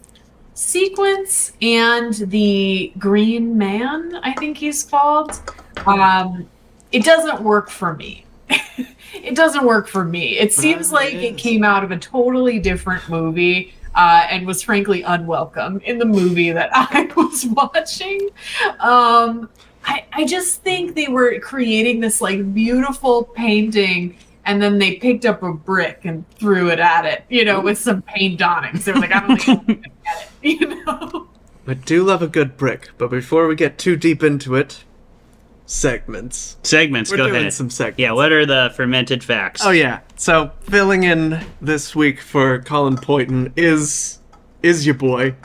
sequence 0.54 1.54
and 1.64 2.14
the 2.14 2.94
green 3.00 3.58
man, 3.58 4.20
I 4.22 4.34
think 4.34 4.58
he's 4.58 4.84
called. 4.84 5.42
Um 5.88 6.48
it 6.92 7.04
doesn't 7.04 7.42
work 7.42 7.72
for 7.72 7.96
me. 7.96 8.26
it 8.48 9.36
doesn't 9.36 9.66
work 9.66 9.88
for 9.88 10.06
me. 10.06 10.38
It 10.38 10.54
seems 10.54 10.92
like 10.92 11.16
it 11.16 11.36
came 11.36 11.64
out 11.64 11.84
of 11.84 11.90
a 11.90 11.98
totally 11.98 12.60
different 12.60 13.10
movie 13.10 13.74
uh, 13.98 14.28
and 14.30 14.46
was 14.48 14.62
frankly 14.62 15.02
unwelcome 15.02 15.82
in 15.82 15.98
the 15.98 16.06
movie 16.06 16.52
that 16.52 16.70
I 16.74 17.12
was 17.18 17.46
watching. 17.48 18.30
Um, 18.80 19.50
I, 19.84 20.06
I 20.14 20.26
just 20.26 20.62
think 20.64 20.96
they 20.96 21.08
were 21.08 21.40
creating 21.40 22.00
this 22.00 22.22
like 22.22 22.54
beautiful 22.54 23.24
painting 23.24 24.16
and 24.46 24.62
then 24.62 24.78
they 24.78 24.96
picked 24.96 25.26
up 25.26 25.44
a 25.44 25.52
brick 25.52 26.02
and 26.06 26.24
threw 26.32 26.70
it 26.70 26.80
at 26.80 27.06
it, 27.06 27.26
you 27.28 27.44
know, 27.44 27.60
with 27.60 27.78
some 27.78 28.02
paint 28.04 28.42
on 28.42 28.64
it. 28.66 28.72
'cause 28.72 28.86
they 28.86 28.94
were 28.94 29.00
like, 29.00 29.12
I 29.14 29.20
don't 29.28 29.38
think 29.42 29.50
I'm 29.60 29.66
gonna 29.66 29.80
get 29.80 30.30
it, 30.42 30.62
you 30.62 30.86
know? 30.86 31.28
I 31.68 31.74
do 31.74 32.04
love 32.04 32.22
a 32.22 32.28
good 32.28 32.56
brick, 32.56 32.90
but 32.98 33.10
before 33.10 33.48
we 33.48 33.56
get 33.56 33.78
too 33.78 33.98
deep 33.98 34.24
into 34.24 34.56
it, 34.56 34.84
segments. 35.68 36.58
Segments, 36.64 37.12
We're 37.12 37.18
go 37.18 37.28
doing 37.28 37.42
ahead. 37.42 37.54
some 37.54 37.70
segments. 37.70 38.00
Yeah, 38.00 38.14
what 38.14 38.32
are 38.32 38.46
the 38.46 38.74
fermented 38.76 39.24
facts? 39.24 39.62
Oh 39.64 39.70
yeah. 39.70 40.00
So 40.16 40.52
filling 40.62 41.04
in 41.04 41.46
this 41.62 41.96
week 41.96 42.20
for 42.20 42.60
Colin 42.64 42.96
Pointon 42.96 43.54
is 43.56 44.20
is 44.64 44.86
your 44.88 44.96
boy. 44.96 45.36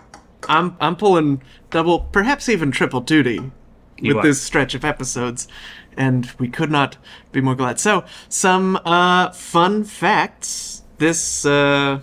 I'm 0.49 0.77
I'm 0.81 0.97
pulling 0.97 1.43
double, 1.71 2.01
perhaps 2.01 2.49
even 2.49 2.71
triple 2.71 3.01
duty 3.01 3.51
You 3.99 4.15
with 4.15 4.25
are. 4.25 4.29
this 4.29 4.41
stretch 4.41 4.75
of 4.75 4.85
episodes, 4.85 5.49
and 5.97 6.31
we 6.39 6.49
could 6.49 6.71
not 6.71 6.97
be 7.33 7.41
more 7.41 7.55
glad. 7.55 7.79
So 7.79 8.05
some 8.29 8.77
uh, 8.85 9.31
fun 9.33 9.85
facts. 9.85 10.83
This 10.99 11.45
uh, 11.45 12.01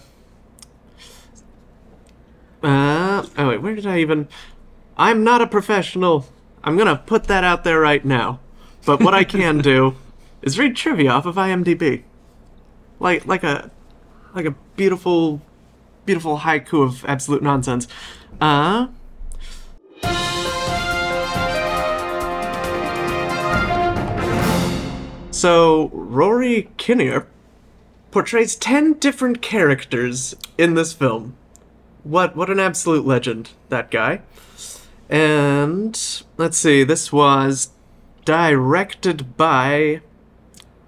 uh 2.61 3.25
oh 3.37 3.47
wait, 3.47 3.61
where 3.61 3.75
did 3.75 3.87
I 3.87 3.99
even? 3.99 4.27
I'm 4.97 5.23
not 5.23 5.41
a 5.41 5.47
professional. 5.47 6.25
I'm 6.63 6.77
gonna 6.77 6.97
put 6.97 7.25
that 7.25 7.43
out 7.43 7.63
there 7.63 7.79
right 7.79 8.03
now. 8.03 8.39
But 8.85 9.01
what 9.01 9.13
I 9.13 9.23
can 9.23 9.59
do 9.59 9.95
is 10.41 10.59
read 10.59 10.75
trivia 10.75 11.11
off 11.11 11.25
of 11.25 11.35
IMDb, 11.35 12.03
like 12.99 13.25
like 13.25 13.43
a 13.43 13.71
like 14.33 14.45
a 14.45 14.51
beautiful 14.75 15.41
beautiful 16.05 16.39
haiku 16.39 16.83
of 16.83 17.05
absolute 17.05 17.43
nonsense. 17.43 17.87
Uh. 18.41 18.87
So 25.31 25.89
Rory 25.93 26.69
Kinnear 26.75 27.27
portrays 28.11 28.55
ten 28.55 28.93
different 28.93 29.41
characters 29.41 30.35
in 30.57 30.73
this 30.73 30.91
film. 30.91 31.37
What 32.03 32.35
what 32.35 32.49
an 32.49 32.59
absolute 32.59 33.05
legend 33.05 33.51
that 33.69 33.91
guy. 33.91 34.21
And 35.09 35.99
let's 36.37 36.57
see, 36.57 36.83
this 36.83 37.11
was 37.11 37.71
directed 38.25 39.35
by 39.37 40.01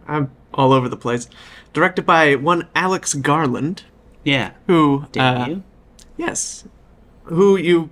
I'm 0.07 0.31
all 0.53 0.73
over 0.73 0.87
the 0.89 0.97
place. 0.97 1.27
Directed 1.73 2.05
by 2.05 2.35
one 2.35 2.67
Alex 2.75 3.13
Garland, 3.13 3.83
Yeah. 4.23 4.51
who 4.67 5.05
Did 5.11 5.21
uh, 5.21 5.45
you? 5.47 5.63
Yes. 6.17 6.65
Who 7.25 7.55
you 7.57 7.89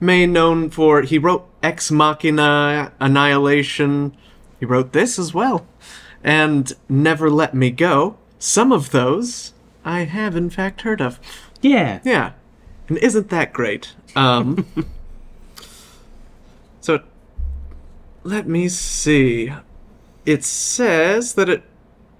may 0.00 0.26
known 0.26 0.70
for 0.70 1.02
he 1.02 1.18
wrote 1.18 1.46
Ex 1.62 1.90
Machina, 1.90 2.92
Annihilation. 2.98 4.16
He 4.58 4.66
wrote 4.66 4.92
this 4.92 5.18
as 5.18 5.34
well. 5.34 5.66
And 6.24 6.72
Never 6.88 7.30
Let 7.30 7.54
Me 7.54 7.70
Go. 7.70 8.16
Some 8.38 8.72
of 8.72 8.90
those 8.90 9.52
I 9.84 10.00
have 10.04 10.34
in 10.34 10.50
fact 10.50 10.80
heard 10.82 11.00
of. 11.00 11.20
Yeah. 11.60 12.00
Yeah. 12.04 12.32
And 12.88 12.98
isn't 12.98 13.28
that 13.28 13.52
great? 13.52 13.92
Um 14.16 14.66
So 16.80 17.00
let 18.22 18.46
me 18.46 18.68
see. 18.68 19.52
It 20.26 20.44
says 20.44 21.34
that 21.34 21.48
it 21.48 21.62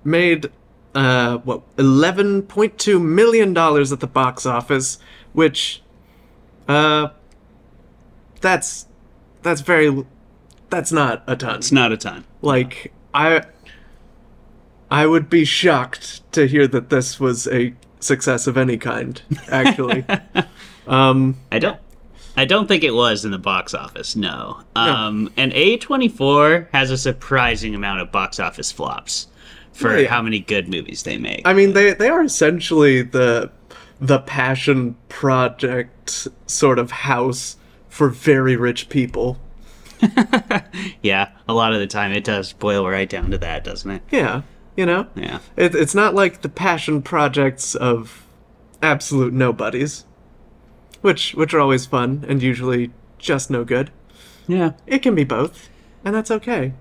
made 0.02 0.50
uh 0.94 1.38
what 1.38 1.76
11.2 1.76 3.00
million 3.00 3.52
dollars 3.52 3.92
at 3.92 4.00
the 4.00 4.06
box 4.06 4.46
office, 4.46 4.98
which 5.32 5.82
uh 6.68 7.08
that's 8.40 8.86
that's 9.42 9.60
very 9.60 10.04
that's 10.70 10.90
not 10.92 11.22
a 11.26 11.36
ton. 11.36 11.56
It's 11.56 11.72
not 11.72 11.92
a 11.92 11.96
ton. 11.96 12.24
Like 12.42 12.92
I 13.14 13.42
I 14.90 15.06
would 15.06 15.30
be 15.30 15.44
shocked 15.44 16.30
to 16.32 16.48
hear 16.48 16.66
that 16.66 16.90
this 16.90 17.20
was 17.20 17.46
a 17.48 17.74
success 18.00 18.46
of 18.46 18.56
any 18.56 18.76
kind, 18.76 19.20
actually. 19.48 20.04
um 20.86 21.36
I 21.52 21.58
don't. 21.58 21.78
I 22.36 22.44
don't 22.44 22.66
think 22.68 22.84
it 22.84 22.94
was 22.94 23.24
in 23.24 23.30
the 23.32 23.38
box 23.38 23.74
office. 23.74 24.16
No. 24.16 24.60
Um, 24.76 25.32
and 25.36 25.52
A24 25.52 26.68
has 26.72 26.90
a 26.90 26.96
surprising 26.98 27.74
amount 27.74 28.00
of 28.00 28.12
box 28.12 28.38
office 28.40 28.70
flops 28.72 29.26
for 29.72 29.96
Yeah. 29.98 30.08
how 30.08 30.22
many 30.22 30.38
good 30.40 30.68
movies 30.68 31.02
they 31.02 31.18
make. 31.18 31.42
I 31.44 31.52
mean 31.52 31.72
they 31.72 31.94
they 31.94 32.08
are 32.08 32.22
essentially 32.22 33.02
the 33.02 33.50
the 34.00 34.18
passion 34.20 34.96
project 35.08 36.28
sort 36.46 36.78
of 36.78 36.90
house 36.90 37.56
for 37.88 38.08
very 38.08 38.56
rich 38.56 38.88
people. 38.88 39.38
yeah, 41.02 41.30
a 41.48 41.52
lot 41.52 41.72
of 41.72 41.80
the 41.80 41.86
time 41.86 42.12
it 42.12 42.24
does 42.24 42.52
boil 42.54 42.88
right 42.88 43.08
down 43.08 43.30
to 43.30 43.38
that, 43.38 43.64
doesn't 43.64 43.90
it? 43.90 44.02
Yeah, 44.10 44.42
you 44.76 44.86
know? 44.86 45.06
Yeah. 45.14 45.40
It, 45.56 45.74
it's 45.74 45.94
not 45.94 46.14
like 46.14 46.40
the 46.42 46.48
passion 46.48 47.02
projects 47.02 47.74
of 47.74 48.24
absolute 48.82 49.34
nobodies, 49.34 50.04
which 51.00 51.34
which 51.34 51.54
are 51.54 51.60
always 51.60 51.86
fun 51.86 52.24
and 52.28 52.42
usually 52.42 52.90
just 53.18 53.50
no 53.50 53.64
good. 53.64 53.90
Yeah. 54.46 54.72
It 54.86 55.00
can 55.00 55.14
be 55.14 55.24
both, 55.24 55.68
and 56.04 56.14
that's 56.14 56.30
okay. 56.30 56.72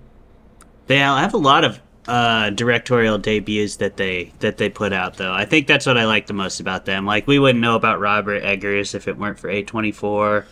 They 0.86 0.98
have 0.98 1.34
a 1.34 1.38
lot 1.38 1.64
of 1.64 1.80
uh, 2.08 2.50
directorial 2.50 3.18
debuts 3.18 3.76
that 3.76 3.96
they 3.96 4.32
that 4.40 4.56
they 4.56 4.68
put 4.68 4.92
out 4.92 5.16
though. 5.16 5.32
I 5.32 5.44
think 5.44 5.66
that's 5.66 5.86
what 5.86 5.96
I 5.96 6.04
like 6.06 6.26
the 6.26 6.32
most 6.32 6.58
about 6.60 6.84
them. 6.84 7.06
Like 7.06 7.26
we 7.26 7.38
wouldn't 7.38 7.60
know 7.62 7.76
about 7.76 8.00
Robert 8.00 8.42
Eggers 8.42 8.94
if 8.94 9.06
it 9.06 9.16
weren't 9.18 9.38
for 9.38 9.48
A24. 9.48 10.44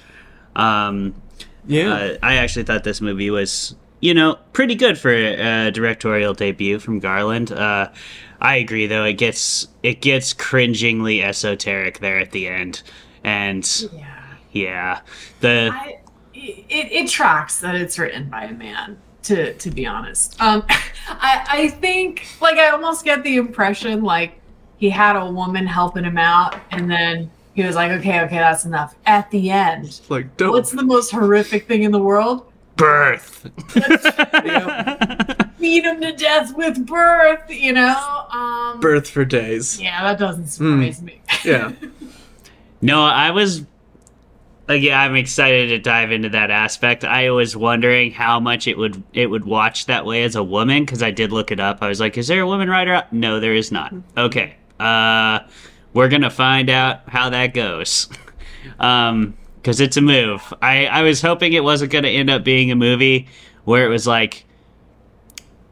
Um, 0.55 1.15
Yeah. 1.67 1.93
uh, 1.93 2.17
I 2.23 2.35
actually 2.37 2.65
thought 2.65 2.85
this 2.85 3.01
movie 3.01 3.31
was, 3.31 3.75
you 4.01 4.15
know, 4.15 4.39
pretty 4.53 4.75
good 4.75 4.99
for 4.99 5.13
a 5.13 5.71
directorial 5.71 6.35
debut 6.35 6.79
from 6.79 7.01
Garland. 7.01 7.51
Uh, 7.53 7.89
I 8.41 8.57
agree, 8.57 8.87
though 8.87 9.05
it 9.05 9.15
gets 9.15 9.67
it 9.83 10.01
gets 10.01 10.33
cringingly 10.33 11.23
esoteric 11.23 11.99
there 11.99 12.19
at 12.21 12.31
the 12.31 12.47
end, 12.47 12.83
and 13.29 13.89
Yeah. 13.93 14.25
yeah, 14.53 15.01
the 15.41 15.71
I, 15.73 16.01
it, 16.35 16.93
it 16.93 17.09
tracks 17.09 17.61
that 17.61 17.75
it's 17.75 17.99
written 17.99 18.29
by 18.29 18.45
a 18.45 18.53
man. 18.55 18.99
To 19.25 19.53
to 19.55 19.71
be 19.71 19.85
honest, 19.87 20.41
um, 20.41 20.65
I 21.09 21.45
I 21.49 21.69
think 21.69 22.27
like 22.41 22.57
I 22.57 22.69
almost 22.71 23.05
get 23.05 23.23
the 23.25 23.37
impression 23.37 24.03
like 24.03 24.41
he 24.79 24.89
had 24.89 25.17
a 25.17 25.27
woman 25.31 25.67
helping 25.67 26.05
him 26.05 26.17
out, 26.17 26.57
and 26.71 26.91
then 26.91 27.31
he 27.53 27.65
was 27.65 27.75
like, 27.75 27.91
okay, 27.91 28.21
okay, 28.23 28.39
that's 28.39 28.65
enough. 28.65 28.95
At 29.05 29.31
the 29.31 29.51
end, 29.51 30.01
like 30.09 30.35
don't 30.39 30.53
what's 30.53 30.71
the 30.71 30.85
most 30.85 31.11
horrific 31.11 31.67
thing 31.67 31.83
in 31.83 31.93
the 31.93 32.03
world? 32.03 32.45
birth. 32.77 33.51
Beat 35.59 35.85
him 35.85 36.01
to 36.01 36.13
death 36.17 36.57
with 36.57 36.87
birth. 36.87 37.51
You 37.51 37.73
know. 37.73 38.27
Um, 38.31 38.81
birth 38.81 39.11
for 39.11 39.25
days. 39.25 39.81
Yeah, 39.83 40.03
that 40.05 40.19
doesn't 40.19 40.47
surprise 40.47 41.03
me. 41.03 41.21
Yeah. 41.45 41.73
No, 42.81 43.03
I 43.03 43.31
was. 43.31 43.65
Like, 44.69 44.83
yeah, 44.83 45.01
I'm 45.01 45.17
excited 45.17 45.69
to 45.69 45.79
dive 45.79 46.13
into 46.13 46.29
that 46.29 46.51
aspect. 46.51 47.03
I 47.03 47.31
was 47.31 47.57
wondering 47.57 48.13
how 48.13 48.39
much 48.39 48.69
it 48.69 48.77
would 48.77 49.03
it 49.15 49.29
would 49.29 49.47
watch 49.47 49.87
that 49.87 50.05
way 50.05 50.25
as 50.25 50.37
a 50.37 50.43
woman 50.43 50.85
because 50.85 51.03
I 51.03 51.11
did 51.11 51.33
look 51.33 51.51
it 51.51 51.59
up. 51.59 51.79
I 51.81 51.89
was 51.89 52.01
like, 52.01 52.19
"Is 52.19 52.29
there 52.29 52.43
a 52.43 52.47
woman 52.47 52.69
writer?" 52.69 53.03
No, 53.11 53.41
there 53.41 53.55
is 53.55 53.73
not. 53.73 53.95
Okay, 54.17 54.57
uh, 54.79 55.41
we're 55.95 56.09
gonna 56.09 56.29
find 56.29 56.69
out 56.69 57.01
how 57.09 57.31
that 57.31 57.55
goes, 57.55 58.11
um, 58.79 59.35
because 59.57 59.81
it's 59.81 59.97
a 59.97 60.03
move. 60.03 60.53
I 60.61 60.87
I 60.87 61.03
was 61.03 61.23
hoping 61.23 61.55
it 61.55 61.65
wasn't 61.65 61.91
gonna 61.91 62.09
end 62.09 62.29
up 62.29 62.45
being 62.45 62.71
a 62.71 62.77
movie 62.77 63.27
where 63.65 63.87
it 63.87 63.89
was 63.89 64.07
like, 64.07 64.45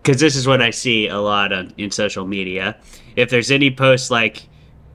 because 0.03 0.21
this 0.21 0.37
is 0.37 0.47
what 0.47 0.63
I 0.63 0.71
see 0.71 1.09
a 1.09 1.19
lot 1.19 1.53
on 1.53 1.75
in 1.77 1.91
social 1.91 2.27
media. 2.27 2.79
If 3.15 3.29
there's 3.29 3.51
any 3.51 3.71
posts 3.71 4.11
like 4.11 4.49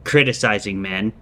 criticizing 0.04 0.82
men, 0.82 1.13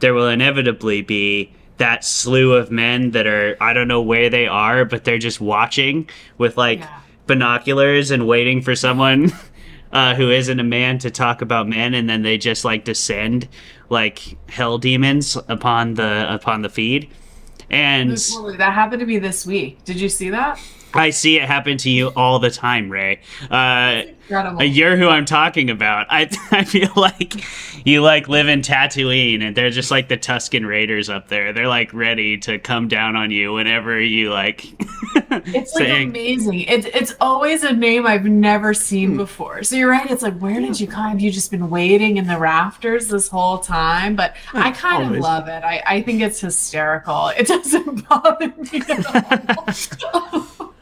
there 0.00 0.14
will 0.14 0.28
inevitably 0.28 1.02
be 1.02 1.52
that 1.78 2.04
slew 2.04 2.54
of 2.54 2.70
men 2.70 3.10
that 3.10 3.26
are 3.26 3.56
I 3.60 3.72
don't 3.72 3.88
know 3.88 4.00
where 4.02 4.30
they 4.30 4.46
are, 4.46 4.84
but 4.84 5.04
they're 5.04 5.18
just 5.18 5.40
watching 5.40 6.08
with 6.38 6.56
like 6.56 6.80
Yeah. 6.80 7.00
binoculars 7.26 8.10
and 8.10 8.26
waiting 8.26 8.62
for 8.62 8.74
someone 8.74 9.32
uh, 9.92 10.14
who 10.14 10.30
isn't 10.30 10.58
a 10.58 10.64
man 10.64 10.98
to 10.98 11.10
talk 11.10 11.42
about 11.42 11.68
men, 11.68 11.94
and 11.94 12.08
then 12.08 12.22
they 12.22 12.38
just 12.38 12.64
like 12.64 12.84
descend 12.84 13.48
like 13.88 14.36
hell 14.48 14.78
demons 14.78 15.36
upon 15.48 15.94
the 15.94 16.26
upon 16.32 16.62
the 16.62 16.68
feed. 16.68 17.08
And 17.68 18.10
Totally. 18.16 18.56
That 18.56 18.72
happened 18.74 19.00
to 19.00 19.06
me 19.06 19.18
this 19.18 19.44
week. 19.44 19.84
Did 19.84 20.00
you 20.00 20.08
see 20.08 20.30
that? 20.30 20.58
I 20.94 21.10
see 21.10 21.36
it 21.38 21.42
happen 21.46 21.76
to 21.78 21.90
you 21.90 22.08
all 22.16 22.38
the 22.38 22.48
time, 22.50 22.88
Rae. 22.90 23.20
Uh, 23.50 24.02
Incredible. 24.28 24.64
you're 24.64 24.96
who 24.96 25.08
I'm 25.08 25.24
talking 25.24 25.70
about. 25.70 26.06
I 26.10 26.28
I 26.50 26.64
feel 26.64 26.90
like 26.96 27.44
you 27.86 28.02
like 28.02 28.28
live 28.28 28.48
in 28.48 28.62
Tatooine, 28.62 29.42
and 29.42 29.56
they're 29.56 29.70
just 29.70 29.90
like 29.90 30.08
the 30.08 30.16
Tusken 30.16 30.66
Raiders 30.66 31.08
up 31.08 31.28
there. 31.28 31.52
They're 31.52 31.68
like 31.68 31.92
ready 31.94 32.36
to 32.38 32.58
come 32.58 32.88
down 32.88 33.14
on 33.14 33.30
you 33.30 33.52
whenever 33.52 34.00
you 34.00 34.32
like. 34.32 34.66
It's 35.28 35.74
like 35.74 35.86
saying- 35.86 36.10
amazing. 36.10 36.60
It's 36.62 36.86
it's 36.86 37.14
always 37.20 37.62
a 37.62 37.72
name 37.72 38.06
I've 38.06 38.24
never 38.24 38.74
seen 38.74 39.12
hmm. 39.12 39.16
before. 39.16 39.62
So 39.62 39.76
you're 39.76 39.90
right. 39.90 40.10
It's 40.10 40.22
like 40.22 40.38
where 40.38 40.60
did 40.60 40.80
you 40.80 40.86
come? 40.86 41.10
Have 41.10 41.20
you 41.20 41.30
just 41.30 41.50
been 41.50 41.70
waiting 41.70 42.16
in 42.16 42.26
the 42.26 42.38
rafters 42.38 43.08
this 43.08 43.28
whole 43.28 43.58
time? 43.58 44.16
But 44.16 44.34
I 44.52 44.72
kind 44.72 45.04
always. 45.04 45.18
of 45.18 45.22
love 45.22 45.48
it. 45.48 45.62
I, 45.64 45.82
I 45.86 46.02
think 46.02 46.20
it's 46.20 46.40
hysterical. 46.40 47.28
It 47.28 47.46
doesn't 47.48 48.08
bother 48.08 48.48
me 48.48 48.82
at 48.88 50.04
all. 50.12 50.74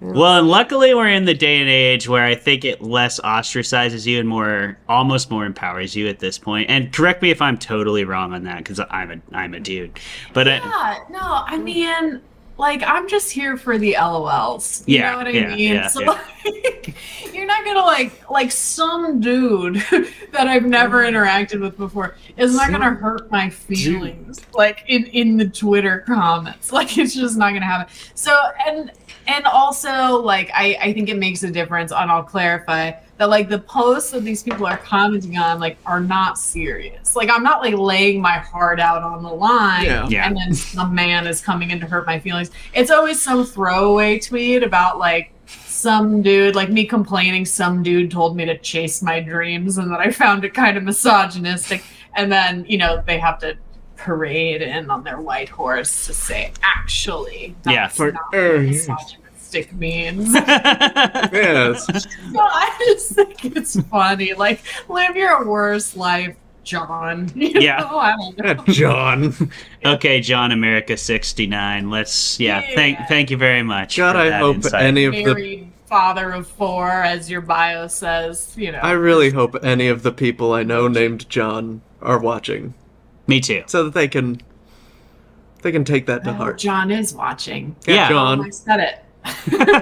Well, 0.00 0.38
and 0.40 0.48
luckily 0.48 0.92
we're 0.94 1.08
in 1.08 1.24
the 1.24 1.34
day 1.34 1.60
and 1.60 1.68
age 1.68 2.08
where 2.08 2.24
I 2.24 2.34
think 2.34 2.64
it 2.64 2.82
less 2.82 3.20
ostracizes 3.20 4.06
you 4.06 4.20
and 4.20 4.28
more, 4.28 4.76
almost 4.88 5.30
more 5.30 5.46
empowers 5.46 5.96
you 5.96 6.08
at 6.08 6.18
this 6.18 6.38
point. 6.38 6.68
And 6.68 6.92
correct 6.92 7.22
me 7.22 7.30
if 7.30 7.40
I'm 7.40 7.56
totally 7.56 8.04
wrong 8.04 8.32
on 8.34 8.44
that, 8.44 8.58
because 8.58 8.80
I'm 8.90 9.10
a 9.10 9.20
I'm 9.32 9.54
a 9.54 9.60
dude. 9.60 9.98
But 10.32 10.48
uh, 10.48 10.60
yeah, 10.62 10.98
no, 11.10 11.20
I 11.22 11.56
mean, 11.58 12.20
like 12.58 12.82
I'm 12.82 13.08
just 13.08 13.30
here 13.32 13.56
for 13.56 13.78
the 13.78 13.94
LOLs. 13.98 14.84
You 14.86 14.98
Yeah, 14.98 15.12
know 15.12 15.16
what 15.18 15.26
I 15.26 15.30
yeah, 15.30 15.54
mean? 15.56 15.74
yeah, 15.74 15.86
so 15.88 16.00
yeah. 16.02 16.20
like 16.44 16.94
you're 17.32 17.46
not 17.46 17.64
gonna 17.64 17.80
like 17.80 18.30
like 18.30 18.50
some 18.52 19.20
dude 19.20 19.74
that 20.32 20.46
I've 20.48 20.66
never 20.66 21.02
interacted 21.02 21.60
with 21.60 21.76
before 21.76 22.16
is 22.36 22.54
not 22.54 22.70
gonna 22.70 22.90
hurt 22.90 23.30
my 23.30 23.48
feelings 23.50 24.40
like 24.54 24.84
in 24.86 25.06
in 25.06 25.36
the 25.36 25.48
Twitter 25.48 26.00
comments. 26.00 26.72
Like 26.74 26.98
it's 26.98 27.14
just 27.14 27.36
not 27.36 27.52
gonna 27.54 27.64
happen. 27.66 27.92
So 28.14 28.36
and 28.66 28.90
and 29.26 29.46
also 29.46 30.20
like 30.20 30.50
I 30.54 30.76
I 30.80 30.92
think 30.92 31.08
it 31.08 31.16
makes 31.18 31.42
a 31.42 31.50
difference 31.50 31.92
and 31.92 32.10
I'll 32.10 32.22
clarify 32.22 32.92
that 33.16 33.28
like 33.30 33.48
the 33.48 33.60
posts 33.60 34.10
that 34.10 34.24
these 34.24 34.42
people 34.42 34.66
are 34.66 34.76
commenting 34.78 35.36
on 35.38 35.60
like 35.60 35.76
are 35.86 36.00
not 36.00 36.38
serious. 36.38 37.14
Like 37.14 37.30
I'm 37.30 37.42
not 37.42 37.60
like 37.60 37.74
laying 37.74 38.20
my 38.20 38.38
heart 38.38 38.80
out 38.80 39.02
on 39.02 39.22
the 39.22 39.30
line 39.30 39.84
Yeah. 39.84 40.06
Yeah. 40.08 40.26
and 40.26 40.36
then 40.36 40.52
some 40.54 40.94
man 40.94 41.26
is 41.26 41.40
coming 41.40 41.70
in 41.70 41.80
to 41.80 41.86
hurt 41.86 42.06
my 42.06 42.18
feelings. 42.18 42.50
It's 42.74 42.90
always 42.90 43.22
some 43.22 43.44
throwaway 43.44 44.18
tweet 44.18 44.62
about 44.62 44.98
like 44.98 45.30
some 45.66 46.22
dude, 46.22 46.54
like 46.56 46.70
me 46.70 46.86
complaining 46.86 47.44
some 47.44 47.82
dude 47.82 48.10
told 48.10 48.36
me 48.36 48.44
to 48.46 48.56
chase 48.58 49.02
my 49.02 49.20
dreams 49.20 49.76
and 49.78 49.90
that 49.92 50.00
I 50.00 50.10
found 50.10 50.44
it 50.44 50.54
kind 50.54 50.76
of 50.76 50.82
misogynistic. 50.82 51.82
And 52.16 52.30
then, 52.32 52.64
you 52.68 52.78
know, 52.78 53.02
they 53.06 53.18
have 53.18 53.38
to 53.40 53.56
parade 54.04 54.60
in 54.60 54.90
on 54.90 55.02
their 55.02 55.18
white 55.20 55.48
horse 55.48 56.06
to 56.06 56.12
say, 56.12 56.52
actually, 56.62 57.54
that's 57.62 57.74
Yeah. 57.74 57.88
For- 57.88 58.12
not 58.12 58.22
uh, 58.34 58.38
what 58.38 58.60
yes. 58.66 58.88
misogynistic 58.88 59.72
means. 59.72 60.34
Yes. 61.32 61.86
So 62.34 62.40
I 62.40 62.74
just 62.86 63.12
think 63.12 63.44
it's 63.56 63.80
funny. 63.82 64.34
Like, 64.34 64.60
live 64.88 65.16
your 65.16 65.46
worst 65.46 65.96
life, 65.96 66.36
John. 66.64 67.30
You 67.34 67.60
Yeah. 67.60 67.78
know? 67.78 67.98
I 67.98 68.14
don't 68.16 68.38
know. 68.38 68.64
John. 68.74 69.50
okay, 69.84 70.20
John 70.20 70.52
America 70.52 70.96
69. 70.96 71.90
Let's 71.90 72.38
yeah, 72.38 72.60
thank 72.74 72.98
Yeah. 72.98 73.06
thank 73.06 73.30
you 73.30 73.36
very 73.38 73.62
much. 73.62 73.96
God, 73.96 74.16
I 74.16 74.30
hope 74.38 74.56
insight. 74.56 74.82
any 74.82 75.04
of 75.06 75.14
the 75.14 75.64
father 75.86 76.32
of 76.32 76.46
four, 76.48 76.88
as 76.90 77.30
your 77.30 77.40
bio 77.40 77.86
says. 77.86 78.52
You 78.56 78.72
know. 78.72 78.80
I 78.80 78.92
really 78.92 79.30
hope 79.30 79.56
any 79.62 79.88
of 79.88 80.02
the 80.02 80.12
people 80.12 80.52
I 80.52 80.62
know 80.62 80.88
named 80.88 81.28
John 81.30 81.80
are 82.02 82.18
watching 82.18 82.74
Me 83.26 83.40
too. 83.40 83.62
so 83.66 83.84
that 83.84 83.94
they 83.94 84.08
can 84.08 84.40
they 85.62 85.72
can 85.72 85.84
take 85.84 86.06
that 86.06 86.24
to 86.24 86.30
Oh, 86.30 86.34
heart. 86.34 86.58
John 86.58 86.90
is 86.90 87.14
watching. 87.14 87.74
Yeah. 87.86 88.06
Oh, 88.06 88.08
John. 88.10 88.40
I 88.46 88.50
said 88.50 88.80
it. 88.80 89.04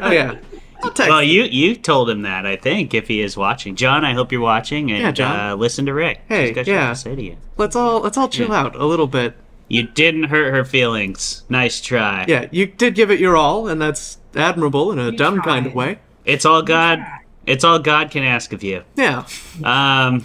Oh 0.03 0.11
yeah. 0.11 0.37
I'll 0.85 0.91
text 0.91 1.09
Well, 1.11 1.21
him. 1.21 1.29
you 1.29 1.43
you 1.45 1.75
told 1.77 2.09
him 2.11 2.23
that 2.23 2.47
I 2.47 2.57
think 2.57 2.95
if 2.95 3.09
he 3.09 3.21
is 3.21 3.37
watching, 3.37 3.75
John. 3.77 4.05
I 4.05 4.15
hope 4.15 4.31
you're 4.33 4.41
watching 4.41 4.91
and 4.93 5.01
Yeah, 5.01 5.11
John. 5.13 5.51
Uh, 5.51 5.55
listen 5.57 5.87
to 5.87 5.95
Rick. 5.95 6.21
Hey, 6.29 6.47
He's 6.49 6.55
got 6.57 6.67
yeah. 6.67 6.89
to 6.91 6.95
say 6.97 7.15
to 7.17 7.23
you. 7.23 7.37
Let's 7.57 7.75
all 7.77 8.01
let's 8.01 8.17
all 8.17 8.29
chill 8.29 8.53
out 8.53 8.77
a 8.77 8.85
little 8.87 9.07
bit. 9.09 9.35
You 9.69 9.85
didn't 9.85 10.25
hurt 10.25 10.53
her 10.53 10.65
feelings. 10.65 11.45
Nice 11.49 11.81
try. 11.81 12.25
Yeah, 12.29 12.47
you 12.51 12.67
did 12.67 12.95
give 12.95 13.11
it 13.11 13.19
your 13.21 13.37
all, 13.37 13.69
and 13.69 13.81
that's 13.81 14.19
admirable 14.37 14.93
in 14.93 14.99
a 14.99 15.07
You 15.11 15.17
dumb 15.17 15.41
kind 15.41 15.67
of 15.67 15.75
way. 15.75 15.99
It's 16.25 16.45
all 16.45 16.63
God. 16.63 17.01
It's 17.47 17.65
all 17.65 17.79
God 17.81 18.11
can 18.11 18.23
ask 18.23 18.53
of 18.53 18.63
you. 18.63 18.85
Yeah. 18.97 19.27
Um, 19.65 20.25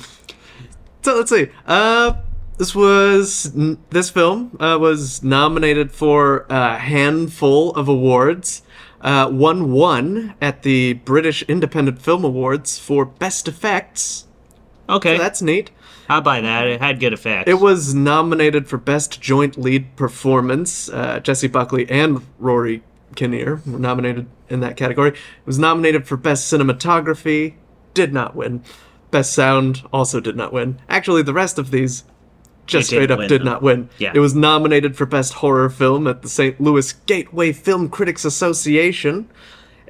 So 1.03 1.15
let's 1.15 1.30
see. 1.32 1.47
Uh, 1.65 2.13
this 2.58 2.76
was 2.76 3.54
this 3.89 4.10
film 4.10 4.58
uh, 4.60 4.78
was 4.80 5.24
nominated 5.24 5.91
for 5.91 6.46
a 6.50 6.78
handful 6.78 7.72
of 7.72 7.88
awards. 7.88 8.63
Uh, 9.00 9.30
won 9.32 9.72
one 9.72 10.34
at 10.41 10.63
the 10.63 10.93
British 10.93 11.43
Independent 11.43 12.02
Film 12.02 12.24
Awards 12.24 12.80
for 12.80 13.06
best 13.06 13.48
effects. 13.48 14.26
okay, 14.89 15.15
So 15.17 15.24
that's 15.24 15.39
neat. 15.41 15.70
I'll 16.10 16.22
buy 16.22 16.41
that. 16.41 16.67
It 16.67 16.82
had 16.82 17.00
good 17.00 17.13
effects. 17.13 17.48
It 17.48 17.60
was 17.60 17.93
nominated 17.93 18.67
for 18.67 18.78
best 18.78 19.22
joint 19.22 19.56
lead 19.56 19.96
performance. 19.96 20.89
Uh, 20.89 21.20
Jessie 21.20 21.48
Buckley 21.48 21.88
and 21.91 22.26
Rory 22.39 22.82
Kinnear 23.15 23.62
were 23.67 23.78
nominated 23.78 24.28
in 24.50 24.62
that 24.62 24.78
category. 24.78 25.10
It 25.10 25.17
was 25.46 25.60
nominated 25.60 26.08
for 26.08 26.17
best 26.17 26.52
cinematography. 26.52 27.54
Did 27.93 28.13
not 28.13 28.36
win. 28.36 28.63
Best 29.12 29.34
sound 29.34 29.84
also 29.93 30.20
did 30.20 30.36
not 30.36 30.52
win. 30.52 30.80
Actually, 30.89 31.22
the 31.22 31.34
rest 31.34 31.60
of 31.60 31.72
these 31.72 32.04
just 32.67 32.91
It 32.91 32.95
straight 32.95 33.12
up 33.12 33.19
win, 33.19 33.27
did 33.30 33.41
though. 33.41 33.45
not 33.45 33.62
win. 33.63 33.89
Yeah. 33.97 34.12
It 34.13 34.19
was 34.19 34.36
nominated 34.36 34.95
for 34.95 35.06
best 35.06 35.34
horror 35.36 35.69
film 35.69 36.06
at 36.08 36.21
the 36.21 36.30
St. 36.30 36.60
Louis 36.62 36.91
Gateway 37.06 37.51
Film 37.53 37.89
Critics 37.89 38.23
Association. 38.25 39.27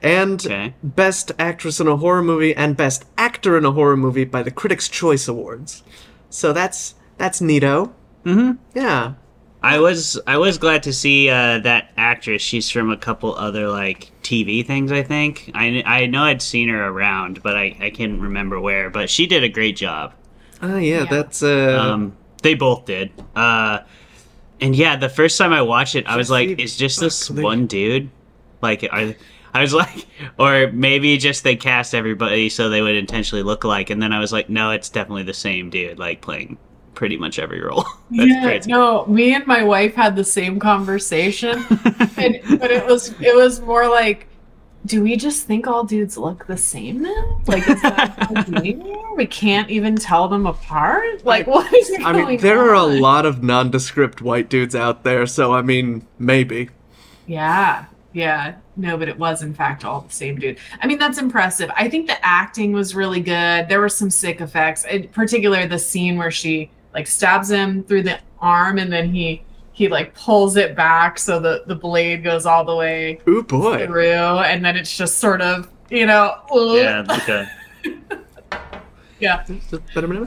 And 0.03 0.45
Okay. 0.45 0.75
Best 0.83 1.31
Actress 1.39 1.79
in 1.79 1.87
a 1.87 1.97
Horror 1.97 2.21
Movie 2.23 2.55
and 2.55 2.77
Best 2.77 3.05
Actor 3.17 3.57
in 3.57 3.65
a 3.65 3.71
Horror 3.71 3.97
Movie 3.97 4.25
by 4.25 4.43
the 4.43 4.51
Critics' 4.51 4.87
Choice 4.87 5.27
Awards. 5.27 5.81
So 6.29 6.53
that's 6.53 6.93
that's 7.17 7.41
neato. 7.41 7.91
hmm 8.23 8.51
Yeah. 8.75 9.13
I 9.63 9.79
was 9.79 10.19
I 10.27 10.37
was 10.37 10.59
glad 10.59 10.83
to 10.83 10.93
see 10.93 11.29
uh, 11.31 11.57
that 11.59 11.91
actress. 11.97 12.43
She's 12.43 12.69
from 12.69 12.91
a 12.91 12.95
couple 12.97 13.33
other 13.35 13.67
like 13.69 14.11
TV 14.21 14.63
things. 14.65 14.91
I 14.91 15.01
think 15.01 15.49
I 15.55 15.81
I 15.83 16.05
know 16.05 16.21
I'd 16.25 16.43
seen 16.43 16.69
her 16.69 16.85
around, 16.87 17.41
but 17.41 17.57
I 17.57 17.75
I 17.81 17.89
can't 17.89 18.21
remember 18.21 18.59
where. 18.59 18.91
But 18.91 19.09
she 19.09 19.25
did 19.25 19.43
a 19.43 19.49
great 19.49 19.75
job. 19.75 20.13
Oh 20.61 20.77
yeah, 20.77 20.99
Yeah. 20.99 21.05
that's 21.05 21.41
uh 21.41 21.91
Um, 21.91 22.15
they 22.41 22.53
both 22.53 22.85
did. 22.85 23.11
Uh, 23.35 23.79
and 24.59 24.75
yeah, 24.75 24.95
the 24.95 25.09
first 25.09 25.37
time 25.37 25.53
I 25.53 25.61
watched 25.61 25.95
it, 25.95 26.07
I 26.07 26.17
was 26.17 26.29
like, 26.29 26.49
Jesse 26.49 26.63
"Is 26.63 26.77
just 26.77 26.99
this 26.99 27.29
one 27.29 27.67
dude?" 27.67 28.09
Like, 28.61 28.83
are, 28.91 29.13
I 29.53 29.61
was 29.61 29.73
like, 29.73 30.05
or 30.39 30.71
maybe 30.71 31.17
just 31.17 31.43
they 31.43 31.55
cast 31.55 31.93
everybody 31.93 32.49
so 32.49 32.69
they 32.69 32.81
would 32.81 32.95
intentionally 32.95 33.43
look 33.43 33.63
alike. 33.63 33.89
And 33.89 34.01
then 34.01 34.13
I 34.13 34.19
was 34.19 34.31
like, 34.31 34.49
"No, 34.49 34.71
it's 34.71 34.89
definitely 34.89 35.23
the 35.23 35.33
same 35.33 35.69
dude, 35.69 35.99
like 35.99 36.21
playing 36.21 36.57
pretty 36.95 37.17
much 37.17 37.39
every 37.39 37.61
role." 37.61 37.85
That's 38.11 38.29
yeah, 38.29 38.43
crazy. 38.43 38.71
no, 38.71 39.05
me 39.05 39.33
and 39.33 39.45
my 39.45 39.63
wife 39.63 39.93
had 39.93 40.15
the 40.15 40.23
same 40.23 40.59
conversation, 40.59 41.63
and, 42.17 42.39
but 42.59 42.71
it 42.71 42.85
was 42.85 43.13
it 43.21 43.35
was 43.35 43.61
more 43.61 43.87
like, 43.87 44.27
do 44.87 45.03
we 45.03 45.17
just 45.17 45.43
think 45.45 45.67
all 45.67 45.83
dudes 45.83 46.17
look 46.17 46.47
the 46.47 46.57
same 46.57 47.01
now? 47.01 47.41
Like, 47.45 47.67
is 47.67 47.81
that 47.81 49.13
we 49.15 49.25
can't 49.25 49.69
even 49.69 49.97
tell 49.97 50.27
them 50.27 50.45
apart? 50.45 51.25
Like, 51.25 51.45
what 51.45 51.71
is 51.73 51.91
I 52.03 52.13
mean 52.13 52.39
there 52.39 52.59
are 52.59 52.73
a 52.73 52.83
lot 52.83 53.25
of 53.25 53.43
nondescript 53.43 54.21
white 54.21 54.49
dudes 54.49 54.75
out 54.75 55.03
there, 55.03 55.25
so 55.27 55.53
I 55.53 55.61
mean 55.61 56.07
maybe. 56.17 56.69
Yeah, 57.25 57.85
yeah. 58.13 58.55
No, 58.77 58.97
but 58.97 59.09
it 59.09 59.19
was 59.19 59.43
in 59.43 59.53
fact 59.53 59.83
all 59.83 60.01
the 60.01 60.13
same 60.13 60.39
dude. 60.39 60.57
I 60.81 60.87
mean, 60.87 60.99
that's 60.99 61.17
impressive. 61.17 61.69
I 61.75 61.89
think 61.89 62.07
the 62.07 62.25
acting 62.25 62.71
was 62.71 62.95
really 62.95 63.19
good. 63.19 63.67
There 63.67 63.81
were 63.81 63.89
some 63.89 64.09
sick 64.09 64.39
effects, 64.39 64.85
in 64.85 65.09
particular 65.09 65.67
the 65.67 65.79
scene 65.79 66.17
where 66.17 66.31
she 66.31 66.71
like 66.93 67.07
stabs 67.07 67.51
him 67.51 67.83
through 67.83 68.03
the 68.03 68.19
arm 68.39 68.77
and 68.77 68.91
then 68.91 69.11
he 69.11 69.43
he 69.77 69.87
like 69.87 70.15
pulls 70.15 70.55
it 70.57 70.75
back 70.75 71.19
so 71.19 71.39
the 71.39 71.61
the 71.67 71.75
blade 71.75 72.23
goes 72.23 72.47
all 72.47 72.65
the 72.65 72.75
way 72.75 73.19
Ooh 73.27 73.43
boy. 73.43 73.85
through 73.85 74.09
and 74.39 74.65
then 74.65 74.75
it's 74.75 74.97
just 74.97 75.19
sort 75.19 75.39
of, 75.39 75.69
you 75.91 76.07
know, 76.07 76.35
ugh. 76.51 76.77
Yeah, 76.77 77.05
okay. 77.11 77.47
yeah, 79.19 79.45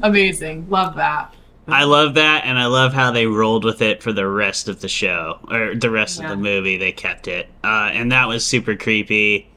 amazing. 0.05 0.71
Love 0.71 0.95
that. 0.95 1.35
I 1.67 1.83
love 1.83 2.15
that, 2.15 2.45
and 2.45 2.61
I 2.61 2.67
love 2.67 2.93
how 2.93 3.11
they 3.11 3.27
rolled 3.27 3.65
with 3.65 3.83
it 3.83 4.05
for 4.05 4.13
the 4.13 4.27
rest 4.29 4.69
of 4.69 4.81
the 4.81 4.89
show 4.89 5.41
or 5.51 5.75
the 5.75 5.91
rest 5.91 6.21
Yeah. 6.21 6.27
of 6.27 6.31
the 6.31 6.37
movie. 6.37 6.77
They 6.77 6.93
kept 6.93 7.27
it, 7.27 7.49
uh, 7.65 7.91
and 7.93 8.13
that 8.13 8.29
was 8.29 8.47
super 8.47 8.77
creepy. 8.77 9.49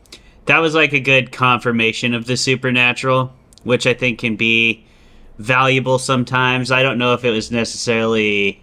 That 0.45 0.57
was 0.57 0.73
like 0.73 0.93
a 0.93 0.99
good 0.99 1.31
confirmation 1.31 2.15
of 2.15 2.25
the 2.25 2.35
supernatural, 2.35 3.31
which 3.63 3.85
I 3.85 3.93
think 3.93 4.17
can 4.17 4.35
be 4.37 4.85
valuable 5.37 5.99
sometimes. 5.99 6.71
I 6.71 6.81
don't 6.81 6.97
know 6.97 7.13
if 7.13 7.23
it 7.23 7.29
was 7.31 7.51
necessarily 7.51 8.62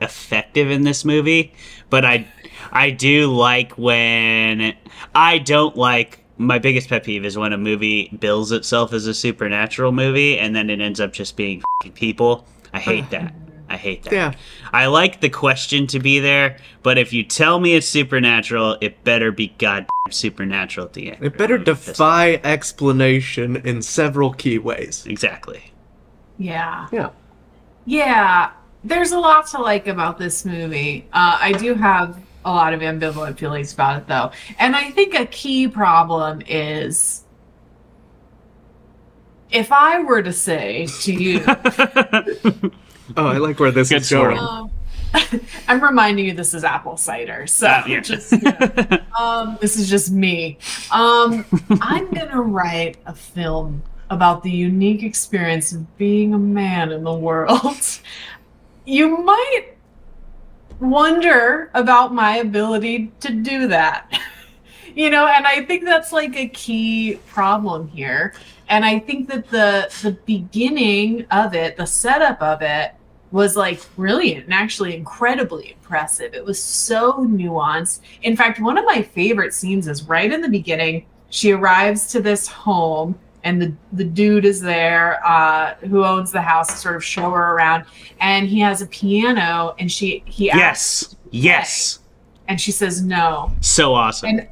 effective 0.00 0.70
in 0.70 0.82
this 0.82 1.04
movie, 1.04 1.52
but 1.90 2.04
I 2.04 2.26
I 2.72 2.90
do 2.90 3.32
like 3.32 3.72
when 3.72 4.74
I 5.14 5.38
don't 5.38 5.76
like 5.76 6.24
my 6.36 6.58
biggest 6.58 6.88
pet 6.88 7.04
peeve 7.04 7.24
is 7.24 7.36
when 7.36 7.52
a 7.52 7.58
movie 7.58 8.08
bills 8.20 8.52
itself 8.52 8.92
as 8.92 9.06
a 9.06 9.14
supernatural 9.14 9.92
movie 9.92 10.38
and 10.38 10.54
then 10.54 10.70
it 10.70 10.80
ends 10.80 11.00
up 11.00 11.12
just 11.12 11.36
being 11.36 11.58
f***ing 11.58 11.92
people. 11.92 12.46
I 12.72 12.78
hate 12.78 13.10
that. 13.10 13.34
I 13.68 13.76
hate 13.76 14.04
that. 14.04 14.12
Yeah. 14.12 14.32
I 14.72 14.86
like 14.86 15.20
the 15.20 15.28
question 15.28 15.86
to 15.88 15.98
be 15.98 16.20
there, 16.20 16.58
but 16.82 16.96
if 16.96 17.12
you 17.12 17.22
tell 17.24 17.60
me 17.60 17.74
it's 17.74 17.88
supernatural, 17.88 18.78
it 18.80 19.02
better 19.04 19.32
be 19.32 19.48
goddamn 19.58 19.88
supernatural 20.10 20.86
at 20.86 20.92
the 20.94 21.12
end. 21.12 21.24
It 21.24 21.36
better 21.36 21.56
I'm 21.56 21.64
gonna 21.64 21.76
be 21.76 21.80
pissed 21.80 21.86
defy 21.86 22.40
explanation 22.44 23.56
in 23.56 23.82
several 23.82 24.32
key 24.32 24.58
ways. 24.58 25.04
Exactly. 25.06 25.72
Yeah. 26.38 26.86
Yeah. 26.92 27.10
Yeah, 27.84 28.50
there's 28.84 29.12
a 29.12 29.18
lot 29.18 29.46
to 29.48 29.60
like 29.60 29.86
about 29.86 30.18
this 30.18 30.44
movie. 30.44 31.06
Uh, 31.12 31.38
I 31.40 31.52
do 31.52 31.74
have 31.74 32.18
a 32.44 32.50
lot 32.50 32.72
of 32.72 32.80
ambivalent 32.80 33.38
feelings 33.38 33.72
about 33.72 33.98
it, 34.02 34.06
though. 34.06 34.30
And 34.58 34.74
I 34.76 34.90
think 34.92 35.14
a 35.14 35.26
key 35.26 35.68
problem 35.68 36.42
is 36.46 37.24
if 39.50 39.72
I 39.72 40.00
were 40.02 40.22
to 40.22 40.32
say 40.32 40.86
to 41.02 41.12
you, 41.12 41.42
Oh, 43.16 43.26
I 43.26 43.38
like 43.38 43.58
where 43.58 43.70
this 43.70 43.88
Good 43.88 44.02
is 44.02 44.10
going. 44.10 44.36
story. 44.36 44.38
um, 44.38 44.70
I'm 45.68 45.82
reminding 45.82 46.26
you 46.26 46.34
this 46.34 46.52
is 46.52 46.62
apple 46.64 46.98
cider, 46.98 47.46
so 47.46 47.66
Uh, 47.66 47.82
yeah. 47.86 48.00
just 48.00 48.32
yeah. 48.42 48.98
um, 49.18 49.56
this 49.62 49.76
is 49.78 49.88
just 49.88 50.10
me. 50.10 50.58
Um, 50.92 51.46
I'm 51.80 52.10
gonna 52.10 52.42
write 52.42 52.98
a 53.06 53.14
film 53.14 53.82
about 54.10 54.42
the 54.42 54.50
unique 54.50 55.02
experience 55.02 55.72
of 55.72 55.96
being 55.96 56.34
a 56.34 56.38
man 56.38 56.92
in 56.92 57.02
the 57.04 57.14
world. 57.14 57.80
You 58.88 59.18
might 59.18 59.66
wonder 60.80 61.70
about 61.74 62.14
my 62.14 62.38
ability 62.38 63.12
to 63.20 63.32
do 63.32 63.68
that. 63.68 64.10
you 64.94 65.10
know, 65.10 65.26
and 65.26 65.46
I 65.46 65.62
think 65.66 65.84
that's 65.84 66.10
like 66.10 66.34
a 66.36 66.48
key 66.48 67.18
problem 67.26 67.88
here. 67.88 68.32
And 68.70 68.86
I 68.86 68.98
think 68.98 69.28
that 69.28 69.50
the 69.50 69.92
the 70.02 70.12
beginning 70.24 71.26
of 71.30 71.54
it, 71.54 71.76
the 71.76 71.84
setup 71.84 72.40
of 72.40 72.62
it 72.62 72.92
was 73.30 73.56
like 73.56 73.94
brilliant 73.94 74.46
and 74.46 74.54
actually 74.54 74.96
incredibly 74.96 75.72
impressive. 75.72 76.32
It 76.32 76.42
was 76.42 76.62
so 76.62 77.26
nuanced. 77.26 78.00
In 78.22 78.38
fact, 78.38 78.58
one 78.58 78.78
of 78.78 78.86
my 78.86 79.02
favorite 79.02 79.52
scenes 79.52 79.86
is 79.86 80.04
right 80.04 80.32
in 80.32 80.40
the 80.40 80.48
beginning. 80.48 81.04
She 81.28 81.52
arrives 81.52 82.06
to 82.12 82.22
this 82.22 82.48
home 82.48 83.18
and 83.48 83.60
the, 83.62 83.72
the 83.92 84.04
dude 84.04 84.44
is 84.44 84.60
there 84.60 85.18
uh, 85.26 85.74
who 85.90 86.04
owns 86.04 86.30
the 86.32 86.42
house 86.42 86.68
to 86.68 86.76
sort 86.76 86.96
of 86.96 87.04
show 87.04 87.30
her 87.30 87.46
around 87.54 87.84
and 88.20 88.46
he 88.48 88.60
has 88.60 88.82
a 88.82 88.86
piano 88.86 89.74
and 89.78 89.90
she 89.90 90.22
he 90.26 90.50
asks 90.50 91.16
Yes. 91.30 91.48
Yes. 91.58 91.98
and 92.48 92.60
she 92.60 92.72
says 92.72 93.02
no 93.02 93.50
So 93.60 93.94
awesome. 93.94 94.28
and 94.30 94.48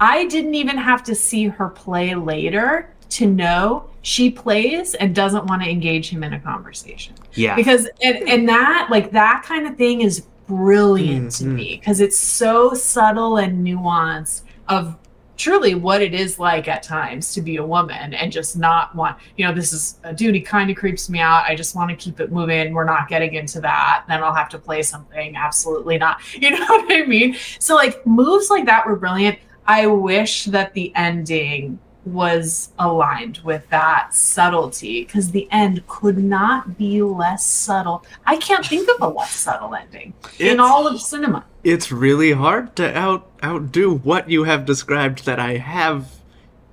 i 0.00 0.26
didn't 0.26 0.54
even 0.62 0.76
have 0.76 1.02
to 1.04 1.14
see 1.14 1.44
her 1.48 1.68
play 1.68 2.14
later 2.14 2.94
to 3.10 3.26
know 3.26 3.88
she 4.02 4.30
plays 4.30 4.94
and 4.94 5.14
doesn't 5.14 5.44
want 5.46 5.62
to 5.62 5.68
engage 5.68 6.08
him 6.08 6.22
in 6.24 6.32
a 6.32 6.40
conversation 6.40 7.14
yeah. 7.34 7.54
because 7.56 7.88
and, 8.02 8.16
and 8.28 8.48
that 8.48 8.88
like 8.90 9.10
that 9.12 9.42
kind 9.46 9.66
of 9.66 9.76
thing 9.76 10.00
is 10.00 10.26
brilliant 10.46 11.30
to 11.32 11.44
Mhm. 11.44 11.54
me 11.54 11.76
because 11.78 12.00
it's 12.00 12.16
so 12.18 12.72
subtle 12.74 13.36
and 13.36 13.64
nuanced 13.66 14.42
of 14.68 14.96
truly 15.40 15.74
what 15.74 16.02
it 16.02 16.12
is 16.12 16.38
like 16.38 16.68
at 16.68 16.82
times 16.82 17.32
to 17.32 17.40
be 17.40 17.56
a 17.56 17.64
woman 17.64 18.12
and 18.12 18.30
just 18.30 18.58
not 18.58 18.94
want 18.94 19.16
you 19.36 19.46
know 19.46 19.54
this 19.54 19.72
is 19.72 19.98
a 20.04 20.12
duty 20.12 20.40
kind 20.40 20.70
of 20.70 20.76
creeps 20.76 21.08
me 21.08 21.18
out. 21.18 21.44
I 21.46 21.54
just 21.54 21.74
want 21.74 21.90
to 21.90 21.96
keep 21.96 22.20
it 22.20 22.30
moving. 22.30 22.74
We're 22.74 22.84
not 22.84 23.08
getting 23.08 23.34
into 23.34 23.60
that. 23.62 24.04
Then 24.06 24.22
i'll 24.22 24.34
have 24.34 24.50
to 24.50 24.58
play 24.58 24.82
something 24.82 25.34
absolutely 25.36 25.98
not 25.98 26.20
you 26.34 26.50
know 26.50 26.66
what 26.66 26.92
i 26.92 27.04
mean? 27.06 27.36
So 27.58 27.74
like 27.74 28.06
moves 28.06 28.50
like 28.50 28.66
that 28.66 28.86
were 28.86 28.96
brilliant. 28.96 29.38
I 29.66 29.86
wish 29.86 30.44
that 30.46 30.74
the 30.74 30.92
ending 30.94 31.78
was 32.04 32.72
aligned 32.78 33.38
with 33.38 33.68
that 33.68 34.14
subtlety 34.14 35.04
because 35.04 35.30
the 35.30 35.48
end 35.50 35.86
could 35.86 36.18
not 36.18 36.76
be 36.78 37.02
less 37.02 37.46
subtle. 37.46 38.04
I 38.26 38.36
can't 38.36 38.64
think 38.64 38.88
of 38.90 39.02
a 39.02 39.08
less 39.08 39.32
subtle 39.32 39.74
ending 39.74 40.14
in 40.38 40.60
all 40.60 40.86
of 40.86 41.00
cinema. 41.00 41.44
It's 41.62 41.92
really 41.92 42.32
hard 42.32 42.74
to 42.76 42.96
out 42.96 43.26
outdo 43.44 43.94
what 43.98 44.30
you 44.30 44.44
have 44.44 44.64
described 44.64 45.24
that 45.26 45.38
I 45.38 45.56
have 45.58 46.08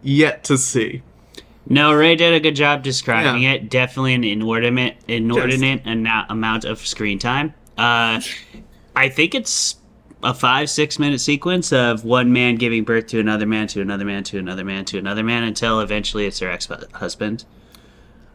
yet 0.02 0.43
to 0.45 0.58
see. 0.58 1.02
No, 1.69 1.93
Rae 1.93 2.15
did 2.15 2.34
a 2.34 2.39
good 2.39 2.56
job 2.56 2.84
describing 2.84 3.43
Yeah. 3.43 3.54
it. 3.54 3.69
Definitely 3.69 4.13
an 4.13 4.23
inordinate, 4.23 4.95
inordinate 5.08 5.82
ana- 5.86 6.26
amount 6.30 6.63
of 6.63 6.80
screen 6.86 7.19
time. 7.19 7.54
Uh, 7.78 8.21
I 8.95 9.10
think 9.10 9.36
it's 9.36 9.76
a 10.23 10.34
five, 10.34 10.69
six 10.69 10.97
minute 10.97 11.19
sequence 11.19 11.73
of 11.73 12.06
one 12.06 12.32
man 12.32 12.56
giving 12.56 12.84
birth 12.86 13.08
to 13.08 13.19
another 13.19 13.45
man, 13.45 13.67
to 13.67 13.82
another 13.82 14.06
man, 14.06 14.23
to 14.23 14.39
another 14.39 14.63
man, 14.63 14.86
to 14.86 14.97
another 14.97 15.23
man, 15.23 15.43
until 15.43 15.82
eventually 15.82 16.26
it's 16.26 16.39
their 16.39 16.52
ex 16.52 16.67
husband. 16.93 17.43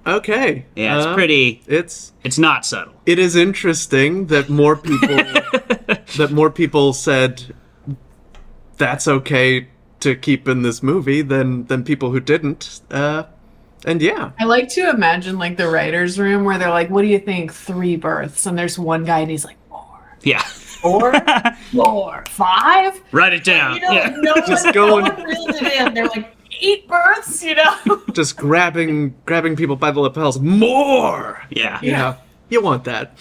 Okay. 0.06 0.66
Yeah, 0.76 0.98
it's 0.98 1.06
uh, 1.06 1.14
pretty. 1.14 1.62
It's 1.66 2.12
It's 2.24 2.38
not 2.38 2.66
subtle. 2.66 2.94
it 3.06 3.18
is 3.18 3.34
interesting 3.36 4.26
that 4.26 4.48
more 4.50 4.76
people 4.76 5.16
that 6.16 6.30
more 6.32 6.50
people 6.50 6.92
said 6.92 7.54
that's 8.76 9.06
okay 9.06 9.68
to 10.00 10.16
keep 10.16 10.48
in 10.48 10.62
this 10.62 10.82
movie 10.82 11.22
than 11.22 11.66
than 11.66 11.84
people 11.84 12.10
who 12.10 12.20
didn't. 12.20 12.80
Uh, 12.90 13.24
and 13.84 14.00
yeah, 14.00 14.32
I 14.38 14.44
like 14.44 14.68
to 14.70 14.88
imagine 14.90 15.38
like 15.38 15.56
the 15.56 15.68
writer's 15.68 16.18
room 16.18 16.44
where 16.44 16.58
they're 16.58 16.70
like, 16.70 16.90
What 16.90 17.02
do 17.02 17.08
you 17.08 17.18
think? 17.18 17.52
Three 17.52 17.96
births. 17.96 18.46
And 18.46 18.56
there's 18.58 18.78
one 18.78 19.04
guy 19.04 19.20
and 19.20 19.30
he's 19.30 19.44
like, 19.44 19.56
Four, 19.68 20.16
Yeah. 20.22 20.42
four, 20.42 21.12
four, 21.72 22.24
five. 22.28 23.00
Write 23.12 23.32
it 23.34 23.44
down. 23.44 23.76
You 23.76 23.80
know, 23.82 23.92
yeah. 23.92 24.16
no 24.20 24.34
Just 24.46 24.64
one, 24.66 24.74
going- 24.74 25.04
no 25.04 25.10
one 25.14 25.24
reeled 25.24 25.50
it 25.50 25.72
in. 25.86 25.94
They're 25.94 26.06
like, 26.06 26.36
Eight 26.60 26.86
births, 26.86 27.42
you 27.42 27.56
know? 27.56 28.02
just 28.12 28.36
grabbing 28.36 29.14
grabbing 29.26 29.56
people 29.56 29.74
by 29.74 29.90
the 29.90 29.98
lapels. 30.00 30.38
More. 30.38 31.42
yeah. 31.50 31.80
Yeah, 31.82 32.16
you 32.50 32.62
want 32.62 32.84
that. 32.84 33.18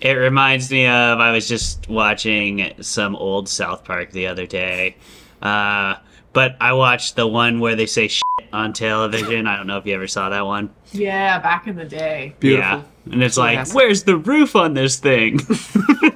It 0.00 0.12
reminds 0.12 0.70
me 0.70 0.86
of 0.86 1.18
I 1.18 1.32
was 1.32 1.48
just 1.48 1.88
watching 1.88 2.72
some 2.80 3.16
old 3.16 3.48
South 3.48 3.84
Park 3.84 4.12
the 4.12 4.26
other 4.28 4.46
day. 4.46 4.96
Uh, 5.42 5.96
but 6.32 6.56
I 6.60 6.72
watched 6.72 7.16
the 7.16 7.26
one 7.26 7.58
where 7.60 7.74
they 7.74 7.86
say 7.86 8.08
shit 8.08 8.22
on 8.52 8.72
television. 8.72 9.46
I 9.46 9.56
don't 9.56 9.66
know 9.66 9.78
if 9.78 9.86
you 9.86 9.94
ever 9.94 10.06
saw 10.06 10.28
that 10.28 10.46
one. 10.46 10.70
Yeah, 10.92 11.38
back 11.40 11.66
in 11.66 11.76
the 11.76 11.84
day. 11.84 12.34
Beautiful. 12.38 12.78
Yeah. 12.78 13.12
And 13.12 13.22
it's 13.22 13.36
like, 13.36 13.56
Classic. 13.56 13.74
where's 13.74 14.02
the 14.04 14.16
roof 14.16 14.54
on 14.54 14.74
this 14.74 14.96
thing? 14.96 15.40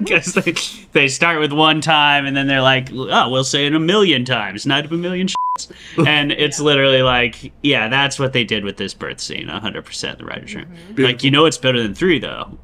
Because 0.03 0.35
they, 0.35 0.55
they 0.93 1.07
start 1.07 1.39
with 1.39 1.53
one 1.53 1.81
time 1.81 2.27
and 2.27 2.37
then 2.37 2.49
they're 2.49 2.61
like, 2.61 2.89
oh, 2.93 3.31
we'll 3.31 3.45
say 3.45 3.67
it 3.67 3.75
a 3.75 3.79
million 3.79 4.25
times, 4.25 4.67
not 4.67 4.85
a 4.87 4.95
million 4.95 5.29
shits. 5.29 5.73
And 6.07 6.33
it's 6.33 6.59
literally 6.59 7.03
like, 7.03 7.53
yeah, 7.63 7.89
that's 7.89 8.19
what 8.19 8.33
they 8.33 8.43
did 8.43 8.65
with 8.65 8.79
this 8.79 8.95
birth 8.95 9.21
scene, 9.21 9.47
100% 9.47 10.19
the 10.19 10.25
writer's 10.25 10.55
room. 10.57 10.75
Like, 10.97 11.23
you 11.23 11.31
know 11.31 11.45
it's 11.45 11.59
better 11.59 11.81
than 11.81 11.95
three, 11.95 12.19
though. 12.19 12.59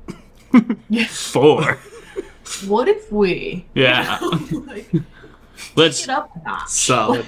Four. 1.09 1.79
What 2.67 2.89
if 2.89 3.11
we 3.13 3.67
Yeah. 3.75 4.19
like, 4.67 4.91
Let's. 5.77 6.07
get 6.07 6.17
up 6.17 6.31
a 6.37 6.45
notch? 6.49 6.69
Solid. 6.69 7.27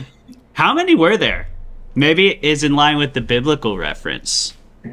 How 0.54 0.74
many 0.74 0.94
were 0.94 1.16
there? 1.16 1.48
Maybe 1.94 2.28
it 2.30 2.44
is 2.44 2.64
in 2.64 2.74
line 2.74 2.96
with 2.96 3.14
the 3.14 3.20
biblical 3.20 3.76
reference. 3.76 4.54
I 4.84 4.88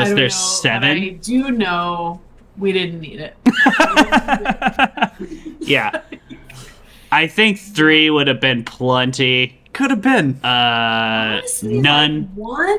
Was 0.00 0.08
don't 0.08 0.14
there 0.16 0.24
know, 0.24 0.28
seven? 0.28 0.98
I 0.98 1.08
do 1.10 1.50
know 1.50 2.20
we 2.58 2.72
didn't 2.72 3.00
need 3.00 3.20
it. 3.20 3.36
Yeah. 5.60 6.02
I 7.10 7.26
think 7.26 7.58
three 7.58 8.10
would 8.10 8.28
have 8.28 8.40
been 8.40 8.64
plenty. 8.64 9.58
Could 9.72 9.90
have 9.90 10.02
been. 10.02 10.34
Uh, 10.44 11.38
Honestly, 11.38 11.78
none. 11.78 12.22
like, 12.22 12.30
one 12.36 12.78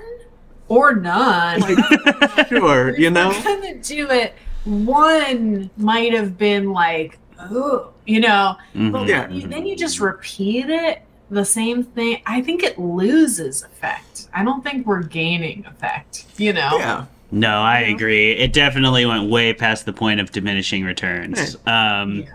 or 0.67 0.95
none. 0.95 1.61
Sure, 2.49 2.95
you 2.97 3.09
know? 3.09 3.31
gonna 3.43 3.75
do 3.75 4.09
it. 4.11 4.33
One 4.65 5.69
might 5.77 6.13
have 6.13 6.37
been 6.37 6.71
like, 6.71 7.17
oh, 7.39 7.89
you 8.05 8.19
know, 8.19 8.55
but 8.73 8.79
Mhm. 8.79 9.07
Yeah. 9.07 9.29
you- 9.29 9.47
then 9.47 9.65
you 9.65 9.75
just 9.75 9.99
repeat 9.99 10.69
it, 10.69 11.01
the 11.31 11.45
same 11.45 11.83
thing. 11.83 12.21
I 12.25 12.41
think 12.41 12.63
it 12.63 12.77
loses 12.79 13.63
effect. 13.63 14.27
I 14.33 14.43
don't 14.43 14.63
think 14.63 14.85
we're 14.85 15.03
gaining 15.03 15.65
effect. 15.67 16.25
You 16.37 16.53
know. 16.53 16.77
Yeah. 16.77 17.05
No, 17.31 17.61
I 17.61 17.81
Yeah. 17.81 17.95
agree. 17.95 18.31
It 18.33 18.53
definitely 18.53 19.05
went 19.05 19.29
way 19.29 19.53
past 19.53 19.85
the 19.85 19.93
point 19.93 20.19
of 20.19 20.31
diminishing 20.31 20.83
returns. 20.83 21.57
Um, 21.65 22.25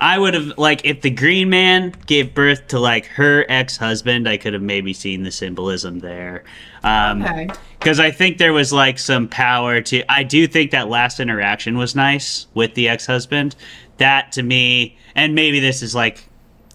I 0.00 0.18
would 0.18 0.34
have 0.34 0.56
like 0.58 0.84
if 0.84 1.00
the 1.00 1.10
Green 1.10 1.50
Man 1.50 1.92
gave 2.06 2.32
birth 2.34 2.68
to 2.68 2.78
like 2.78 3.06
her 3.06 3.44
ex-husband, 3.48 4.28
I 4.28 4.36
could 4.36 4.52
have 4.52 4.62
maybe 4.62 4.92
seen 4.92 5.24
the 5.24 5.30
symbolism 5.32 5.98
there. 5.98 6.44
Um, 6.84 7.22
Okay. 7.22 7.48
because 7.78 7.98
I 7.98 8.10
think 8.10 8.38
there 8.38 8.52
was 8.52 8.72
like 8.72 8.98
some 8.98 9.28
power 9.28 9.80
to. 9.82 10.04
I 10.10 10.22
do 10.22 10.46
think 10.46 10.70
that 10.70 10.88
last 10.88 11.18
interaction 11.18 11.76
was 11.78 11.96
nice 11.96 12.46
with 12.54 12.74
the 12.74 12.88
ex-husband. 12.88 13.56
That 13.96 14.30
to 14.32 14.42
me, 14.42 14.96
and 15.16 15.34
maybe 15.34 15.58
this 15.58 15.82
is 15.82 15.94
like 15.94 16.28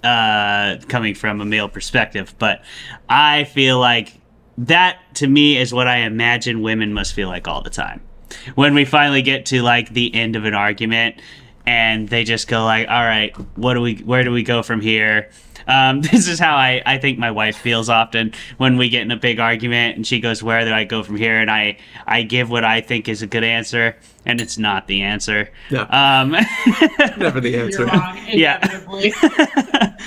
uh, 0.03 0.77
coming 0.89 1.15
from 1.15 1.39
a 1.39 1.45
male 1.45 1.69
perspective, 1.69 2.35
but 2.39 2.61
I 3.07 3.45
feel 3.45 3.79
like 3.79 4.19
that 4.57 4.97
to 5.15 5.27
me 5.27 5.57
is 5.57 5.73
what 5.73 5.87
I 5.87 5.99
imagine 5.99 6.61
women 6.61 6.93
must 6.93 7.13
feel 7.13 7.29
like 7.29 7.47
all 7.47 7.61
the 7.61 7.69
time. 7.69 8.01
When 8.55 8.73
we 8.73 8.83
finally 8.83 9.21
get 9.21 9.45
to 9.47 9.61
like 9.61 9.93
the 9.93 10.13
end 10.13 10.35
of 10.35 10.43
an 10.43 10.53
argument 10.53 11.21
and 11.65 12.09
they 12.09 12.23
just 12.23 12.47
go 12.47 12.63
like, 12.63 12.87
"All 12.89 13.03
right, 13.03 13.35
what 13.57 13.73
do 13.75 13.81
we? 13.81 13.95
Where 13.97 14.23
do 14.23 14.31
we 14.31 14.43
go 14.43 14.63
from 14.63 14.81
here?" 14.81 15.29
Um, 15.67 16.01
this 16.11 16.27
is 16.27 16.39
how 16.39 16.55
I, 16.55 16.81
I 16.85 16.97
think 16.97 17.19
my 17.19 17.31
wife 17.31 17.57
feels 17.57 17.89
often 17.89 18.33
when 18.57 18.77
we 18.77 18.89
get 18.89 19.01
in 19.03 19.11
a 19.11 19.17
big 19.17 19.39
argument 19.39 19.95
and 19.95 20.05
she 20.05 20.19
goes, 20.19 20.43
"Where 20.43 20.63
do 20.65 20.73
I 20.73 20.83
go 20.83 21.03
from 21.03 21.17
here?" 21.17 21.39
and 21.39 21.49
I 21.49 21.77
I 22.05 22.23
give 22.23 22.49
what 22.49 22.63
I 22.63 22.81
think 22.81 23.07
is 23.07 23.21
a 23.21 23.27
good 23.27 23.43
answer 23.43 23.95
and 24.25 24.41
it's 24.41 24.57
not 24.57 24.87
the 24.87 25.01
answer. 25.01 25.49
Yeah. 25.69 25.81
Um, 25.83 26.31
Never 27.17 27.39
the 27.39 27.57
answer. 27.57 27.79
You're 27.79 27.87
wrong. 27.87 28.17
Yeah. 28.27 28.59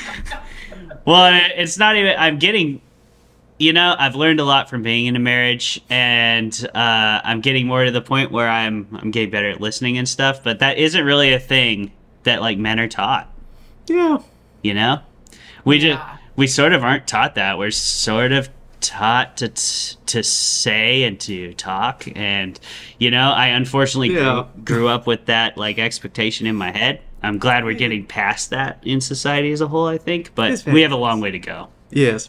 well, 1.05 1.41
it's 1.57 1.79
not 1.79 1.97
even. 1.97 2.15
I'm 2.19 2.39
getting. 2.39 2.81
You 3.59 3.73
know, 3.73 3.97
I've 3.99 4.15
learned 4.15 4.39
a 4.39 4.45
lot 4.45 4.69
from 4.69 4.83
being 4.83 5.07
in 5.07 5.17
a 5.17 5.19
marriage, 5.19 5.81
and 5.89 6.53
uh, 6.75 7.21
I'm 7.25 7.41
getting 7.41 7.67
more 7.67 7.85
to 7.87 7.91
the 7.91 8.03
point 8.03 8.31
where 8.31 8.49
I'm 8.49 8.87
I'm 8.93 9.11
getting 9.11 9.31
better 9.31 9.49
at 9.49 9.61
listening 9.61 9.97
and 9.97 10.07
stuff. 10.09 10.45
But 10.45 10.59
that 10.59 10.77
isn't 10.77 11.05
really 11.05 11.33
a 11.33 11.39
thing 11.41 11.93
that 12.25 12.43
like 12.43 12.59
men 12.59 12.79
are 12.79 12.89
taught. 12.89 13.33
Yeah. 13.87 14.19
You 14.63 14.75
know, 14.75 14.99
we 15.65 15.79
just 15.79 15.99
we 16.37 16.47
sort 16.47 16.73
of 16.75 16.85
aren't 16.85 17.07
taught 17.07 17.35
that. 17.37 17.57
We're 17.59 17.71
sort 17.71 18.33
of 18.33 18.51
taught 18.83 19.39
to 19.39 19.49
to 19.49 20.23
say 20.23 21.05
and 21.05 21.19
to 21.21 21.55
talk, 21.55 22.07
and 22.15 22.61
you 22.99 23.11
know, 23.11 23.31
I 23.31 23.47
unfortunately 23.49 24.15
Yeah. 24.15 24.45
grew, 24.55 24.65
grew 24.77 24.89
up 24.89 25.07
with 25.07 25.25
that 25.27 25.57
like 25.57 25.79
expectation 25.79 26.47
in 26.47 26.57
my 26.57 26.73
head. 26.77 27.01
I'm 27.23 27.39
glad 27.39 27.65
we're 27.65 27.73
getting 27.73 28.05
past 28.05 28.51
that 28.51 28.81
in 28.85 29.01
society 29.01 29.51
as 29.51 29.63
a 29.63 29.67
whole. 29.69 29.87
I 29.87 29.97
think, 29.97 30.33
but 30.35 30.63
we 30.67 30.83
have 30.83 30.93
a 30.93 30.97
long 30.97 31.21
way 31.23 31.31
to 31.31 31.39
go. 31.39 31.69
Yes. 31.91 32.29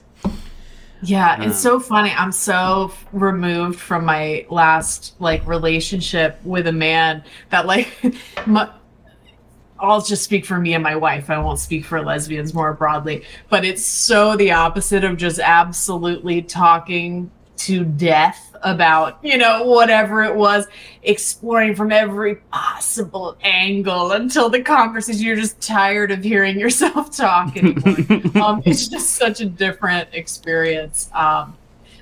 Yeah, 1.02 1.44
it's 1.44 1.60
so 1.60 1.80
funny. 1.80 2.12
I'm 2.12 2.32
so 2.32 2.90
f- 2.92 3.06
removed 3.12 3.80
from 3.80 4.06
my 4.06 4.46
last 4.50 5.16
like 5.20 5.46
relationship 5.46 6.40
with 6.44 6.68
a 6.68 6.72
man 6.72 7.24
that 7.50 7.66
like 7.68 7.90
my, 8.48 8.70
I'll 9.80 10.02
just 10.02 10.24
speak 10.24 10.46
for 10.46 10.60
me 10.60 10.74
and 10.74 10.84
my 10.84 10.96
wife. 10.96 11.30
I 11.30 11.38
won't 11.38 11.60
speak 11.60 11.86
for 11.86 12.02
lesbians 12.02 12.54
more 12.54 12.74
broadly. 12.74 13.24
But 13.50 13.64
it's 13.64 13.86
so 13.86 14.36
the 14.36 14.52
opposite 14.52 15.04
of 15.04 15.18
just 15.18 15.40
absolutely 15.40 16.42
talking 16.42 17.30
to 17.58 17.84
death 17.84 18.47
about, 18.64 19.20
you 19.24 19.38
know, 19.38 19.64
whatever 19.64 20.24
it 20.24 20.36
was, 20.36 20.68
exploring 21.04 21.76
from 21.76 21.92
every 21.92 22.36
possible 22.52 23.38
angle 23.42 24.12
until 24.14 24.50
the 24.50 24.62
conversation 24.62 25.22
you're 25.26 25.36
just 25.36 25.60
tired 25.62 26.12
of 26.12 26.24
hearing 26.24 26.60
yourself 26.60 27.16
talk 27.16 27.56
anymore. 27.58 28.22
um, 28.44 28.62
it's 28.66 28.88
just 28.88 29.12
such 29.12 29.42
a 29.42 29.46
different 29.46 30.10
experience. 30.14 31.10
Um, 31.14 31.56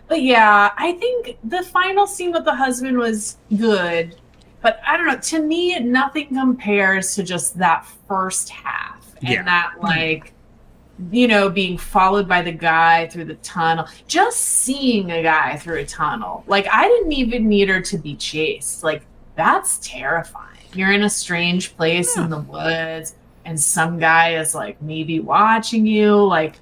but 0.07 0.21
yeah, 0.21 0.71
I 0.77 0.93
think 0.93 1.37
the 1.43 1.63
final 1.63 2.05
scene 2.05 2.31
with 2.31 2.45
the 2.45 2.55
husband 2.55 2.97
was 2.97 3.37
good. 3.57 4.15
But 4.61 4.79
I 4.87 4.97
don't 4.97 5.05
know. 5.05 5.17
To 5.17 5.41
me, 5.41 5.79
nothing 5.79 6.29
compares 6.29 7.13
to 7.15 7.23
just 7.23 7.57
that 7.59 7.85
first 8.07 8.49
half 8.49 9.13
and 9.21 9.29
Yeah. 9.29 9.43
that 9.43 9.73
like, 9.81 10.33
you 11.11 11.27
know, 11.27 11.49
being 11.49 11.77
followed 11.77 12.27
by 12.27 12.41
the 12.41 12.51
guy 12.51 13.07
through 13.07 13.25
the 13.25 13.35
tunnel. 13.35 13.87
Just 14.07 14.39
seeing 14.39 15.11
a 15.11 15.21
guy 15.21 15.57
through 15.57 15.79
a 15.79 15.85
tunnel. 15.85 16.43
Like 16.47 16.67
I 16.71 16.87
didn't 16.87 17.11
even 17.11 17.47
need 17.47 17.69
her 17.69 17.81
to 17.81 17.97
be 17.97 18.15
chased. 18.15 18.83
Like 18.83 19.03
that's 19.35 19.79
terrifying. 19.79 20.59
You're 20.73 20.91
in 20.91 21.03
a 21.03 21.09
strange 21.09 21.75
place 21.77 22.17
in 22.17 22.29
the 22.29 22.39
woods, 22.39 23.15
and 23.45 23.59
some 23.59 23.97
guy 23.97 24.35
is 24.35 24.53
like 24.53 24.81
maybe 24.81 25.19
watching 25.19 25.85
you. 25.85 26.15
Like 26.15 26.59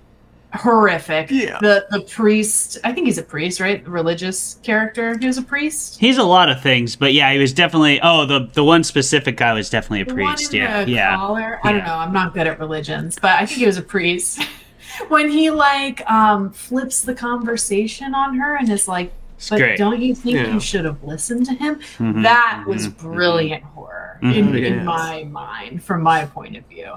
horrific. 0.53 1.29
Yeah. 1.31 1.57
The 1.61 1.85
the 1.89 2.01
priest. 2.01 2.77
I 2.83 2.91
think 2.93 3.07
he's 3.07 3.17
a 3.17 3.23
priest, 3.23 3.59
right? 3.59 3.83
The 3.83 3.89
religious 3.91 4.59
character. 4.63 5.17
He 5.17 5.27
was 5.27 5.37
a 5.37 5.41
priest. 5.41 5.99
He's 5.99 6.17
a 6.17 6.23
lot 6.23 6.49
of 6.49 6.61
things, 6.61 6.95
but 6.95 7.13
yeah, 7.13 7.31
he 7.33 7.39
was 7.39 7.53
definitely. 7.53 7.99
Oh, 8.01 8.25
the 8.25 8.49
the 8.53 8.63
one 8.63 8.83
specific 8.83 9.37
guy 9.37 9.53
was 9.53 9.69
definitely 9.69 10.01
a 10.01 10.05
The 10.05 10.15
one 10.21 10.35
priest. 10.35 10.53
in 10.53 10.61
Yeah, 10.61 10.83
the 10.85 10.91
yeah. 10.91 11.15
collar? 11.15 11.59
I 11.63 11.71
don't 11.71 11.83
know. 11.85 11.95
I'm 11.95 12.13
not 12.13 12.33
good 12.33 12.47
at 12.47 12.59
religions, 12.59 13.17
but 13.21 13.31
I 13.31 13.45
think 13.45 13.59
he 13.59 13.65
was 13.65 13.77
a 13.77 13.81
priest. 13.83 14.41
when 15.07 15.29
he 15.29 15.49
like 15.49 16.07
um 16.09 16.51
flips 16.51 17.01
the 17.01 17.15
conversation 17.15 18.13
on 18.13 18.35
her 18.37 18.55
and 18.55 18.69
is 18.69 18.87
like, 18.87 19.11
It's 19.37 19.49
but 19.49 19.57
great. 19.59 19.77
don't 19.77 19.99
you 20.01 20.13
think 20.13 20.35
Yeah. 20.37 20.53
you 20.53 20.59
should 20.59 20.85
have 20.85 21.03
listened 21.03 21.45
to 21.47 21.53
him? 21.53 21.79
Mhm, 21.97 22.23
That 22.23 22.63
was 22.67 22.87
mhm, 22.89 22.97
brilliant 22.99 23.63
horror 23.63 24.19
Mhm. 24.21 24.35
in, 24.35 24.53
Yes. 24.53 24.67
in 24.71 24.85
my 24.85 25.23
mind, 25.23 25.83
from 25.83 26.03
my 26.03 26.25
point 26.25 26.55
of 26.57 26.65
view. 26.67 26.93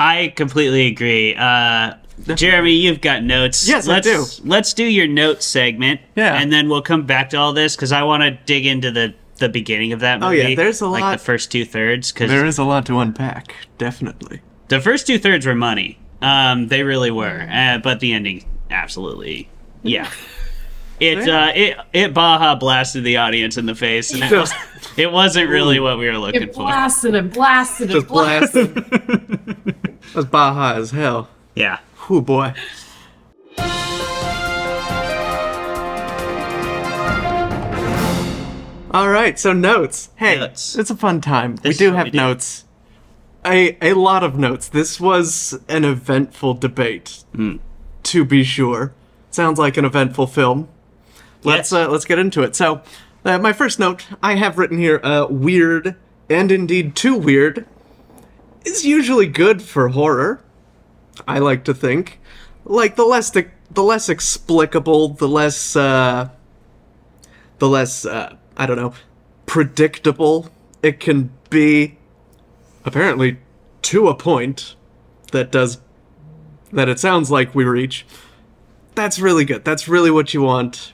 I 0.00 0.32
completely 0.34 0.88
agree. 0.88 1.36
Uh, 1.36 1.92
Jeremy, 2.36 2.72
you've 2.72 3.00
got 3.00 3.22
notes. 3.22 3.68
Yes, 3.68 3.88
I 3.88 3.92
let's, 4.00 4.40
Let's 4.44 4.72
do 4.74 4.84
your 4.84 5.06
notes 5.06 5.44
segment. 5.46 6.00
Yeah. 6.16 6.34
And 6.40 6.52
then 6.52 6.68
we'll 6.68 6.82
come 6.82 7.04
back 7.06 7.30
to 7.30 7.36
all 7.38 7.52
this 7.52 7.74
because 7.76 7.92
I 7.92 8.02
want 8.04 8.22
to 8.22 8.30
dig 8.46 8.66
into 8.66 8.90
the, 8.90 9.14
the 9.38 9.48
beginning 9.48 9.92
of 9.92 10.00
that 10.00 10.22
Oh, 10.22 10.30
yeah, 10.30 10.54
there's 10.54 10.80
a 10.80 10.86
like 10.86 11.02
lot- 11.02 11.12
the 11.18 11.24
first 11.24 11.50
two 11.50 11.64
thirds 11.64 12.12
because 12.12 12.30
There 12.30 12.46
is 12.46 12.58
a 12.58 12.64
lot 12.64 12.86
to 12.86 12.98
unpack, 12.98 13.54
definitely. 13.78 14.40
the 14.68 14.80
first 14.80 15.06
two 15.06 15.18
thirds 15.18 15.46
were 15.46 15.54
money. 15.54 15.98
Um, 16.20 16.68
they 16.68 16.84
really 16.84 17.10
were, 17.10 17.48
uh, 17.50 17.78
but 17.78 17.98
the 17.98 18.12
ending, 18.12 18.44
absolutely, 18.70 19.48
yeah. 19.82 20.08
It 21.00 21.28
uh, 21.28 21.50
it 21.52 21.76
it 21.92 22.14
Baja 22.14 22.54
blasted 22.54 23.02
the 23.02 23.16
audience 23.16 23.56
in 23.56 23.66
the 23.66 23.74
face, 23.74 24.12
and 24.14 24.22
it, 24.22 24.30
was, 24.30 24.52
it 24.96 25.10
wasn't 25.10 25.48
really 25.50 25.80
what 25.80 25.98
we 25.98 26.06
were 26.06 26.16
looking 26.16 26.42
It 26.42 26.54
for. 26.54 26.60
blasted 26.62 27.16
and 27.16 27.32
blasted 27.32 27.90
and 27.90 28.00
Just 28.02 28.06
blasted. 28.06 28.72
blasted. 28.74 29.96
That's 30.14 30.26
Baja 30.26 30.74
as 30.78 30.92
hell. 30.92 31.28
Yeah. 31.56 31.80
Whew, 32.06 32.20
boy. 32.22 32.54
All 38.94 39.08
right, 39.08 39.38
so 39.38 39.54
notes. 39.54 40.10
Hey, 40.16 40.38
Notes. 40.38 40.76
it's 40.76 40.90
a 40.90 40.94
fun 40.96 41.22
time. 41.22 41.52
we 41.52 41.60
This 41.62 41.72
is 41.72 41.78
do 41.78 41.92
have 41.94 42.04
we 42.04 42.10
do. 42.10 42.18
notes. 42.18 42.64
A 43.44 43.78
a 43.80 43.94
lot 43.94 44.22
of 44.22 44.36
notes. 44.38 44.68
This 44.68 45.00
was 45.00 45.58
an 45.66 45.84
eventful 45.86 46.54
debate, 46.54 47.24
Hmm. 47.34 47.56
to 48.02 48.24
be 48.26 48.44
sure. 48.44 48.92
Sounds 49.30 49.58
like 49.58 49.78
an 49.78 49.86
eventful 49.86 50.26
film. 50.26 50.68
Let's 51.42 51.72
uh, 51.72 51.88
let's 51.88 52.04
get 52.04 52.18
into 52.18 52.42
it. 52.42 52.54
So, 52.54 52.82
uh, 53.24 53.38
my 53.38 53.54
first 53.54 53.78
note 53.78 54.04
I 54.22 54.34
have 54.34 54.58
written 54.58 54.78
here: 54.78 55.00
uh, 55.02 55.26
weird 55.30 55.96
and 56.28 56.52
indeed 56.52 56.94
too 56.94 57.14
weird 57.16 57.64
is 58.66 58.84
usually 58.84 59.26
good 59.26 59.62
for 59.62 59.88
horror. 59.88 60.41
I 61.26 61.38
like 61.38 61.64
to 61.64 61.74
think, 61.74 62.20
like 62.64 62.96
the 62.96 63.04
less 63.04 63.30
the, 63.30 63.48
the 63.70 63.82
less 63.82 64.08
explicable, 64.08 65.08
the 65.08 65.28
less 65.28 65.76
uh, 65.76 66.28
the 67.58 67.68
less 67.68 68.04
uh, 68.04 68.36
I 68.56 68.66
don't 68.66 68.76
know, 68.76 68.94
predictable 69.46 70.50
it 70.82 71.00
can 71.00 71.30
be. 71.50 71.98
Apparently, 72.84 73.38
to 73.82 74.08
a 74.08 74.14
point 74.14 74.74
that 75.30 75.52
does 75.52 75.80
that 76.72 76.88
it 76.88 76.98
sounds 76.98 77.30
like 77.30 77.54
we 77.54 77.64
reach. 77.64 78.06
That's 78.94 79.18
really 79.18 79.44
good. 79.44 79.64
That's 79.64 79.88
really 79.88 80.10
what 80.10 80.34
you 80.34 80.42
want 80.42 80.92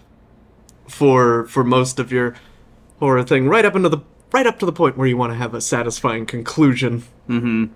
for 0.87 1.47
for 1.47 1.65
most 1.65 1.99
of 1.99 2.13
your 2.13 2.35
horror 2.99 3.23
thing, 3.23 3.49
right 3.49 3.65
up 3.65 3.75
into 3.75 3.89
the 3.89 3.99
right 4.33 4.47
up 4.47 4.59
to 4.59 4.67
the 4.67 4.73
point 4.73 4.97
where 4.97 5.07
you 5.07 5.17
want 5.17 5.33
to 5.33 5.37
have 5.37 5.55
a 5.55 5.61
satisfying 5.61 6.27
conclusion. 6.27 7.05
Mm-hmm. 7.29 7.67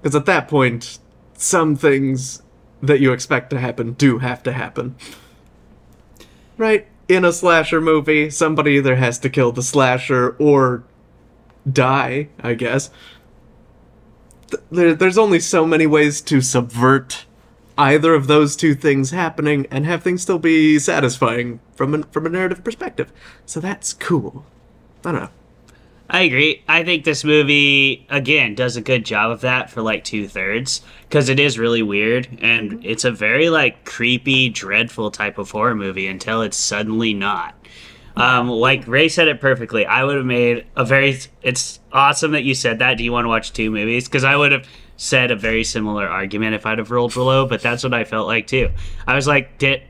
Because 0.00 0.14
at 0.16 0.26
that 0.26 0.48
point, 0.48 0.98
some 1.42 1.76
things 1.76 2.42
that 2.82 3.00
you 3.00 3.12
expect 3.12 3.50
to 3.50 3.58
happen 3.58 3.92
do 3.92 4.18
have 4.18 4.42
to 4.42 4.52
happen. 4.52 4.96
Right? 6.56 6.86
In 7.08 7.24
a 7.24 7.32
slasher 7.32 7.80
movie, 7.80 8.30
somebody 8.30 8.72
either 8.72 8.96
has 8.96 9.18
to 9.20 9.30
kill 9.30 9.52
the 9.52 9.62
slasher 9.62 10.36
or 10.38 10.84
die, 11.70 12.28
I 12.40 12.54
guess. 12.54 12.90
There, 14.70 14.94
there's 14.94 15.18
only 15.18 15.40
so 15.40 15.66
many 15.66 15.86
ways 15.86 16.20
to 16.22 16.40
subvert 16.40 17.26
either 17.78 18.14
of 18.14 18.26
those 18.26 18.54
two 18.54 18.74
things 18.74 19.10
happening 19.10 19.66
and 19.70 19.86
have 19.86 20.02
things 20.02 20.22
still 20.22 20.38
be 20.38 20.78
satisfying 20.78 21.60
from 21.74 21.94
a, 21.94 22.02
from 22.04 22.26
a 22.26 22.28
narrative 22.28 22.62
perspective. 22.62 23.12
So 23.46 23.60
that's 23.60 23.92
cool. 23.94 24.44
I 25.04 25.12
don't 25.12 25.22
know. 25.22 25.28
I 26.12 26.22
agree. 26.24 26.62
I 26.68 26.84
think 26.84 27.04
this 27.04 27.24
movie 27.24 28.06
again 28.10 28.54
does 28.54 28.76
a 28.76 28.82
good 28.82 29.06
job 29.06 29.30
of 29.30 29.40
that 29.40 29.70
for 29.70 29.80
like 29.80 30.04
two 30.04 30.28
thirds 30.28 30.82
because 31.08 31.30
it 31.30 31.40
is 31.40 31.58
really 31.58 31.82
weird 31.82 32.28
and 32.42 32.84
it's 32.84 33.04
a 33.04 33.10
very 33.10 33.48
like 33.48 33.86
creepy, 33.86 34.50
dreadful 34.50 35.10
type 35.10 35.38
of 35.38 35.50
horror 35.50 35.74
movie 35.74 36.06
until 36.06 36.42
it's 36.42 36.58
suddenly 36.58 37.14
not. 37.14 37.54
Um, 38.14 38.50
like 38.50 38.86
Rae 38.86 39.08
said 39.08 39.28
it 39.28 39.40
perfectly. 39.40 39.86
I 39.86 40.04
would 40.04 40.16
have 40.16 40.26
made 40.26 40.66
a 40.76 40.84
very. 40.84 41.18
It's 41.40 41.80
awesome 41.92 42.32
that 42.32 42.42
you 42.42 42.54
said 42.54 42.80
that. 42.80 42.98
Do 42.98 43.04
you 43.04 43.10
want 43.10 43.24
to 43.24 43.30
watch 43.30 43.54
two 43.54 43.70
movies? 43.70 44.06
Because 44.06 44.22
I 44.22 44.36
would 44.36 44.52
have 44.52 44.68
said 44.98 45.30
a 45.30 45.36
very 45.36 45.64
similar 45.64 46.06
argument 46.06 46.54
if 46.54 46.66
I'd 46.66 46.76
have 46.76 46.90
rolled 46.90 47.14
below. 47.14 47.46
But 47.46 47.62
that's 47.62 47.82
what 47.82 47.94
I 47.94 48.04
felt 48.04 48.26
like 48.26 48.46
too. 48.46 48.70
I 49.06 49.14
was 49.14 49.26
like, 49.26 49.56
did 49.56 49.80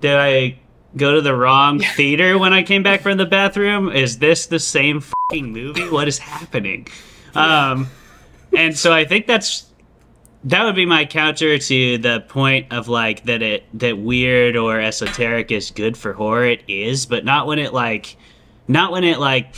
did 0.00 0.16
I 0.16 0.58
go 0.96 1.14
to 1.14 1.20
the 1.20 1.34
wrong 1.34 1.80
theater 1.80 2.38
when 2.38 2.52
I 2.52 2.62
came 2.62 2.82
back 2.82 3.02
from 3.02 3.18
the 3.18 3.26
bathroom? 3.26 3.90
Is 3.90 4.18
this 4.18 4.46
the 4.46 4.58
same 4.58 5.00
fucking 5.00 5.52
movie? 5.52 5.88
What 5.88 6.08
is 6.08 6.18
happening? 6.18 6.88
Um, 7.34 7.88
and 8.56 8.76
so 8.76 8.92
I 8.92 9.04
think 9.04 9.26
that's 9.26 9.66
that 10.44 10.64
would 10.64 10.76
be 10.76 10.86
my 10.86 11.04
counter 11.04 11.58
to 11.58 11.98
the 11.98 12.24
point 12.28 12.72
of 12.72 12.88
like 12.88 13.24
that 13.24 13.42
it 13.42 13.64
that 13.78 13.98
weird 13.98 14.56
or 14.56 14.80
esoteric 14.80 15.50
is 15.50 15.70
good 15.70 15.96
for 15.96 16.12
horror. 16.12 16.46
It 16.46 16.62
is, 16.68 17.04
but 17.04 17.24
not 17.24 17.46
when 17.46 17.58
it 17.58 17.72
like, 17.72 18.16
not 18.68 18.92
when 18.92 19.04
it 19.04 19.18
like. 19.18 19.54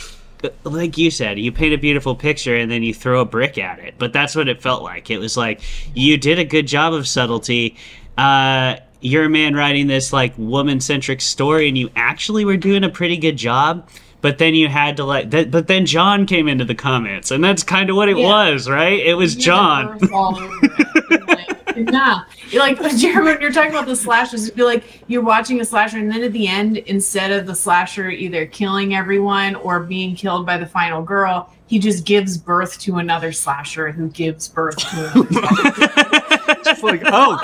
Like 0.63 0.97
you 0.97 1.11
said, 1.11 1.37
you 1.37 1.51
paint 1.51 1.73
a 1.73 1.77
beautiful 1.77 2.15
picture 2.15 2.55
and 2.55 2.71
then 2.71 2.81
you 2.81 2.93
throw 2.93 3.19
a 3.19 3.25
brick 3.25 3.57
at 3.57 3.79
it. 3.79 3.95
But 3.97 4.13
that's 4.13 4.37
what 4.37 4.47
it 4.47 4.61
felt 4.61 4.83
like. 4.83 5.11
It 5.11 5.17
was 5.17 5.35
like 5.35 5.59
you 5.93 6.15
did 6.15 6.39
a 6.39 6.45
good 6.45 6.65
job 6.65 6.93
of 6.93 7.05
subtlety. 7.05 7.75
Uh, 8.17 8.77
you're 9.01 9.25
a 9.25 9.29
man 9.29 9.55
writing 9.55 9.87
this 9.87 10.11
like 10.13 10.33
woman 10.37 10.79
centric 10.79 11.21
story, 11.21 11.67
and 11.67 11.77
you 11.77 11.89
actually 11.95 12.45
were 12.45 12.57
doing 12.57 12.83
a 12.83 12.89
pretty 12.89 13.17
good 13.17 13.37
job. 13.37 13.87
But 14.21 14.37
then 14.37 14.53
you 14.53 14.67
had 14.67 14.97
to 14.97 15.05
like, 15.05 15.31
th- 15.31 15.49
but 15.49 15.67
then 15.67 15.85
John 15.85 16.25
came 16.25 16.49
into 16.49 16.65
the 16.65 16.75
comments, 16.75 17.31
and 17.31 17.41
that's 17.41 17.63
kind 17.63 17.89
of 17.89 17.95
what 17.95 18.09
it 18.09 18.17
Yeah. 18.17 18.27
was, 18.51 18.69
right? 18.69 18.99
It 18.99 19.13
was 19.13 19.33
John. 19.33 19.97
All 20.13 20.37
over 20.37 20.57
it. 20.63 21.25
Like, 21.25 21.77
nah. 21.77 22.23
You're 22.49 22.61
like 22.61 22.77
Jeremy, 22.97 23.31
when 23.31 23.41
you're 23.41 23.51
talking 23.53 23.69
about 23.71 23.85
the 23.85 23.95
slashers, 23.95 24.43
it'd 24.43 24.57
be 24.57 24.63
like 24.63 24.83
you're 25.07 25.21
watching 25.23 25.61
a 25.61 25.65
slasher, 25.65 25.99
and 25.99 26.11
then 26.11 26.21
at 26.23 26.33
the 26.33 26.49
end, 26.49 26.75
instead 26.77 27.31
of 27.31 27.45
the 27.47 27.55
slasher 27.55 28.09
either 28.09 28.45
killing 28.45 28.93
everyone 28.93 29.55
or 29.55 29.79
being 29.79 30.15
killed 30.15 30.45
by 30.45 30.57
the 30.57 30.65
final 30.65 31.01
girl, 31.01 31.53
he 31.67 31.79
just 31.79 32.05
gives 32.05 32.37
birth 32.37 32.77
to 32.79 32.97
another 32.97 33.31
slasher 33.31 33.89
who 33.91 34.09
gives 34.09 34.49
birth 34.49 34.75
to 34.77 35.11
another 35.11 35.27
slasher. 35.31 36.59
It's 36.69 36.83
like, 36.83 37.01
oh, 37.05 37.39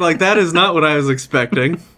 like 0.00 0.18
that 0.18 0.38
is 0.38 0.52
not 0.52 0.74
what 0.74 0.84
I 0.84 0.96
was 0.96 1.08
expecting. 1.08 1.80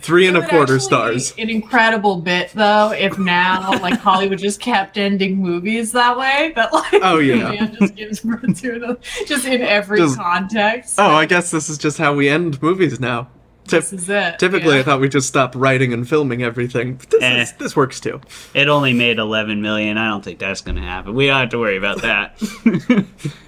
Three 0.00 0.28
and 0.28 0.36
a 0.36 0.40
would 0.40 0.48
quarter 0.48 0.78
stars. 0.78 1.32
be 1.32 1.42
An 1.42 1.50
incredible 1.50 2.20
bit, 2.20 2.52
though, 2.54 2.92
if 2.92 3.18
now 3.18 3.72
like 3.80 3.98
Hollywood 3.98 4.38
just 4.38 4.60
kept 4.60 4.96
ending 4.96 5.36
movies 5.38 5.90
that 5.90 6.16
way. 6.16 6.52
That 6.54 6.72
like, 6.72 6.94
Oh, 7.02 7.18
yeah. 7.18 7.50
man 7.50 7.76
just 7.78 7.96
gives 7.96 8.20
birth 8.20 8.60
to 8.60 8.76
another, 8.76 8.98
just 9.26 9.44
in 9.44 9.60
every 9.60 9.98
Just- 9.98 10.16
context. 10.16 10.94
Oh, 11.00 11.10
I 11.10 11.26
guess 11.26 11.50
this 11.50 11.68
is 11.68 11.78
just 11.78 11.98
how 11.98 12.14
we 12.14 12.28
end 12.28 12.62
movies 12.62 13.00
now. 13.00 13.28
this 13.66 13.92
is 13.92 14.08
it. 14.08 14.38
Typically, 14.38 14.74
yeah. 14.76 14.80
I 14.80 14.82
thought 14.84 15.00
we 15.00 15.08
just 15.08 15.26
stopped 15.26 15.56
writing 15.56 15.92
and 15.92 16.08
filming 16.08 16.44
everything. 16.44 16.94
But 16.94 17.10
this, 17.10 17.22
Eh. 17.22 17.42
is, 17.42 17.52
this 17.54 17.74
works 17.76 17.98
too. 17.98 18.20
It 18.54 18.68
only 18.68 18.92
made 18.92 19.18
11 19.18 19.60
million. 19.60 19.98
I 19.98 20.08
don't 20.08 20.24
think 20.24 20.38
that's 20.38 20.60
going 20.60 20.76
to 20.76 20.82
happen. 20.82 21.12
We 21.14 21.26
don't 21.26 21.40
have 21.40 21.48
to 21.50 21.58
worry 21.58 21.76
about 21.76 22.02
that. 22.02 22.36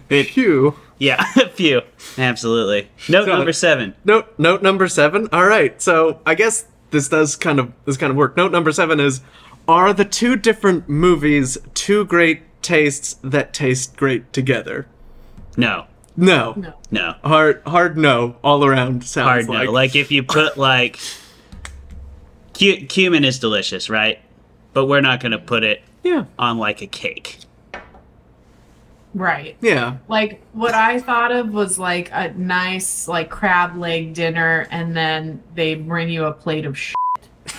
it, 0.08 0.24
Phew. 0.30 0.74
Yeah, 1.00 1.24
a 1.36 1.48
few. 1.48 1.82
Absolutely. 2.16 2.88
Note 3.08 3.24
So- 3.24 3.36
number 3.36 3.52
seven. 3.52 3.94
Note 4.04 4.32
note 4.38 4.62
number 4.62 4.86
seven. 4.86 5.28
All 5.32 5.46
right, 5.46 5.82
so 5.82 6.20
I 6.24 6.36
guess 6.36 6.66
this 6.92 7.08
does 7.08 7.34
kind 7.34 7.58
of 7.58 7.72
this 7.84 7.96
kind 7.96 8.12
of 8.12 8.16
work. 8.16 8.36
Note 8.36 8.52
number 8.52 8.70
seven 8.70 9.00
is: 9.00 9.20
Are 9.66 9.92
the 9.92 10.04
two 10.04 10.36
different 10.36 10.88
movies 10.88 11.58
two 11.74 12.04
great 12.04 12.42
tastes 12.62 13.16
that 13.24 13.52
taste 13.52 13.96
great 13.96 14.32
together? 14.32 14.86
No. 15.56 15.86
No, 16.16 16.52
No. 16.56 16.74
No. 16.90 17.14
hard 17.24 17.62
hard 17.66 17.96
no 17.96 18.36
all 18.44 18.64
around. 18.64 19.04
Sounds 19.04 19.26
Hard 19.26 19.48
like 19.48 19.66
no. 19.66 19.72
Like 19.72 19.96
if 19.96 20.10
you 20.12 20.22
put 20.22 20.56
like. 20.58 20.98
Cu- 22.58 22.84
cumin 22.86 23.24
is 23.24 23.38
delicious, 23.38 23.88
right? 23.88 24.20
But 24.74 24.86
we're 24.86 25.00
not 25.00 25.20
going 25.20 25.32
to 25.32 25.38
put 25.38 25.64
it 25.64 25.82
yeah, 26.02 26.24
on 26.38 26.58
like 26.58 26.82
a 26.82 26.86
cake. 26.86 27.38
Right. 29.14 29.56
yeah. 29.60 29.96
Like 30.08 30.40
what 30.52 30.74
I 30.74 31.00
thought 31.00 31.32
of 31.32 31.52
was 31.52 31.78
like 31.78 32.10
a 32.12 32.32
nice 32.32 33.08
like 33.08 33.28
crab 33.30 33.76
leg 33.76 34.14
dinner, 34.14 34.68
and 34.70 34.96
then 34.96 35.42
they 35.54 35.74
bring 35.74 36.08
you 36.08 36.24
a 36.26 36.32
plate 36.32 36.64
of 36.64 36.78
shit. 36.78 36.94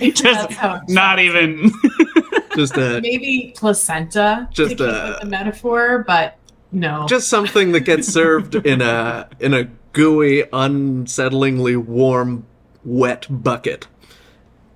Just 0.00 0.22
That's 0.22 0.54
how 0.54 0.76
it 0.76 0.82
not 0.88 1.18
even. 1.18 1.72
Just 2.54 2.76
a 2.76 3.00
maybe 3.00 3.54
placenta 3.56 4.48
Just, 4.52 4.72
to 4.72 4.76
keep 4.76 4.80
uh, 4.86 5.18
the 5.20 5.26
metaphor, 5.26 6.04
but 6.06 6.38
no. 6.72 7.06
just 7.08 7.28
something 7.28 7.70
that 7.72 7.80
gets 7.80 8.08
served 8.08 8.54
in 8.66 8.80
a 8.82 9.28
in 9.40 9.54
a 9.54 9.64
gooey, 9.92 10.42
unsettlingly 10.52 11.76
warm, 11.76 12.46
wet 12.84 13.26
bucket. 13.30 13.86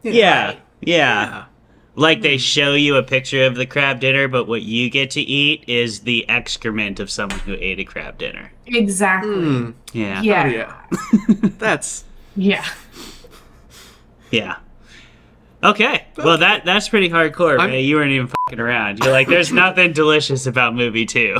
yeah. 0.02 0.46
Right. 0.46 0.62
Yeah. 0.80 1.44
Like 1.94 2.22
they 2.22 2.38
show 2.38 2.72
you 2.74 2.96
a 2.96 3.02
picture 3.02 3.44
of 3.44 3.54
the 3.54 3.66
crab 3.66 4.00
dinner, 4.00 4.26
but 4.26 4.46
what 4.48 4.62
you 4.62 4.88
get 4.88 5.10
to 5.10 5.20
eat 5.20 5.64
is 5.66 6.00
the 6.00 6.26
excrement 6.28 7.00
of 7.00 7.10
someone 7.10 7.38
who 7.40 7.54
ate 7.58 7.78
a 7.80 7.84
crab 7.84 8.16
dinner. 8.18 8.50
exactly. 8.66 9.30
Mm, 9.30 9.74
Yeah. 9.92 10.22
Yeah. 10.22 10.42
oh 10.46 10.98
yeah. 11.42 11.48
That's 11.58 12.04
Yeah. 12.34 12.64
Yeah. 14.30 14.56
Okay. 15.62 16.06
Well, 16.16 16.38
that 16.38 16.64
that's 16.64 16.88
pretty 16.88 17.10
hardcore, 17.10 17.58
I'm- 17.58 17.68
Rae. 17.70 17.82
You 17.82 17.96
weren't 17.96 18.10
even 18.12 18.28
fucking 18.48 18.58
around. 18.60 18.98
You're 19.00 19.12
like, 19.12 19.28
there's 19.28 19.52
nothing 19.64 19.92
delicious 19.92 20.46
about 20.46 20.74
movie 20.74 21.06
two. 21.06 21.36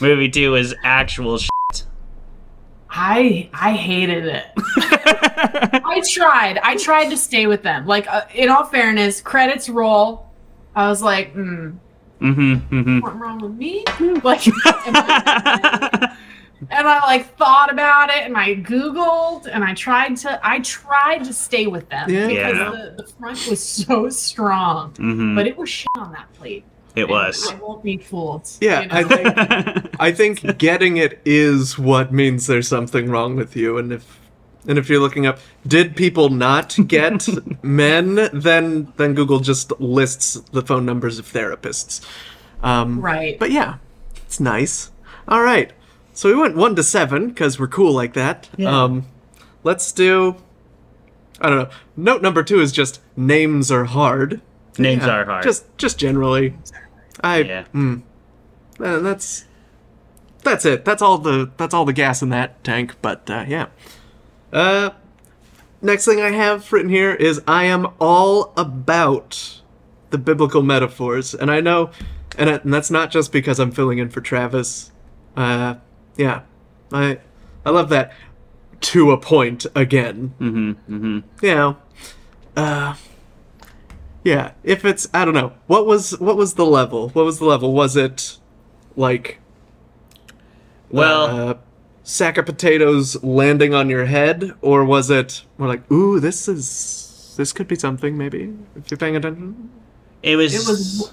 Movie 0.00 0.28
two 0.30 0.54
is 0.54 0.74
actual 0.84 1.38
shit. 1.38 1.50
I 3.00 3.48
I 3.52 3.74
hated 3.74 4.26
it. 4.26 4.46
I 5.84 6.02
tried. 6.10 6.58
I 6.58 6.76
tried 6.76 7.10
to 7.10 7.16
stay 7.16 7.46
with 7.46 7.62
them. 7.62 7.86
Like 7.86 8.08
uh, 8.08 8.22
in 8.34 8.48
all 8.48 8.64
fairness, 8.64 9.20
credits 9.20 9.68
roll. 9.68 10.26
I 10.74 10.88
was 10.88 11.00
like, 11.00 11.32
hmm, 11.32 11.70
mm-hmm. 12.20 12.54
Mm-hmm. 12.54 13.00
what 13.00 13.18
wrong 13.18 13.38
with 13.38 13.52
me? 13.52 13.84
Like, 14.22 14.46
am 14.48 14.54
I- 14.66 16.16
and 16.70 16.88
I 16.88 17.00
like 17.06 17.36
thought 17.36 17.72
about 17.72 18.10
it, 18.10 18.24
and 18.24 18.36
I 18.36 18.56
googled, 18.56 19.48
and 19.50 19.62
I 19.62 19.74
tried 19.74 20.16
to. 20.18 20.40
I 20.42 20.58
tried 20.60 21.24
to 21.24 21.32
stay 21.32 21.68
with 21.68 21.88
them 21.88 22.10
Yeah. 22.10 22.26
because 22.26 22.56
Yeah. 22.56 22.70
The, 22.70 23.02
the 23.04 23.12
front 23.12 23.46
was 23.48 23.62
so 23.64 24.08
strong, 24.08 24.92
mm-hmm. 24.94 25.36
but 25.36 25.46
it 25.46 25.56
was 25.56 25.68
shit 25.68 25.88
on 25.96 26.10
that 26.12 26.32
plate. 26.34 26.64
It 26.98 27.08
was. 27.08 27.50
I 27.50 27.54
won't 27.56 27.82
be 27.82 27.96
fooled. 27.98 28.48
Yeah, 28.60 28.82
you 28.82 28.88
know? 28.88 28.94
I 28.96 29.02
think 29.04 30.00
I 30.00 30.12
think 30.12 30.58
getting 30.58 30.96
it 30.96 31.20
is 31.24 31.78
what 31.78 32.12
means 32.12 32.46
there's 32.46 32.68
something 32.68 33.10
wrong 33.10 33.36
with 33.36 33.56
you, 33.56 33.78
and 33.78 33.92
if 33.92 34.18
and 34.66 34.78
if 34.78 34.88
you're 34.88 35.00
looking 35.00 35.26
up, 35.26 35.38
did 35.66 35.96
people 35.96 36.28
not 36.28 36.76
get 36.86 37.26
men? 37.64 38.28
Then 38.32 38.92
then 38.96 39.14
Google 39.14 39.40
just 39.40 39.72
lists 39.80 40.34
the 40.52 40.62
phone 40.62 40.84
numbers 40.84 41.18
of 41.18 41.26
therapists. 41.26 42.04
Um, 42.62 43.00
right. 43.00 43.38
But 43.38 43.50
yeah, 43.52 43.76
it's 44.26 44.40
nice. 44.40 44.90
All 45.28 45.42
right, 45.42 45.72
so 46.14 46.28
we 46.28 46.40
went 46.40 46.56
one 46.56 46.74
to 46.76 46.82
seven 46.82 47.28
because 47.28 47.58
we're 47.60 47.68
cool 47.68 47.92
like 47.92 48.14
that. 48.14 48.48
Yeah. 48.56 48.82
Um, 48.84 49.06
let's 49.62 49.92
do. 49.92 50.36
I 51.40 51.50
don't 51.50 51.58
know. 51.58 51.70
Note 51.96 52.22
number 52.22 52.42
two 52.42 52.60
is 52.60 52.72
just 52.72 53.00
names 53.16 53.70
are 53.70 53.84
hard. 53.84 54.40
Names 54.76 55.04
Yeah, 55.04 55.16
are 55.18 55.24
hard. 55.24 55.44
Just 55.44 55.64
just 55.78 55.98
generally. 55.98 56.54
I 57.22 57.38
Yeah. 57.38 57.64
mm, 57.74 58.02
uh, 58.80 58.98
that's 59.00 59.44
that's 60.42 60.64
it. 60.64 60.84
That's 60.84 61.02
all 61.02 61.18
the 61.18 61.50
that's 61.56 61.74
all 61.74 61.84
the 61.84 61.92
gas 61.92 62.22
in 62.22 62.30
that 62.30 62.62
tank. 62.64 62.96
But 63.02 63.28
uh, 63.30 63.44
yeah. 63.48 63.66
Uh, 64.52 64.90
next 65.82 66.04
thing 66.04 66.20
I 66.20 66.30
have 66.30 66.72
written 66.72 66.90
here 66.90 67.14
is 67.14 67.40
I 67.46 67.64
am 67.64 67.86
all 68.00 68.52
about 68.56 69.60
the 70.10 70.18
biblical 70.18 70.62
metaphors, 70.62 71.34
and 71.34 71.50
I 71.50 71.60
know, 71.60 71.90
and, 72.38 72.48
it, 72.48 72.64
and 72.64 72.72
that's 72.72 72.90
not 72.90 73.10
just 73.10 73.30
because 73.30 73.58
I'm 73.58 73.70
filling 73.72 73.98
in 73.98 74.08
for 74.08 74.20
Travis. 74.20 74.90
Uh, 75.36 75.74
yeah, 76.16 76.42
I 76.92 77.18
I 77.64 77.70
love 77.70 77.88
that 77.90 78.12
to 78.80 79.10
a 79.10 79.18
point 79.18 79.66
again. 79.74 80.34
mm-hmm. 80.40 80.94
Mm-hmm. 80.94 81.44
You 81.44 81.54
know, 81.54 81.76
uh, 82.56 82.94
yeah. 84.28 84.52
If 84.62 84.84
it's 84.84 85.08
I 85.14 85.24
don't 85.24 85.32
know 85.32 85.54
what 85.68 85.86
was 85.86 86.18
what 86.20 86.36
was 86.36 86.54
the 86.54 86.66
level? 86.66 87.08
What 87.10 87.24
was 87.24 87.38
the 87.38 87.46
level? 87.46 87.72
Was 87.72 87.96
it 87.96 88.36
like 88.94 89.38
Well, 90.90 91.24
uh, 91.50 91.54
sack 92.02 92.36
of 92.36 92.44
potatoes 92.44 93.22
landing 93.24 93.72
on 93.72 93.88
your 93.88 94.04
head, 94.04 94.52
or 94.60 94.84
was 94.84 95.08
it 95.08 95.44
more 95.56 95.66
like, 95.66 95.90
ooh, 95.90 96.20
this 96.20 96.46
is 96.46 97.34
this 97.38 97.54
could 97.54 97.68
be 97.68 97.76
something 97.76 98.18
maybe 98.18 98.54
if 98.76 98.90
you're 98.90 98.98
paying 98.98 99.16
attention? 99.16 99.70
it 100.22 100.36
was. 100.36 100.54
It 100.54 100.70
was 100.70 101.12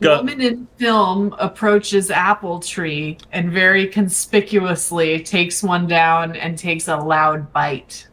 Go- 0.00 0.18
woman 0.18 0.42
in 0.42 0.66
film 0.76 1.34
approaches 1.38 2.10
apple 2.10 2.60
tree 2.60 3.16
and 3.32 3.50
very 3.50 3.86
conspicuously 3.86 5.22
takes 5.22 5.62
one 5.62 5.86
down 5.86 6.36
and 6.36 6.58
takes 6.58 6.86
a 6.88 6.96
loud 6.96 7.50
bite. 7.54 8.06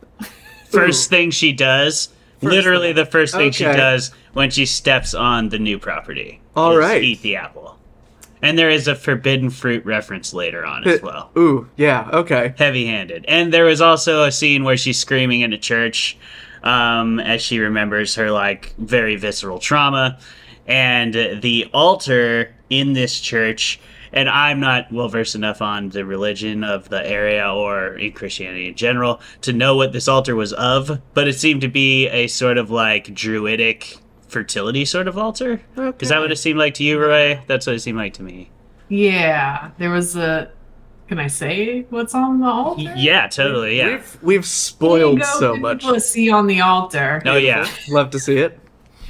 first 0.70 1.10
thing 1.10 1.30
she 1.30 1.52
does. 1.52 2.08
First 2.42 2.56
literally, 2.56 2.88
thing. 2.90 2.96
the 2.96 3.06
first 3.06 3.36
thing 3.36 3.52
she 3.52 3.66
does 3.66 4.12
when 4.34 4.50
she 4.50 4.66
steps 4.66 5.14
on 5.14 5.50
the 5.50 5.60
new 5.60 5.80
property. 5.80 6.42
All 6.56 6.76
right. 6.78 7.02
Eat 7.02 7.22
the 7.22 7.36
apple. 7.36 7.78
And 8.42 8.60
there 8.60 8.70
is 8.70 8.90
a 8.90 8.96
forbidden 8.96 9.50
fruit 9.50 9.86
reference 9.86 10.34
later 10.34 10.66
on 10.66 10.86
as 10.86 11.02
well. 11.02 11.32
Ooh, 11.38 11.70
yeah, 11.78 12.10
okay. 12.12 12.54
heavy 12.58 12.86
handed. 12.86 13.24
And 13.26 13.54
there 13.54 13.64
was 13.64 13.80
also 13.80 14.26
a 14.26 14.34
scene 14.34 14.66
where 14.66 14.76
she's 14.76 15.00
screaming 15.00 15.42
in 15.42 15.54
a 15.54 15.58
church 15.58 16.18
um, 16.62 17.22
as 17.22 17.42
she 17.42 17.60
remembers 17.60 18.16
her 18.16 18.32
like 18.32 18.76
very 18.78 19.16
visceral 19.16 19.60
trauma. 19.60 20.20
And 20.68 21.14
the 21.14 21.70
altar 21.74 22.54
in 22.70 22.92
this 22.92 23.22
church, 23.22 23.80
and 24.12 24.28
I'm 24.28 24.60
not 24.60 24.92
well 24.92 25.08
versed 25.08 25.36
enough 25.36 25.62
on 25.62 25.90
the 25.90 26.06
religion 26.06 26.66
of 26.66 26.90
the 26.90 27.06
area 27.06 27.50
or 27.50 27.98
in 27.98 28.12
Christianity 28.12 28.68
in 28.68 28.76
general 28.76 29.22
to 29.42 29.54
know 29.54 29.78
what 29.78 29.94
this 29.94 30.10
altar 30.10 30.36
was 30.36 30.52
of, 30.54 31.02
but 31.14 31.30
it 31.30 31.40
seemed 31.40 31.62
to 31.62 31.70
be 31.70 32.08
a 32.10 32.28
sort 32.28 32.58
of 32.58 32.70
like 32.70 33.14
druidic 33.14 34.00
fertility 34.34 34.84
sort 34.84 35.08
of 35.08 35.18
altar. 35.18 35.62
Is 36.00 36.10
that 36.10 36.20
what 36.20 36.32
it 36.32 36.36
seemed 36.38 36.60
like 36.60 36.74
to 36.76 36.84
you, 36.84 37.00
Roy? 37.00 37.42
That's 37.48 37.66
what 37.66 37.76
it 37.76 37.80
seemed 37.80 37.98
like 37.98 38.14
to 38.16 38.24
me. 38.24 38.50
Yeah, 38.90 39.72
there 39.78 39.92
was 39.92 40.18
a. 40.18 40.52
Can 41.08 41.20
I 41.20 41.28
say 41.28 41.86
what's 41.90 42.16
on 42.16 42.40
the 42.40 42.48
altar? 42.48 42.94
Yeah, 42.98 43.28
totally. 43.28 43.78
Yeah. 43.78 43.92
We've, 43.92 44.18
we've 44.24 44.46
spoiled 44.46 45.20
you 45.20 45.24
go, 45.24 45.40
so 45.40 45.54
big 45.54 45.62
much. 45.62 46.00
See 46.00 46.32
on 46.32 46.48
the 46.48 46.62
altar. 46.62 47.22
Oh, 47.26 47.36
yeah. 47.36 47.68
Love 47.90 48.10
to 48.12 48.20
see 48.20 48.38
it. 48.38 48.60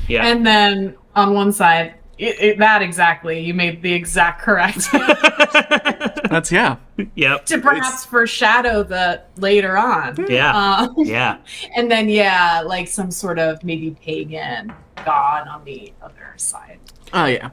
Yeah. 0.08 0.26
And 0.26 0.46
then 0.46 0.96
on 1.16 1.34
one 1.34 1.54
side, 1.54 1.96
it, 2.18 2.40
it, 2.40 2.58
that 2.60 2.82
exactly, 2.82 3.40
you 3.40 3.54
made 3.54 3.82
the 3.82 3.94
exact 3.94 4.42
correct 4.42 4.88
That's 6.30 6.52
yeah. 6.52 6.78
yep. 7.16 7.46
to 7.46 7.60
perhaps 7.60 8.06
foreshadow 8.06 8.84
the 8.84 9.22
later 9.38 9.78
on. 9.78 10.26
Yeah. 10.30 10.56
Um, 10.56 10.96
Yeah. 10.98 11.38
and 11.76 11.90
then 11.90 12.10
yeah, 12.10 12.62
like 12.66 12.88
some 12.88 13.12
sort 13.12 13.40
of 13.40 13.64
maybe 13.64 13.92
pagan 13.92 14.74
god 15.06 15.48
on 15.48 15.64
the 15.66 15.94
other 16.02 16.34
side. 16.38 16.80
Oh 17.14 17.26
yeah. 17.26 17.52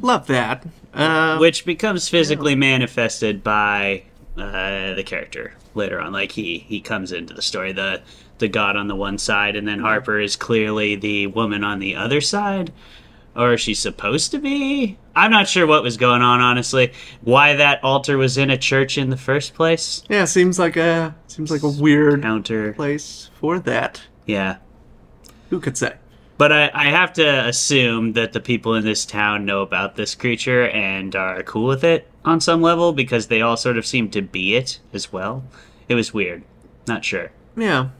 Love 0.00 0.26
that. 0.28 0.64
Uh, 0.94 1.38
Which 1.38 1.64
becomes 1.64 2.08
physically 2.08 2.54
manifested 2.54 3.42
by 3.42 4.04
uh, 4.36 4.94
the 4.94 5.02
character 5.04 5.54
later 5.74 6.00
on. 6.00 6.12
Like 6.12 6.32
he 6.32 6.58
he 6.58 6.80
comes 6.80 7.12
into 7.12 7.34
the 7.34 7.42
story, 7.42 7.72
the 7.72 8.02
the 8.38 8.48
god 8.48 8.76
on 8.76 8.88
the 8.88 8.96
one 8.96 9.18
side, 9.18 9.56
and 9.56 9.66
then 9.68 9.80
Harper 9.80 10.18
is 10.18 10.36
clearly 10.36 10.96
the 10.96 11.26
woman 11.28 11.62
on 11.64 11.78
the 11.78 11.96
other 11.96 12.20
side. 12.20 12.72
Or 13.36 13.54
is 13.54 13.60
she 13.60 13.74
supposed 13.74 14.32
to 14.32 14.38
be? 14.38 14.98
I'm 15.14 15.30
not 15.30 15.46
sure 15.48 15.64
what 15.66 15.84
was 15.84 15.96
going 15.96 16.20
on, 16.20 16.40
honestly. 16.40 16.92
Why 17.20 17.54
that 17.54 17.82
altar 17.84 18.18
was 18.18 18.36
in 18.36 18.50
a 18.50 18.58
church 18.58 18.98
in 18.98 19.10
the 19.10 19.16
first 19.16 19.54
place? 19.54 20.02
yeah, 20.08 20.24
seems 20.24 20.58
like 20.58 20.76
a 20.76 21.14
seems 21.28 21.50
like 21.50 21.62
a 21.62 21.68
weird 21.68 22.22
Counter. 22.22 22.72
place 22.72 23.30
for 23.38 23.60
that. 23.60 24.02
Yeah. 24.26 24.56
Who 25.50 25.60
could 25.60 25.76
say? 25.76 25.94
But 26.40 26.52
I, 26.52 26.70
I 26.72 26.84
have 26.84 27.12
to 27.14 27.46
assume 27.46 28.14
that 28.14 28.32
the 28.32 28.40
people 28.40 28.74
in 28.74 28.82
this 28.82 29.04
town 29.04 29.44
know 29.44 29.60
about 29.60 29.96
this 29.96 30.14
creature 30.14 30.70
and 30.70 31.14
are 31.14 31.42
cool 31.42 31.66
with 31.66 31.84
it 31.84 32.08
on 32.24 32.40
some 32.40 32.62
level 32.62 32.94
because 32.94 33.26
they 33.26 33.42
all 33.42 33.58
sort 33.58 33.76
of 33.76 33.84
seem 33.84 34.08
to 34.12 34.22
be 34.22 34.56
it 34.56 34.80
as 34.94 35.12
well. 35.12 35.44
It 35.86 35.96
was 35.96 36.14
weird. 36.14 36.42
Not 36.88 37.04
sure. 37.04 37.30
Yeah. 37.58 37.90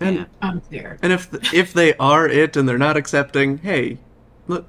And 0.00 0.16
yeah. 0.16 0.24
Unclear. 0.40 0.98
and 1.02 1.12
if 1.12 1.52
if 1.52 1.74
they 1.74 1.92
are 1.98 2.26
it 2.26 2.56
and 2.56 2.66
they're 2.66 2.78
not 2.78 2.96
accepting, 2.96 3.58
hey, 3.58 3.98
look, 4.46 4.64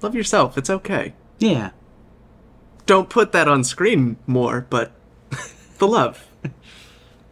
love 0.00 0.14
yourself. 0.14 0.56
It's 0.56 0.70
okay. 0.70 1.14
Yeah. 1.40 1.70
Don't 2.86 3.10
put 3.10 3.32
that 3.32 3.48
on 3.48 3.64
screen 3.64 4.18
more, 4.28 4.68
but 4.70 4.92
the 5.78 5.88
love. 5.88 6.28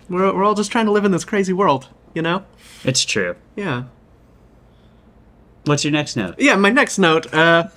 We're 0.08 0.34
we're 0.34 0.42
all 0.42 0.56
just 0.56 0.72
trying 0.72 0.86
to 0.86 0.92
live 0.92 1.04
in 1.04 1.12
this 1.12 1.24
crazy 1.24 1.52
world, 1.52 1.88
you 2.14 2.22
know? 2.22 2.44
It's 2.82 3.04
true. 3.04 3.36
Yeah. 3.54 3.84
What's 5.64 5.84
your 5.84 5.92
next 5.92 6.16
note? 6.16 6.34
Yeah, 6.38 6.56
my 6.56 6.70
next 6.70 6.98
note, 6.98 7.32
uh 7.32 7.68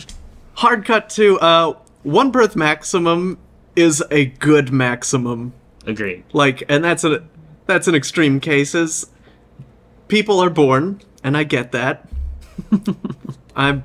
hard 0.54 0.84
cut 0.84 1.10
to 1.10 1.38
uh 1.40 1.74
one 2.02 2.30
birth 2.30 2.56
maximum 2.56 3.38
is 3.76 4.02
a 4.10 4.26
good 4.26 4.72
maximum. 4.72 5.52
Agreed. 5.86 6.24
Like 6.32 6.62
and 6.68 6.84
that's 6.84 7.04
a 7.04 7.24
that's 7.66 7.88
in 7.88 7.94
extreme 7.94 8.40
cases. 8.40 9.10
People 10.08 10.38
are 10.40 10.50
born, 10.50 11.00
and 11.22 11.36
I 11.36 11.44
get 11.44 11.72
that. 11.72 12.08
I'm 13.56 13.84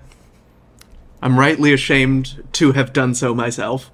I'm 1.21 1.39
rightly 1.39 1.73
ashamed 1.73 2.43
to 2.53 2.73
have 2.73 2.93
done 2.93 3.13
so 3.15 3.33
myself. 3.33 3.91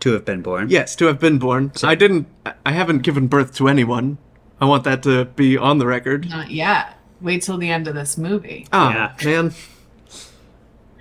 To 0.00 0.12
have 0.12 0.24
been 0.24 0.40
born. 0.40 0.70
Yes, 0.70 0.96
to 0.96 1.06
have 1.06 1.20
been 1.20 1.38
born. 1.38 1.72
So 1.74 1.86
I 1.86 1.94
didn't 1.94 2.26
I 2.64 2.72
haven't 2.72 2.98
given 3.02 3.26
birth 3.28 3.54
to 3.56 3.68
anyone. 3.68 4.18
I 4.60 4.64
want 4.66 4.84
that 4.84 5.02
to 5.04 5.26
be 5.26 5.56
on 5.56 5.78
the 5.78 5.86
record. 5.86 6.28
Not 6.28 6.50
yet. 6.50 6.98
Wait 7.20 7.42
till 7.42 7.58
the 7.58 7.70
end 7.70 7.86
of 7.88 7.94
this 7.94 8.16
movie. 8.16 8.66
Ah, 8.72 9.14
Yeah. 9.20 9.24
man. 9.24 9.54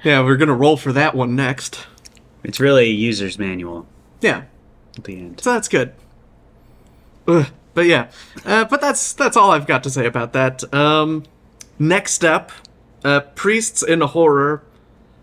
Yeah, 0.03 0.21
we're 0.23 0.37
gonna 0.37 0.53
roll 0.53 0.77
for 0.77 0.93
that 0.93 1.13
one 1.15 1.35
next. 1.35 1.85
It's 2.43 2.59
really 2.59 2.83
a 2.85 2.93
user's 2.93 3.37
manual 3.37 3.85
Yeah, 4.21 4.43
at 4.97 5.03
the 5.03 5.17
end. 5.17 5.41
so 5.41 5.53
that's 5.53 5.67
good. 5.67 5.93
Ugh. 7.27 7.47
But 7.73 7.85
yeah, 7.85 8.09
uh, 8.45 8.65
but 8.65 8.81
that's 8.81 9.13
that's 9.13 9.37
all 9.37 9.51
I've 9.51 9.67
got 9.67 9.83
to 9.83 9.89
say 9.89 10.05
about 10.05 10.33
that. 10.33 10.73
Um, 10.73 11.23
next 11.77 12.25
up, 12.25 12.51
uh, 13.05 13.21
priests 13.35 13.83
in 13.83 14.01
horror 14.01 14.63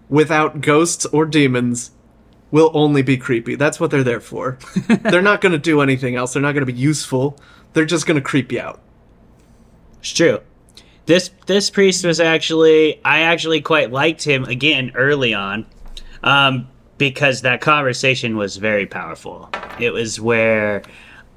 without 0.08 0.60
ghosts 0.60 1.04
or 1.06 1.26
demons 1.26 1.90
will 2.50 2.70
only 2.72 3.02
be 3.02 3.16
creepy. 3.16 3.56
That's 3.56 3.80
what 3.80 3.90
they're 3.90 4.04
there 4.04 4.20
for. 4.20 4.56
they're 5.02 5.20
not 5.20 5.40
going 5.40 5.52
to 5.52 5.58
do 5.58 5.80
anything 5.80 6.14
else. 6.14 6.32
They're 6.32 6.40
not 6.42 6.52
going 6.52 6.64
to 6.64 6.72
be 6.72 6.78
useful. 6.78 7.36
They're 7.72 7.84
just 7.84 8.06
going 8.06 8.14
to 8.14 8.22
creep 8.22 8.52
you 8.52 8.60
out. 8.60 8.80
It's 9.98 10.12
true. 10.12 10.40
This 11.06 11.30
this 11.46 11.70
priest 11.70 12.04
was 12.04 12.20
actually 12.20 13.00
I 13.04 13.20
actually 13.20 13.60
quite 13.60 13.92
liked 13.92 14.24
him 14.24 14.44
again 14.44 14.92
early 14.94 15.32
on, 15.32 15.66
um, 16.22 16.68
because 16.98 17.42
that 17.42 17.60
conversation 17.60 18.36
was 18.36 18.56
very 18.56 18.86
powerful. 18.86 19.48
It 19.78 19.92
was 19.92 20.20
where 20.20 20.82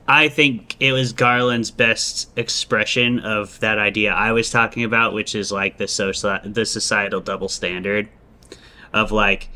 I 0.07 0.27
think 0.27 0.75
it 0.79 0.91
was 0.91 1.13
Garland's 1.13 1.69
best 1.69 2.35
expression 2.35 3.19
of 3.19 3.59
that 3.59 3.77
idea 3.77 4.11
I 4.11 4.31
was 4.31 4.49
talking 4.49 4.83
about, 4.83 5.13
which 5.13 5.35
is 5.35 5.51
like 5.51 5.77
the 5.77 5.87
social 5.87 6.39
the 6.43 6.65
societal 6.65 7.21
double 7.21 7.49
standard 7.49 8.09
of 8.91 9.11
like 9.11 9.49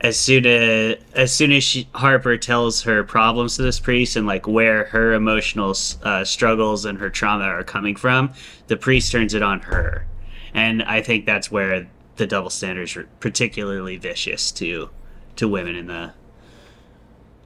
as 0.00 0.18
soon 0.18 0.46
as 0.46 0.96
as 1.14 1.32
soon 1.32 1.52
as 1.52 1.64
she, 1.64 1.88
Harper 1.94 2.36
tells 2.36 2.82
her 2.82 3.02
problems 3.02 3.56
to 3.56 3.62
this 3.62 3.80
priest 3.80 4.16
and 4.16 4.26
like 4.26 4.46
where 4.46 4.84
her 4.86 5.14
emotional 5.14 5.74
uh, 6.02 6.24
struggles 6.24 6.84
and 6.84 6.98
her 6.98 7.10
trauma 7.10 7.44
are 7.44 7.64
coming 7.64 7.96
from, 7.96 8.32
the 8.66 8.76
priest 8.76 9.10
turns 9.10 9.34
it 9.34 9.42
on 9.42 9.60
her, 9.60 10.06
and 10.52 10.82
I 10.82 11.00
think 11.00 11.24
that's 11.24 11.50
where 11.50 11.88
the 12.16 12.26
double 12.26 12.50
standards 12.50 12.96
are 12.96 13.08
particularly 13.20 13.96
vicious 13.96 14.50
to 14.52 14.90
to 15.36 15.48
women 15.48 15.76
in 15.76 15.86
the 15.86 16.12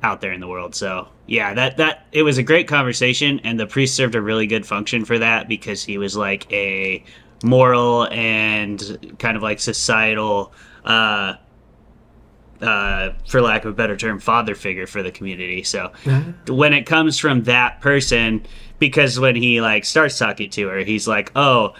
out 0.02 0.20
there 0.20 0.32
in 0.32 0.40
the 0.40 0.48
world. 0.48 0.74
So 0.74 1.08
yeah, 1.26 1.54
that 1.54 1.76
that 1.76 2.06
it 2.10 2.22
was 2.22 2.38
a 2.38 2.42
great 2.42 2.66
conversation, 2.66 3.40
and 3.44 3.60
the 3.60 3.66
priest 3.66 3.94
served 3.94 4.14
a 4.16 4.20
really 4.20 4.46
good 4.46 4.66
function 4.66 5.04
for 5.04 5.18
that 5.18 5.48
because 5.48 5.84
he 5.84 5.98
was 5.98 6.16
like 6.16 6.50
a 6.52 7.04
moral 7.44 8.08
and 8.10 9.16
kind 9.18 9.36
of 9.36 9.42
like 9.42 9.60
societal. 9.60 10.52
Uh, 10.84 11.34
uh, 12.62 13.12
for 13.28 13.40
lack 13.40 13.64
of 13.64 13.72
a 13.72 13.74
better 13.74 13.96
term, 13.96 14.18
father 14.20 14.54
figure 14.54 14.86
for 14.86 15.02
the 15.02 15.10
community. 15.10 15.62
So 15.62 15.92
when 16.48 16.72
it 16.72 16.86
comes 16.86 17.18
from 17.18 17.44
that 17.44 17.80
person, 17.80 18.46
because 18.78 19.18
when 19.18 19.36
he 19.36 19.60
like 19.60 19.84
starts 19.84 20.18
talking 20.18 20.50
to 20.50 20.68
her, 20.68 20.78
he's 20.80 21.06
like, 21.08 21.32
"Oh, 21.36 21.74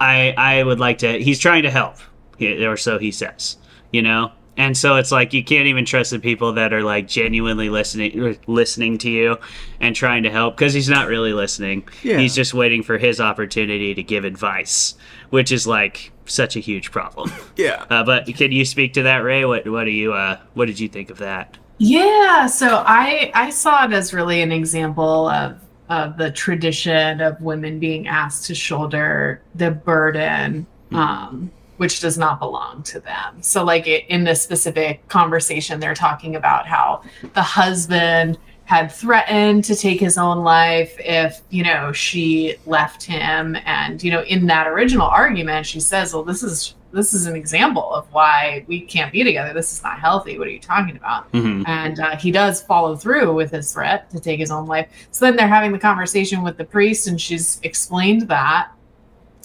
I 0.00 0.34
I 0.36 0.62
would 0.62 0.80
like 0.80 0.98
to." 0.98 1.18
He's 1.22 1.38
trying 1.38 1.62
to 1.64 1.70
help, 1.70 1.96
or 2.40 2.76
so 2.76 2.98
he 2.98 3.10
says, 3.10 3.56
you 3.92 4.02
know. 4.02 4.32
And 4.58 4.74
so 4.74 4.96
it's 4.96 5.12
like 5.12 5.34
you 5.34 5.44
can't 5.44 5.66
even 5.66 5.84
trust 5.84 6.12
the 6.12 6.18
people 6.18 6.54
that 6.54 6.72
are 6.72 6.82
like 6.82 7.06
genuinely 7.06 7.68
listening 7.68 8.38
listening 8.46 8.96
to 8.98 9.10
you 9.10 9.36
and 9.80 9.94
trying 9.94 10.22
to 10.22 10.30
help 10.30 10.56
because 10.56 10.72
he's 10.72 10.88
not 10.88 11.08
really 11.08 11.34
listening. 11.34 11.86
Yeah. 12.02 12.18
He's 12.18 12.34
just 12.34 12.54
waiting 12.54 12.82
for 12.82 12.96
his 12.96 13.20
opportunity 13.20 13.94
to 13.94 14.02
give 14.02 14.24
advice, 14.24 14.94
which 15.28 15.52
is 15.52 15.66
like 15.66 16.10
such 16.26 16.56
a 16.56 16.60
huge 16.60 16.90
problem. 16.90 17.30
Yeah. 17.56 17.86
Uh, 17.88 18.04
but 18.04 18.26
can 18.26 18.52
you 18.52 18.66
speak 18.66 18.92
to 18.94 19.04
that, 19.04 19.18
Rae? 19.18 19.46
What 19.46 19.66
what 19.66 19.84
do 19.84 19.90
you 19.90 20.12
uh 20.12 20.38
what 20.52 20.66
did 20.66 20.78
you 20.78 20.88
think 20.88 21.08
of 21.08 21.18
that? 21.18 21.56
Yeah, 21.78 22.46
so 22.46 22.82
I 22.86 23.30
I 23.34 23.48
saw 23.48 23.86
it 23.86 23.92
as 23.94 24.12
really 24.12 24.42
an 24.42 24.52
example 24.52 25.28
of 25.28 25.58
of 25.88 26.16
the 26.16 26.30
tradition 26.30 27.20
of 27.20 27.40
women 27.40 27.78
being 27.78 28.08
asked 28.08 28.46
to 28.46 28.54
shoulder 28.54 29.40
the 29.54 29.70
burden, 29.70 30.66
um, 30.92 31.50
which 31.76 32.00
does 32.00 32.18
not 32.18 32.40
belong 32.40 32.82
to 32.82 33.00
them. 33.00 33.40
So, 33.42 33.64
like 33.64 33.86
it, 33.86 34.04
in 34.08 34.24
this 34.24 34.42
specific 34.42 35.06
conversation, 35.08 35.80
they're 35.80 35.94
talking 35.94 36.36
about 36.36 36.66
how 36.66 37.02
the 37.34 37.42
husband 37.42 38.38
had 38.66 38.90
threatened 38.90 39.64
to 39.64 39.76
take 39.76 40.00
his 40.00 40.18
own 40.18 40.42
life 40.42 40.94
if 40.98 41.40
you 41.50 41.62
know 41.62 41.92
she 41.92 42.56
left 42.66 43.02
him, 43.02 43.56
and 43.64 44.02
you 44.02 44.10
know 44.10 44.22
in 44.24 44.46
that 44.46 44.66
original 44.66 45.06
argument, 45.06 45.64
she 45.64 45.80
says, 45.80 46.12
"Well, 46.12 46.24
this 46.24 46.42
is." 46.42 46.74
This 46.92 47.12
is 47.12 47.26
an 47.26 47.36
example 47.36 47.92
of 47.92 48.10
why 48.10 48.64
we 48.68 48.80
can't 48.80 49.12
be 49.12 49.22
together. 49.22 49.52
This 49.52 49.70
is 49.70 49.82
not 49.82 49.98
healthy. 49.98 50.38
What 50.38 50.48
are 50.48 50.52
you 50.52 50.60
talking 50.60 50.96
about? 50.96 51.30
Mm-hmm. 51.32 51.64
and 51.66 52.00
uh, 52.00 52.16
he 52.16 52.30
does 52.30 52.62
follow 52.62 52.96
through 52.96 53.34
with 53.34 53.50
his 53.50 53.70
threat 53.70 54.08
to 54.10 54.20
take 54.20 54.38
his 54.40 54.50
own 54.50 54.66
life. 54.66 54.88
So 55.10 55.26
then 55.26 55.36
they're 55.36 55.46
having 55.46 55.72
the 55.72 55.78
conversation 55.78 56.42
with 56.42 56.56
the 56.56 56.64
priest, 56.64 57.06
and 57.06 57.20
she's 57.20 57.60
explained 57.64 58.22
that, 58.28 58.70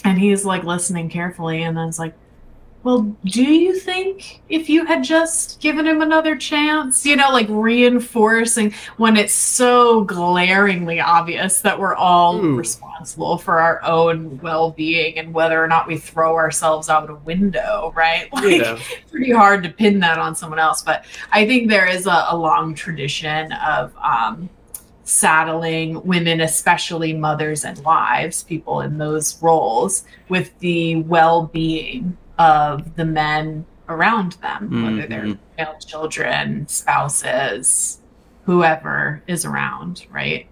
and 0.05 0.17
he's 0.17 0.45
like 0.45 0.63
listening 0.63 1.09
carefully, 1.09 1.63
and 1.63 1.75
then 1.75 1.89
it's 1.89 1.99
like, 1.99 2.13
"Well, 2.83 3.15
do 3.25 3.43
you 3.43 3.75
think 3.77 4.41
if 4.49 4.69
you 4.69 4.85
had 4.85 5.03
just 5.03 5.59
given 5.61 5.85
him 5.85 6.01
another 6.01 6.35
chance, 6.35 7.05
you 7.05 7.15
know, 7.15 7.29
like 7.31 7.47
reinforcing 7.49 8.73
when 8.97 9.17
it's 9.17 9.33
so 9.35 10.03
glaringly 10.03 10.99
obvious 10.99 11.61
that 11.61 11.79
we're 11.79 11.95
all 11.95 12.39
Hmm. 12.39 12.55
responsible 12.55 13.37
for 13.37 13.59
our 13.59 13.83
own 13.83 14.39
well-being 14.41 15.17
and 15.19 15.33
whether 15.33 15.63
or 15.63 15.67
not 15.67 15.87
we 15.87 15.97
throw 15.97 16.35
ourselves 16.35 16.89
out 16.89 17.09
a 17.09 17.15
window, 17.15 17.93
right? 17.95 18.27
Like, 18.33 18.61
Yeah. 18.61 18.79
pretty 19.11 19.31
hard 19.31 19.63
to 19.63 19.69
pin 19.69 19.99
that 19.99 20.17
on 20.17 20.35
someone 20.35 20.59
else. 20.59 20.81
But 20.81 21.05
I 21.31 21.45
think 21.45 21.69
there 21.69 21.85
is 21.87 22.07
a, 22.07 22.25
a 22.29 22.35
long 22.37 22.73
tradition 22.73 23.51
of 23.53 23.93
um, 24.03 24.49
saddling 25.03 26.01
women, 26.05 26.41
especially 26.41 27.13
mothers 27.13 27.65
and 27.65 27.77
wives, 27.83 28.43
people 28.43 28.81
in 28.81 28.97
those 28.97 29.41
roles, 29.41 30.03
with 30.29 30.57
the 30.59 30.95
well 31.03 31.47
being 31.47 32.17
of 32.41 32.95
the 32.95 33.05
men 33.05 33.65
around 33.87 34.33
them, 34.33 34.83
whether 34.83 35.07
they're 35.07 35.37
male 35.57 35.77
children, 35.85 36.67
spouses, 36.67 37.99
whoever 38.45 39.21
is 39.27 39.45
around, 39.45 40.05
right? 40.09 40.47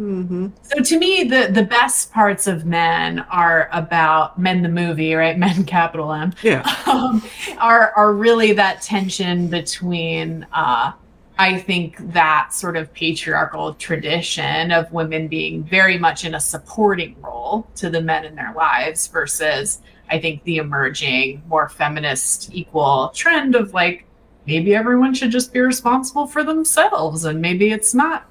Mm-hmm. 0.00 0.48
So 0.62 0.82
to 0.82 0.98
me, 0.98 1.24
the 1.24 1.48
the 1.52 1.64
best 1.64 2.12
parts 2.12 2.46
of 2.46 2.64
Men 2.64 3.20
are 3.30 3.68
about 3.72 4.38
Men 4.38 4.62
the 4.62 4.68
movie, 4.68 5.14
right? 5.14 5.36
Men 5.46 5.64
capital 5.64 6.12
M 6.12 6.32
Yeah. 6.42 6.62
um, 6.86 7.22
are 7.58 7.92
are 7.96 8.12
really 8.12 8.52
that 8.52 8.80
tension 8.82 9.48
between 9.48 10.46
uh, 10.52 10.92
I 11.38 11.58
think 11.58 12.12
that 12.12 12.52
sort 12.52 12.76
of 12.76 12.92
patriarchal 12.92 13.74
tradition 13.74 14.72
of 14.72 14.92
women 14.92 15.28
being 15.28 15.62
very 15.64 15.98
much 15.98 16.24
in 16.24 16.34
a 16.34 16.40
supporting 16.40 17.14
role 17.20 17.66
to 17.76 17.90
the 17.90 18.00
men 18.00 18.24
in 18.24 18.34
their 18.34 18.52
lives 18.54 19.06
versus 19.08 19.80
I 20.10 20.18
think 20.18 20.42
the 20.44 20.56
emerging 20.58 21.42
more 21.48 21.68
feminist 21.68 22.50
equal 22.52 23.10
trend 23.14 23.54
of 23.54 23.74
like 23.74 24.04
maybe 24.46 24.74
everyone 24.74 25.14
should 25.14 25.30
just 25.30 25.52
be 25.52 25.60
responsible 25.60 26.26
for 26.26 26.42
themselves 26.44 27.24
and 27.24 27.40
maybe 27.40 27.70
it's 27.70 27.94
not 27.94 28.24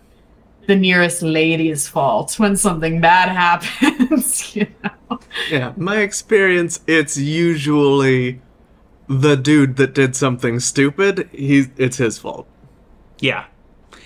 the 0.67 0.75
nearest 0.75 1.21
lady's 1.21 1.87
fault 1.87 2.37
when 2.39 2.57
something 2.57 2.99
bad 2.99 3.29
happens 3.43 4.55
you 4.55 4.67
know 4.83 5.19
Yeah. 5.49 5.73
My 5.77 5.97
experience, 5.99 6.81
it's 6.87 7.15
usually 7.17 8.41
the 9.07 9.35
dude 9.37 9.77
that 9.77 9.93
did 9.93 10.15
something 10.15 10.59
stupid. 10.59 11.29
He's 11.31 11.69
it's 11.77 11.97
his 11.97 12.17
fault. 12.17 12.47
Yeah. 13.19 13.45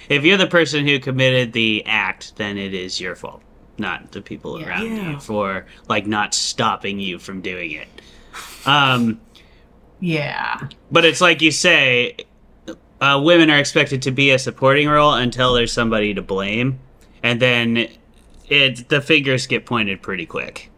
If 0.10 0.24
you're 0.24 0.38
the 0.38 0.48
person 0.48 0.86
who 0.86 1.00
committed 1.00 1.54
the 1.54 1.84
act, 1.86 2.36
then 2.36 2.58
it 2.58 2.74
is 2.74 3.00
your 3.00 3.16
fault, 3.16 3.42
not 3.82 4.12
the 4.14 4.22
people 4.22 4.60
Yeah. 4.60 4.68
around 4.70 4.86
Yeah. 4.96 5.12
you 5.12 5.20
for 5.20 5.66
like 5.90 6.08
not 6.08 6.34
stopping 6.34 7.00
you 7.00 7.20
from 7.20 7.42
doing 7.42 7.72
it. 7.72 7.88
Um, 8.66 9.20
yeah 10.00 10.68
but 10.92 11.06
it's 11.06 11.22
like 11.22 11.42
you 11.42 11.52
say, 11.52 12.16
uh, 13.02 13.20
women 13.24 13.50
are 13.50 13.58
expected 13.58 14.02
to 14.04 14.12
be 14.12 14.32
a 14.32 14.40
supporting 14.40 14.88
role 14.88 15.14
until 15.14 15.54
there's 15.54 15.72
somebody 15.74 16.14
to 16.14 16.22
blame, 16.22 16.80
and 17.24 17.40
then 17.42 17.88
it 18.48 18.88
the 18.90 19.02
fingers 19.02 19.48
get 19.48 19.66
pointed 19.66 20.02
pretty 20.02 20.26
quick. 20.26 20.70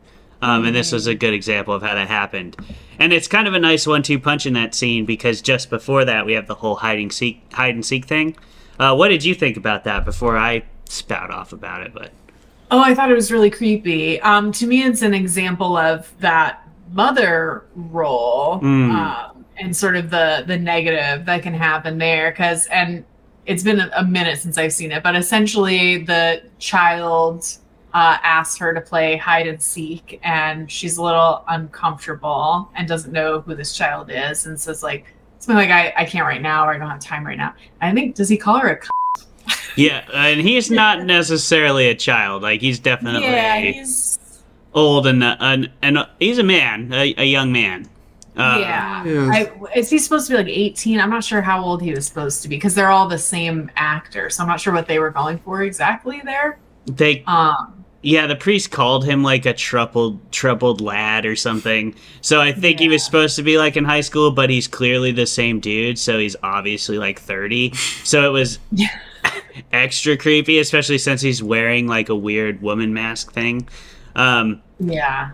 Um, 0.42 0.66
and 0.66 0.76
this 0.76 0.92
was 0.92 1.08
a 1.08 1.16
good 1.16 1.34
example 1.34 1.74
of 1.74 1.82
how 1.82 1.96
that 1.96 2.08
happened. 2.10 2.58
And 3.00 3.14
it's 3.14 3.28
kind 3.30 3.48
of 3.48 3.54
a 3.54 3.60
nice 3.60 3.88
one-two 3.88 4.20
punch 4.20 4.46
in 4.46 4.54
that 4.54 4.76
scene 4.76 5.06
because 5.06 5.42
just 5.42 5.70
before 5.70 6.04
that 6.06 6.26
we 6.26 6.34
have 6.34 6.48
the 6.48 6.56
whole 6.56 6.76
hide 6.76 7.00
and 7.00 7.12
seek 7.14 7.42
hide 7.54 7.76
and 7.76 7.86
seek 7.86 8.06
thing. 8.06 8.36
Uh, 8.78 8.94
what 8.96 9.08
did 9.08 9.24
you 9.24 9.34
think 9.34 9.56
about 9.56 9.86
that 9.86 10.04
before 10.04 10.38
I 10.38 10.64
spout 10.90 11.32
off 11.32 11.54
about 11.54 11.82
it? 11.84 11.94
But 11.94 12.12
Oh, 12.74 12.82
I 12.82 12.96
thought 12.96 13.12
it 13.12 13.14
was 13.14 13.32
really 13.32 13.52
creepy. 13.52 14.20
Um, 14.22 14.52
to 14.54 14.66
me, 14.66 14.82
it's 14.82 15.04
an 15.04 15.14
example 15.14 15.78
of 15.78 16.12
that 16.22 16.68
mother 16.92 17.66
role 17.76 18.60
Mm. 18.62 18.92
um, 18.92 19.46
and 19.58 19.76
sort 19.76 19.96
of 19.96 20.10
the 20.10 20.44
the 20.48 20.58
negative 20.58 21.24
that 21.28 21.44
can 21.44 21.54
happen 21.54 22.00
there. 22.00 22.32
Because 22.32 22.66
and 22.68 23.06
it's 23.46 23.62
been 23.62 23.80
a, 23.80 23.92
a 23.96 24.04
minute 24.04 24.40
since 24.40 24.58
I've 24.58 24.74
seen 24.74 24.92
it, 24.92 25.04
but 25.04 25.16
essentially 25.16 26.00
the 26.00 26.42
child 26.58 27.46
uh, 27.94 28.18
asks 28.24 28.58
her 28.58 28.74
to 28.74 28.82
play 28.82 29.18
hide 29.18 29.46
and 29.46 29.62
seek, 29.62 30.20
and 30.24 30.72
she's 30.72 30.98
a 30.98 31.04
little 31.04 31.44
uncomfortable 31.50 32.72
and 32.74 32.88
doesn't 32.88 33.14
know 33.14 33.42
who 33.42 33.54
this 33.54 33.74
child 33.78 34.10
is, 34.12 34.48
and 34.48 34.60
says 34.60 34.82
like 34.82 35.06
something 35.38 35.58
like 35.58 35.70
I, 35.70 35.94
I 35.96 36.06
can't 36.06 36.26
right 36.26 36.42
now, 36.42 36.66
or 36.66 36.74
I 36.74 36.80
don't 36.80 36.90
have 36.90 37.00
time 37.00 37.24
right 37.24 37.38
now. 37.38 37.54
I 37.82 37.94
think 37.94 38.16
does 38.16 38.30
he 38.30 38.38
call 38.38 38.58
her 38.58 38.70
a 38.70 38.80
yeah, 39.76 40.06
and 40.14 40.42
he's 40.42 40.72
not 40.72 41.04
necessarily 41.04 41.88
a 41.90 41.96
child. 41.96 42.42
Like 42.44 42.62
he's 42.62 42.80
definitely 42.80 43.24
yeah, 43.24 43.60
he's 43.60 44.20
old 44.74 45.08
and 45.08 45.24
uh, 45.24 45.38
and, 45.40 45.72
and 45.82 45.98
uh, 45.98 46.06
he's 46.20 46.38
a 46.38 46.44
man, 46.44 46.92
a, 46.94 47.14
a 47.18 47.26
young 47.26 47.52
man. 47.52 47.90
Uh, 48.36 48.58
yeah. 48.62 49.04
I, 49.06 49.52
is 49.76 49.92
he 49.92 50.00
supposed 50.00 50.26
to 50.28 50.34
be 50.34 50.38
like 50.38 50.48
18? 50.48 51.00
I'm 51.00 51.12
not 51.12 51.24
sure 51.24 51.42
how 51.42 51.64
old 51.64 51.84
he 51.84 51.92
was 51.92 52.08
supposed 52.08 52.42
to 52.42 52.50
be 52.50 52.56
because 52.56 52.74
they're 52.74 52.90
all 52.90 53.08
the 53.08 53.20
same 53.20 53.70
actor. 53.76 54.30
So 54.32 54.42
I'm 54.42 54.50
not 54.50 54.60
sure 54.60 54.74
what 54.74 54.88
they 54.88 54.98
were 54.98 55.12
going 55.12 55.38
for 55.40 55.62
exactly 55.62 56.20
there. 56.26 56.58
They 56.88 57.24
Um, 57.28 57.86
Yeah, 58.02 58.26
the 58.28 58.36
priest 58.36 58.72
called 58.72 59.06
him 59.06 59.24
like 59.24 59.46
a 59.46 59.54
troubled 59.54 60.20
troubled 60.32 60.82
lad 60.82 61.26
or 61.28 61.36
something. 61.36 61.94
So 62.22 62.42
I 62.42 62.52
think 62.52 62.80
he 62.80 62.90
was 62.90 63.06
supposed 63.06 63.36
to 63.36 63.44
be 63.44 63.58
like 63.60 63.78
in 63.78 63.86
high 63.86 64.02
school, 64.02 64.32
but 64.32 64.50
he's 64.50 64.68
clearly 64.68 65.12
the 65.12 65.28
same 65.28 65.60
dude, 65.60 66.00
so 66.00 66.18
he's 66.18 66.36
obviously 66.44 66.98
like 66.98 67.20
30. 67.20 67.74
So 68.04 68.26
it 68.26 68.32
was 68.32 68.58
Yeah. 68.72 68.88
Extra 69.72 70.18
creepy, 70.18 70.60
especially 70.60 70.98
since 70.98 71.22
he's 71.22 71.44
wearing 71.44 71.88
like 71.88 72.10
a 72.10 72.16
weird 72.16 72.62
woman 72.62 72.94
mask 72.94 73.34
thing. 73.34 73.68
Um 74.16 74.62
yeah. 74.80 75.32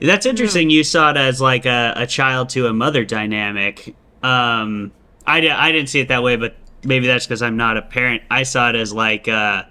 that's 0.00 0.26
interesting. 0.26 0.70
You 0.70 0.84
saw 0.84 1.10
it 1.10 1.16
as 1.16 1.40
like 1.40 1.66
a, 1.66 1.92
a 1.96 2.06
child 2.06 2.48
to 2.50 2.66
a 2.66 2.72
mother 2.72 3.04
dynamic. 3.04 3.94
Um, 4.22 4.92
I, 5.26 5.48
I 5.48 5.72
didn't 5.72 5.88
see 5.88 6.00
it 6.00 6.08
that 6.08 6.22
way, 6.22 6.36
but 6.36 6.56
maybe 6.84 7.06
that's 7.06 7.26
because 7.26 7.42
I'm 7.42 7.56
not 7.56 7.76
a 7.76 7.82
parent. 7.82 8.22
I 8.30 8.42
saw 8.42 8.70
it 8.70 8.76
as 8.76 8.92
like 8.92 9.28
uh, 9.28 9.64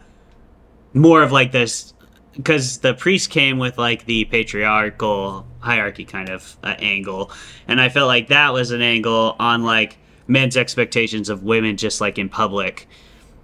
more 0.94 1.24
of 1.24 1.32
like 1.32 1.52
this 1.52 1.94
because 2.34 2.78
the 2.80 2.94
priest 2.94 3.30
came 3.30 3.58
with 3.58 3.78
like 3.78 4.06
the 4.06 4.26
patriarchal 4.26 5.46
hierarchy 5.60 6.06
kind 6.06 6.30
of 6.30 6.58
uh, 6.64 6.76
angle, 6.80 7.32
and 7.68 7.82
I 7.82 7.90
felt 7.90 8.08
like 8.08 8.28
that 8.30 8.54
was 8.54 8.72
an 8.72 8.82
angle 8.82 9.36
on 9.40 9.64
like 9.64 9.98
men's 10.28 10.56
expectations 10.56 11.30
of 11.30 11.44
women 11.44 11.76
just 11.76 12.00
like 12.00 12.18
in 12.18 12.30
public. 12.30 12.88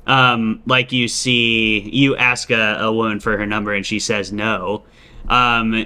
Um, 0.07 0.61
like 0.65 0.91
you 0.91 1.07
see, 1.07 1.79
you 1.89 2.15
ask 2.15 2.51
a, 2.51 2.77
a 2.79 2.93
woman 2.93 3.19
for 3.19 3.37
her 3.37 3.45
number 3.45 3.73
and 3.73 3.85
she 3.85 3.99
says 3.99 4.31
no. 4.31 4.83
Um, 5.29 5.85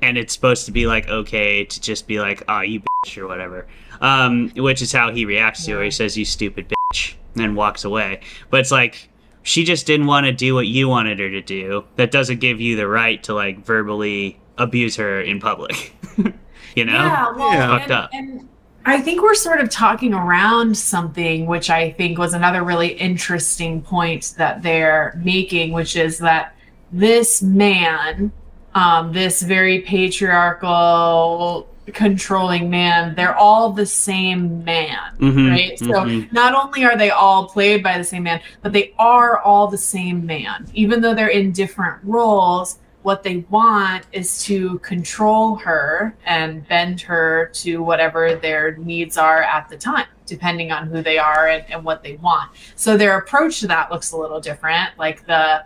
and 0.00 0.16
it's 0.16 0.32
supposed 0.32 0.64
to 0.66 0.72
be 0.72 0.86
like 0.86 1.08
okay 1.08 1.64
to 1.64 1.80
just 1.80 2.06
be 2.06 2.20
like 2.20 2.42
oh 2.48 2.60
you 2.60 2.80
bitch 2.80 3.18
or 3.18 3.26
whatever. 3.26 3.66
Um 4.00 4.50
which 4.56 4.80
is 4.80 4.92
how 4.92 5.10
he 5.12 5.24
reacts 5.24 5.64
to 5.66 5.72
her. 5.72 5.82
He 5.82 5.90
says 5.90 6.16
you 6.16 6.24
stupid 6.24 6.68
bitch 6.68 7.14
and 7.34 7.42
then 7.42 7.54
walks 7.54 7.84
away. 7.84 8.20
But 8.48 8.60
it's 8.60 8.70
like 8.70 9.08
she 9.42 9.64
just 9.64 9.86
didn't 9.86 10.06
want 10.06 10.26
to 10.26 10.32
do 10.32 10.54
what 10.54 10.66
you 10.66 10.88
wanted 10.88 11.18
her 11.18 11.30
to 11.30 11.42
do. 11.42 11.84
That 11.96 12.10
doesn't 12.10 12.38
give 12.40 12.60
you 12.60 12.76
the 12.76 12.86
right 12.86 13.22
to 13.24 13.34
like 13.34 13.64
verbally 13.64 14.38
abuse 14.56 14.96
her 14.96 15.20
in 15.20 15.40
public. 15.40 15.94
You 16.74 16.84
know? 16.84 16.92
Yeah, 16.92 17.32
well, 17.32 17.52
Yeah. 17.52 17.68
Fucked 17.78 17.82
and, 17.90 17.92
up. 17.92 18.10
and 18.12 18.48
I 18.84 19.00
think 19.00 19.22
we're 19.22 19.34
sort 19.34 19.60
of 19.60 19.68
talking 19.68 20.14
around 20.14 20.76
something, 20.76 21.46
which 21.46 21.68
I 21.68 21.90
think 21.92 22.18
was 22.18 22.32
another 22.32 22.62
really 22.62 22.88
interesting 22.88 23.82
point 23.82 24.34
that 24.38 24.62
they're 24.62 25.20
making, 25.22 25.72
which 25.72 25.96
is 25.96 26.18
that 26.18 26.54
this 26.90 27.42
man, 27.42 28.32
um, 28.74 29.12
this 29.12 29.42
very 29.42 29.80
patriarchal, 29.80 31.68
controlling 31.92 32.70
man, 32.70 33.14
they're 33.14 33.36
all 33.36 33.72
the 33.72 33.86
same 33.86 34.62
man, 34.64 34.98
Mhm, 35.18 35.50
right? 35.50 35.78
So 35.78 35.86
mhm. 35.86 36.32
not 36.32 36.54
only 36.54 36.84
are 36.84 36.96
they 36.96 37.10
all 37.10 37.48
played 37.48 37.82
by 37.82 37.98
the 37.98 38.04
same 38.04 38.22
man, 38.24 38.40
but 38.62 38.72
they 38.72 38.92
are 38.98 39.40
all 39.40 39.68
the 39.68 39.78
same 39.78 40.24
man, 40.26 40.66
even 40.74 41.00
though 41.00 41.14
they're 41.14 41.28
in 41.28 41.52
different 41.52 41.98
roles 42.04 42.78
what 43.08 43.22
they 43.22 43.38
want 43.48 44.04
is 44.12 44.44
to 44.44 44.78
control 44.80 45.54
her 45.54 46.14
and 46.26 46.68
bend 46.68 47.00
her 47.00 47.50
to 47.54 47.82
whatever 47.82 48.34
their 48.34 48.76
needs 48.76 49.16
are 49.16 49.42
at 49.42 49.66
the 49.70 49.78
time, 49.78 50.06
depending 50.26 50.70
on 50.70 50.88
who 50.88 51.00
they 51.00 51.16
are 51.16 51.48
and, 51.48 51.64
and 51.70 51.82
what 51.82 52.02
they 52.02 52.16
want. 52.16 52.50
So 52.76 52.98
their 52.98 53.16
approach 53.16 53.60
to 53.60 53.66
that 53.68 53.90
looks 53.90 54.12
a 54.12 54.16
little 54.18 54.42
different. 54.42 54.90
Like 54.98 55.24
the 55.24 55.64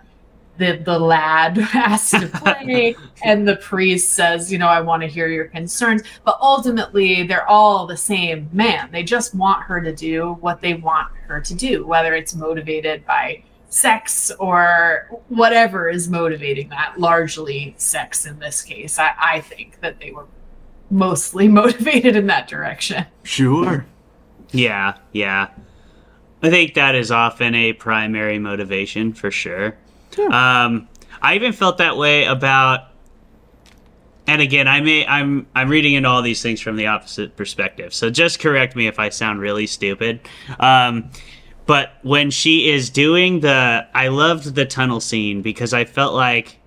the 0.59 0.77
the 0.85 0.97
lad 0.97 1.57
has 1.81 2.13
to 2.13 2.29
play 2.29 2.95
and 3.25 3.49
the 3.49 3.57
priest 3.57 4.11
says, 4.11 4.53
you 4.53 4.59
know, 4.59 4.69
I 4.69 4.81
want 4.81 5.03
to 5.03 5.09
hear 5.09 5.27
your 5.27 5.47
concerns. 5.47 6.03
But 6.25 6.39
ultimately 6.41 7.25
they're 7.25 7.49
all 7.49 7.89
the 7.89 7.97
same 7.97 8.49
man. 8.53 8.89
They 8.93 9.03
just 9.03 9.35
want 9.35 9.65
her 9.65 9.81
to 9.81 9.93
do 9.93 10.35
what 10.35 10.61
they 10.61 10.75
want 10.75 11.13
her 11.27 11.41
to 11.41 11.55
do, 11.57 11.85
whether 11.85 12.15
it's 12.15 12.37
motivated 12.37 13.05
by 13.05 13.43
sex 13.73 14.31
or 14.39 15.09
whatever 15.29 15.89
is 15.89 16.07
motivating 16.11 16.69
that 16.69 17.01
largely 17.01 17.75
sex 17.79 18.27
in 18.27 18.39
this 18.39 18.61
case. 18.61 18.99
I, 18.99 19.13
I 19.19 19.41
think 19.41 19.81
that 19.81 19.99
they 19.99 20.11
were 20.11 20.27
mostly 20.91 21.49
motivated 21.61 22.15
in 22.15 22.27
that 22.27 22.47
direction. 22.49 23.07
Sure. 23.23 23.87
yeah 24.51 24.99
yeah. 25.13 25.49
I 26.43 26.51
think 26.51 26.75
that 26.75 26.95
is 26.95 27.11
often 27.11 27.55
a 27.55 27.73
primary 27.73 28.39
motivation 28.39 29.15
for 29.15 29.31
sure. 29.31 29.77
Um 30.31 30.89
i 31.23 31.35
even 31.35 31.53
felt 31.53 31.79
that 31.79 31.97
way 31.97 32.25
about 32.25 32.89
and 34.27 34.43
again 34.43 34.67
i 34.67 34.81
may 34.81 35.07
i'm 35.07 35.47
i'm 35.55 35.69
reading 35.69 35.95
into 35.95 36.09
all 36.09 36.21
these 36.21 36.43
things 36.43 36.61
from 36.61 36.75
the 36.75 36.87
opposite 36.87 37.37
perspective 37.37 37.95
so 37.95 38.11
just 38.11 38.41
correct 38.41 38.75
me 38.75 38.89
if 38.89 38.99
i 38.99 39.09
sound 39.09 39.41
really 39.41 39.67
stupid. 39.67 40.21
Um 40.59 41.11
but 41.67 41.93
when 42.03 42.31
she 42.31 42.71
is 42.71 42.91
doing 42.91 43.41
the 43.41 43.87
i 43.95 44.09
loved 44.09 44.55
the 44.55 44.65
tunnel 44.65 45.01
scene 45.01 45.43
because 45.43 45.73
i 45.73 45.85
felt 45.85 46.15
like 46.15 46.59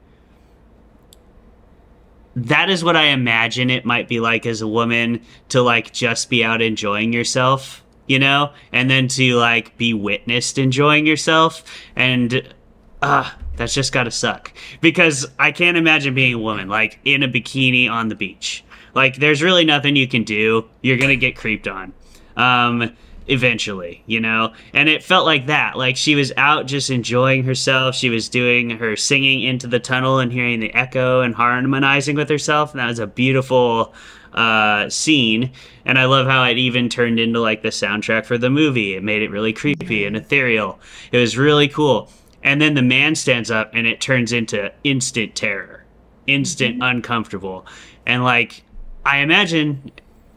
that 2.35 2.69
is 2.69 2.83
what 2.83 2.95
i 2.95 3.05
imagine 3.05 3.69
it 3.69 3.85
might 3.85 4.07
be 4.07 4.19
like 4.19 4.45
as 4.45 4.61
a 4.61 4.67
woman 4.67 5.21
to 5.49 5.61
like 5.61 5.91
just 5.93 6.29
be 6.29 6.43
out 6.43 6.61
enjoying 6.61 7.13
yourself 7.13 7.85
you 8.07 8.19
know 8.19 8.51
and 8.71 8.89
then 8.89 9.07
to 9.07 9.35
like 9.35 9.75
be 9.77 9.93
witnessed 9.93 10.57
enjoying 10.57 11.05
yourself. 11.05 11.63
And 11.95 12.53
ah 13.01 13.37
that's 13.55 13.73
just 13.73 13.93
gotta 13.93 14.11
suck 14.11 14.51
because 14.81 15.25
i 15.39 15.51
can't 15.51 15.77
imagine 15.77 16.13
being 16.13 16.33
a 16.33 16.39
woman 16.39 16.67
like 16.67 16.99
in 17.05 17.23
a 17.23 17.27
bikini 17.27 17.89
on 17.89 18.09
the 18.09 18.15
beach. 18.15 18.63
Like 18.93 19.17
there's 19.17 19.43
really 19.43 19.65
nothing 19.65 19.95
you 19.95 20.07
can 20.07 20.23
do. 20.23 20.69
You're 20.81 20.97
gonna 20.97 21.15
get 21.15 21.35
creeped 21.35 21.67
on. 21.67 21.93
Um 22.37 22.95
eventually 23.27 23.95
you 24.05 24.19
know? 24.19 24.53
And 24.73 24.89
it 24.89 25.03
felt 25.03 25.25
like 25.25 25.47
that. 25.47 25.77
Like 25.77 25.97
she 25.97 26.15
was 26.15 26.31
out 26.37 26.67
just 26.67 26.89
enjoying 26.89 27.43
herself. 27.43 27.95
She 27.95 28.09
was 28.09 28.29
doing 28.29 28.71
her 28.71 28.95
singing 28.95 29.41
into 29.41 29.67
the 29.67 29.79
tunnel 29.79 30.19
and 30.19 30.31
hearing 30.31 30.59
the 30.59 30.73
echo 30.73 31.21
and 31.21 31.35
harmonizing 31.35 32.15
with 32.15 32.29
herself. 32.29 32.71
And 32.71 32.79
that 32.79 32.87
was 32.87 32.99
a 32.99 33.07
beautiful 33.07 33.93
uh, 34.33 34.89
scene. 34.89 35.51
And 35.85 35.97
i 35.97 36.05
love 36.05 36.27
how 36.27 36.43
it 36.43 36.57
even 36.57 36.89
turned 36.89 37.19
into 37.19 37.39
like 37.39 37.61
the 37.61 37.69
soundtrack 37.69 38.25
for 38.25 38.37
the 38.37 38.49
movie. 38.49 38.95
It 38.95 39.03
made 39.03 39.21
it 39.21 39.31
really 39.31 39.53
creepy 39.53 40.05
and 40.05 40.15
ethereal. 40.15 40.79
It 41.11 41.17
was 41.17 41.37
really 41.37 41.67
cool. 41.67 42.09
And 42.43 42.61
then 42.61 42.75
the 42.75 42.83
man 42.83 43.15
stands 43.15 43.49
up 43.49 43.71
and 43.73 43.87
it 43.87 44.01
turns 44.01 44.31
into 44.31 44.71
instant 44.83 45.35
terror 45.35 45.81
instant 46.27 46.81
uncomfortable. 46.81 47.65
And 48.05 48.23
like 48.23 48.63
i 49.05 49.17
imagine 49.17 49.91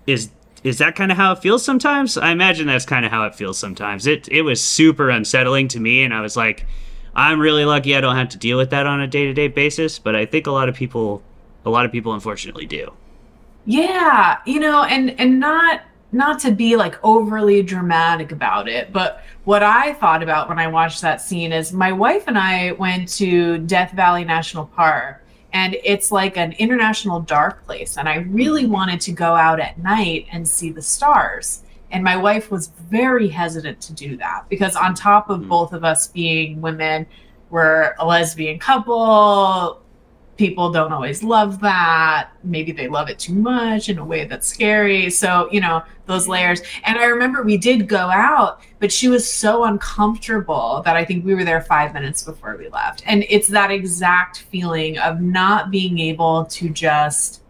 is 0.06 0.30
is 0.64 0.78
that 0.78 0.96
kind 0.96 1.10
of 1.10 1.16
how 1.16 1.32
it 1.32 1.38
feels 1.38 1.64
sometimes? 1.64 2.16
I 2.16 2.30
imagine 2.30 2.66
that's 2.66 2.84
kind 2.84 3.04
of 3.04 3.10
how 3.10 3.24
it 3.24 3.34
feels 3.34 3.58
sometimes. 3.58 4.06
It 4.06 4.28
it 4.30 4.42
was 4.42 4.62
super 4.62 5.10
unsettling 5.10 5.68
to 5.68 5.80
me 5.80 6.02
and 6.04 6.14
i 6.14 6.20
was 6.20 6.36
like 6.36 6.66
i'm 7.14 7.40
really 7.40 7.64
lucky 7.64 7.96
i 7.96 8.00
don't 8.00 8.16
have 8.16 8.28
to 8.30 8.38
deal 8.38 8.56
with 8.56 8.70
that 8.70 8.86
on 8.86 9.00
a 9.00 9.06
day-to-day 9.06 9.48
basis 9.48 9.98
but 9.98 10.14
i 10.14 10.24
think 10.24 10.46
a 10.46 10.50
lot 10.50 10.68
of 10.68 10.74
people 10.74 11.22
a 11.64 11.70
lot 11.70 11.84
of 11.84 11.92
people 11.92 12.14
unfortunately 12.14 12.66
do. 12.66 12.92
Yeah 13.66 14.38
you 14.46 14.60
know 14.60 14.84
and 14.84 15.18
and 15.20 15.38
not 15.40 15.82
not 16.12 16.40
to 16.40 16.52
be 16.52 16.76
like 16.76 16.98
overly 17.04 17.62
dramatic 17.62 18.32
about 18.32 18.68
it 18.68 18.92
but 18.92 19.22
what 19.44 19.62
i 19.62 19.92
thought 19.94 20.22
about 20.22 20.48
when 20.48 20.58
i 20.58 20.66
watched 20.66 21.02
that 21.02 21.20
scene 21.20 21.52
is 21.52 21.72
my 21.72 21.92
wife 21.92 22.24
and 22.26 22.38
i 22.38 22.72
went 22.72 23.08
to 23.08 23.58
death 23.58 23.92
valley 23.92 24.24
national 24.24 24.66
park 24.66 25.22
and 25.52 25.76
it's 25.84 26.12
like 26.12 26.36
an 26.36 26.52
international 26.58 27.20
dark 27.20 27.64
place 27.64 27.96
and 27.98 28.08
i 28.08 28.16
really 28.28 28.66
wanted 28.66 29.00
to 29.00 29.12
go 29.12 29.34
out 29.34 29.58
at 29.60 29.78
night 29.78 30.26
and 30.32 30.46
see 30.46 30.70
the 30.70 30.82
stars 30.82 31.62
And 31.90 32.04
my 32.04 32.16
wife 32.18 32.50
was 32.50 32.68
very 32.90 33.28
hesitant 33.28 33.80
to 33.86 33.92
do 33.94 34.18
that 34.18 34.40
because, 34.50 34.76
on 34.76 34.94
top 34.94 35.30
of 35.30 35.40
Mm. 35.40 35.48
both 35.48 35.72
of 35.72 35.84
us 35.84 36.06
being 36.08 36.60
women, 36.60 37.06
we're 37.48 37.94
a 37.98 38.04
lesbian 38.04 38.58
couple. 38.58 39.80
People 40.38 40.72
don't 40.72 40.92
always 40.92 41.22
love 41.22 41.60
that. 41.60 42.30
Maybe 42.42 42.72
they 42.72 42.88
love 42.88 43.10
it 43.10 43.18
too 43.18 43.34
much 43.34 43.90
in 43.90 43.98
a 43.98 44.04
way 44.04 44.24
that's 44.24 44.46
scary. 44.46 45.10
So, 45.10 45.48
you 45.52 45.60
know, 45.60 45.82
those 46.06 46.26
layers. 46.26 46.62
And 46.84 46.96
I 46.96 47.04
remember 47.04 47.42
we 47.42 47.58
did 47.58 47.88
go 47.88 47.98
out, 47.98 48.60
but 48.78 48.90
she 48.90 49.08
was 49.08 49.30
so 49.30 49.64
uncomfortable 49.64 50.80
that 50.84 50.96
I 50.96 51.04
think 51.04 51.24
we 51.24 51.34
were 51.34 51.44
there 51.44 51.60
five 51.60 51.92
minutes 51.92 52.22
before 52.22 52.56
we 52.56 52.68
left. 52.68 53.02
And 53.04 53.26
it's 53.28 53.48
that 53.48 53.70
exact 53.70 54.38
feeling 54.42 54.96
of 54.98 55.20
not 55.20 55.70
being 55.70 55.98
able 55.98 56.46
to 56.46 56.70
just 56.70 57.42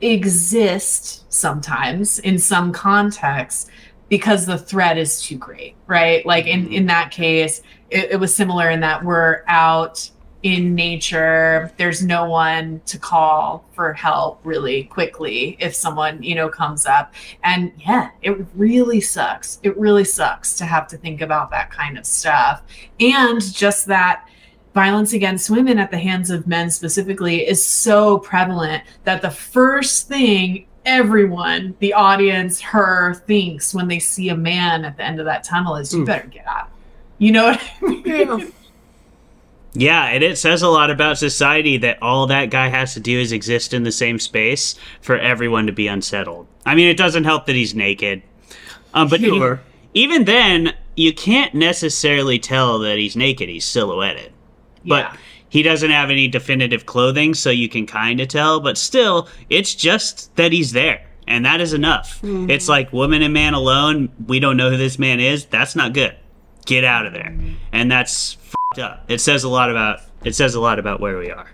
exist 0.00 1.32
sometimes 1.32 2.20
in 2.20 2.38
some 2.38 2.72
contexts 2.72 3.68
because 4.08 4.46
the 4.46 4.58
threat 4.58 4.98
is 4.98 5.22
too 5.22 5.38
great, 5.38 5.74
right? 5.86 6.24
Like 6.26 6.46
in, 6.46 6.64
mm-hmm. 6.64 6.72
in 6.72 6.86
that 6.86 7.10
case, 7.10 7.62
it, 7.90 8.12
it 8.12 8.16
was 8.20 8.34
similar 8.34 8.70
in 8.70 8.80
that 8.80 9.04
we're 9.04 9.42
out 9.48 10.10
in 10.42 10.74
nature 10.74 11.70
there's 11.76 12.02
no 12.02 12.24
one 12.24 12.80
to 12.84 12.98
call 12.98 13.64
for 13.72 13.92
help 13.92 14.40
really 14.42 14.84
quickly 14.84 15.56
if 15.60 15.74
someone 15.74 16.22
you 16.22 16.34
know 16.34 16.48
comes 16.48 16.86
up. 16.86 17.14
And 17.44 17.72
yeah 17.78 18.10
it 18.22 18.36
really 18.54 19.00
sucks. 19.00 19.60
It 19.62 19.76
really 19.78 20.04
sucks 20.04 20.54
to 20.54 20.64
have 20.64 20.88
to 20.88 20.96
think 20.96 21.20
about 21.20 21.50
that 21.50 21.70
kind 21.70 21.96
of 21.96 22.06
stuff. 22.06 22.62
And 22.98 23.40
just 23.54 23.86
that 23.86 24.28
violence 24.74 25.12
against 25.12 25.50
women 25.50 25.78
at 25.78 25.90
the 25.90 25.98
hands 25.98 26.30
of 26.30 26.46
men 26.46 26.70
specifically 26.70 27.46
is 27.46 27.64
so 27.64 28.18
prevalent 28.18 28.82
that 29.04 29.22
the 29.22 29.30
first 29.30 30.08
thing 30.08 30.66
everyone 30.84 31.76
the 31.78 31.92
audience 31.92 32.60
her 32.60 33.14
thinks 33.26 33.72
when 33.72 33.86
they 33.86 34.00
see 34.00 34.30
a 34.30 34.36
man 34.36 34.84
at 34.84 34.96
the 34.96 35.04
end 35.04 35.20
of 35.20 35.26
that 35.26 35.44
tunnel 35.44 35.76
is 35.76 35.94
you 35.94 36.04
better 36.04 36.26
get 36.26 36.46
out. 36.46 36.70
You 37.18 37.30
know 37.30 37.44
what 37.44 37.62
i 37.82 37.86
mean 37.86 38.52
Yeah. 39.74 40.04
And 40.06 40.22
it 40.22 40.36
says 40.38 40.62
a 40.62 40.68
lot 40.68 40.90
about 40.90 41.18
society 41.18 41.76
that 41.78 41.98
all 42.02 42.26
that 42.26 42.50
guy 42.50 42.68
has 42.68 42.94
to 42.94 43.00
do 43.00 43.18
is 43.18 43.32
exist 43.32 43.72
in 43.72 43.84
the 43.84 43.92
same 43.92 44.18
space 44.18 44.74
for 45.00 45.16
everyone 45.18 45.66
to 45.66 45.72
be 45.72 45.86
unsettled. 45.88 46.46
I 46.66 46.74
mean, 46.74 46.88
it 46.88 46.96
doesn't 46.96 47.24
help 47.24 47.46
that 47.46 47.56
he's 47.56 47.74
naked. 47.74 48.22
Um, 48.94 49.08
but 49.08 49.20
Sure. 49.20 49.60
even 49.94 50.24
then, 50.24 50.74
you 50.96 51.12
can't 51.14 51.54
necessarily 51.54 52.38
tell 52.38 52.78
that 52.80 52.98
he's 52.98 53.16
naked. 53.16 53.48
He's 53.48 53.64
silhouetted. 53.64 54.32
But 54.84 55.04
Yeah. 55.12 55.16
he 55.48 55.62
doesn't 55.62 55.90
have 55.90 56.10
any 56.10 56.28
definitive 56.28 56.84
clothing, 56.84 57.32
so 57.32 57.48
you 57.48 57.68
can 57.68 57.86
kind 57.86 58.20
of 58.20 58.28
tell. 58.28 58.60
But 58.60 58.76
still, 58.76 59.28
it's 59.48 59.74
just 59.74 60.36
that 60.36 60.52
he's 60.52 60.72
there. 60.72 61.00
And 61.26 61.46
that 61.46 61.60
is 61.62 61.72
enough. 61.72 62.20
It's 62.22 62.68
like 62.68 62.92
woman 62.92 63.22
and 63.22 63.32
man 63.32 63.54
alone. 63.54 64.10
We 64.26 64.38
don't 64.40 64.56
know 64.58 64.70
who 64.70 64.76
this 64.76 64.98
man 64.98 65.20
is. 65.20 65.46
That's 65.46 65.74
not 65.76 65.94
good. 65.94 66.14
Get 66.66 66.84
out 66.84 67.06
of 67.06 67.12
there. 67.14 67.34
And 67.72 67.90
that's 67.90 68.36
up. 68.78 69.04
It 69.08 69.20
says 69.20 69.44
a 69.44 69.48
lot 69.48 69.70
about. 69.70 70.00
It 70.24 70.34
says 70.34 70.54
a 70.54 70.60
lot 70.60 70.78
about 70.78 71.00
where 71.00 71.18
we 71.18 71.30
are. 71.30 71.48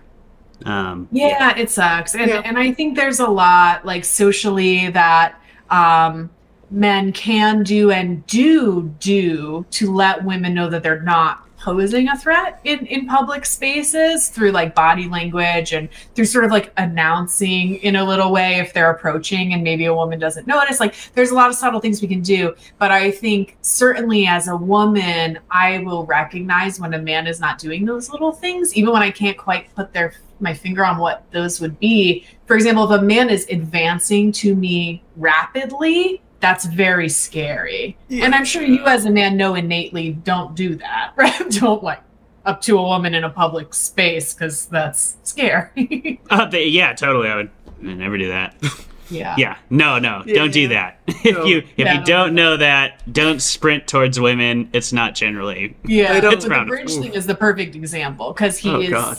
Um, 0.65 1.07
yeah, 1.11 1.57
it 1.57 1.69
sucks 1.69 2.15
and 2.15 2.29
Yeah. 2.29 2.41
and 2.43 2.57
i 2.57 2.73
think 2.73 2.97
there's 2.97 3.21
a 3.21 3.27
lot 3.29 3.85
like 3.85 4.03
socially 4.03 4.89
that 4.89 5.39
um 5.69 6.29
men 6.69 7.13
can 7.13 7.63
do 7.63 7.91
and 7.91 8.27
do 8.27 8.93
do 8.99 9.65
to 9.71 9.93
let 9.93 10.23
women 10.25 10.53
know 10.53 10.69
that 10.69 10.83
they're 10.83 11.01
not 11.01 11.47
posing 11.59 12.07
a 12.07 12.17
threat 12.17 12.59
in 12.63 12.85
in 12.85 13.05
public 13.05 13.45
spaces 13.45 14.29
through 14.29 14.51
like 14.51 14.73
body 14.73 15.07
language 15.07 15.73
and 15.73 15.89
through 16.15 16.25
sort 16.25 16.45
of 16.45 16.51
like 16.51 16.73
announcing 16.77 17.75
in 17.77 17.95
a 17.95 18.03
little 18.03 18.31
way 18.31 18.55
if 18.59 18.73
they're 18.73 18.91
approaching 18.91 19.53
and 19.53 19.63
maybe 19.63 19.85
a 19.85 19.93
woman 19.93 20.19
doesn't 20.19 20.47
notice. 20.47 20.79
Like 20.79 20.95
there's 21.13 21.31
a 21.31 21.35
lot 21.35 21.49
of 21.49 21.55
subtle 21.55 21.79
things 21.79 22.01
we 22.01 22.07
can 22.07 22.21
do. 22.21 22.53
But 22.77 22.91
i 22.91 23.11
think 23.11 23.57
certainly 23.61 24.25
as 24.25 24.47
a 24.47 24.55
woman 24.55 25.39
i 25.51 25.79
will 25.79 26.05
recognize 26.05 26.79
when 26.79 26.93
a 26.93 26.99
man 26.99 27.27
is 27.27 27.39
not 27.39 27.57
doing 27.57 27.85
those 27.85 28.09
little 28.09 28.31
things 28.31 28.75
even 28.75 28.93
when 28.93 29.01
i 29.01 29.11
can't 29.11 29.37
quite 29.37 29.73
put 29.75 29.93
their 29.93 30.13
my 30.39 30.53
finger 30.53 30.85
on 30.85 30.97
what 30.97 31.25
those 31.31 31.59
would 31.59 31.77
be. 31.79 32.25
For 32.45 32.55
example 32.55 32.91
if 32.91 33.01
a 33.01 33.03
man 33.03 33.29
is 33.29 33.45
advancing 33.49 34.31
to 34.33 34.55
me 34.55 35.03
rapidly 35.17 36.21
that's 36.39 36.65
very 36.65 37.09
scary 37.09 37.97
and 38.09 38.33
i'm 38.33 38.45
sure 38.45 38.61
you 38.61 38.83
as 38.85 39.05
a 39.05 39.09
man 39.11 39.35
know 39.37 39.55
innately 39.55 40.11
don't 40.23 40.55
do 40.55 40.75
that 40.75 41.11
right 41.17 41.49
don't 41.51 41.83
like 41.83 42.01
up 42.45 42.61
to 42.61 42.77
a 42.77 42.81
woman 42.81 43.13
in 43.13 43.23
a 43.25 43.29
public 43.29 43.73
space 43.73 44.33
because 44.33 44.65
that's 44.67 45.17
scary 45.23 46.19
uh, 46.29 46.45
they- 46.45 46.65
yeah, 46.67 46.93
totally. 46.93 47.27
I 47.29 47.35
would 47.35 47.51
I 47.81 47.93
never 47.93 48.17
do 48.17 48.29
that. 48.29 48.55
yeah 49.09 49.35
Yeah, 49.37 49.57
no, 49.69 49.99
no, 49.99 50.23
don't 50.25 50.51
do 50.51 50.61
Yeah. 50.61 50.67
that. 50.69 50.99
if 51.25 51.35
No. 51.37 51.43
you 51.45 51.57
if 51.59 51.65
Yeah, 51.77 51.99
you 51.99 52.05
don't 52.05 52.33
know 52.33 52.55
that, 52.57 53.01
don't 53.11 53.41
sprint 53.41 53.87
towards 53.87 54.19
women. 54.19 54.69
It's 54.73 54.93
not 54.93 55.15
generally. 55.15 55.75
Yeah, 55.83 56.13
I 56.13 56.19
don't- 56.21 56.31
but 56.31 56.33
It's 56.35 56.45
the 56.45 56.65
bridge 56.65 56.91
Ooh. 56.91 57.01
thing 57.01 57.13
is 57.13 57.25
the 57.27 57.35
perfect 57.35 57.75
example 57.75 58.31
because 58.33 58.57
he 58.57 58.69
Oh, 58.69 58.79
is, 58.79 58.89
God. 58.89 59.17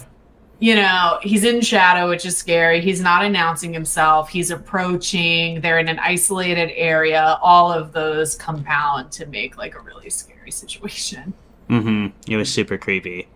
You 0.60 0.74
know, 0.74 1.18
he's 1.22 1.44
in 1.44 1.60
shadow, 1.62 2.08
which 2.08 2.24
is 2.26 2.36
scary. 2.36 2.80
He's 2.82 3.00
not 3.00 3.24
announcing 3.24 3.72
himself. 3.72 4.28
He's 4.28 4.50
approaching. 4.50 5.60
They're 5.62 5.78
in 5.78 5.88
an 5.88 5.98
isolated 5.98 6.70
area. 6.76 7.38
All 7.40 7.72
of 7.72 7.92
those 7.92 8.34
compound 8.36 9.10
to 9.12 9.26
make 9.26 9.56
like 9.56 9.74
a 9.74 9.80
really 9.80 10.10
scary 10.10 10.50
situation. 10.50 11.32
Mm 11.68 11.82
hmm 11.82 12.06
It 12.28 12.36
was 12.36 12.52
super 12.52 12.76
creepy. 12.76 13.26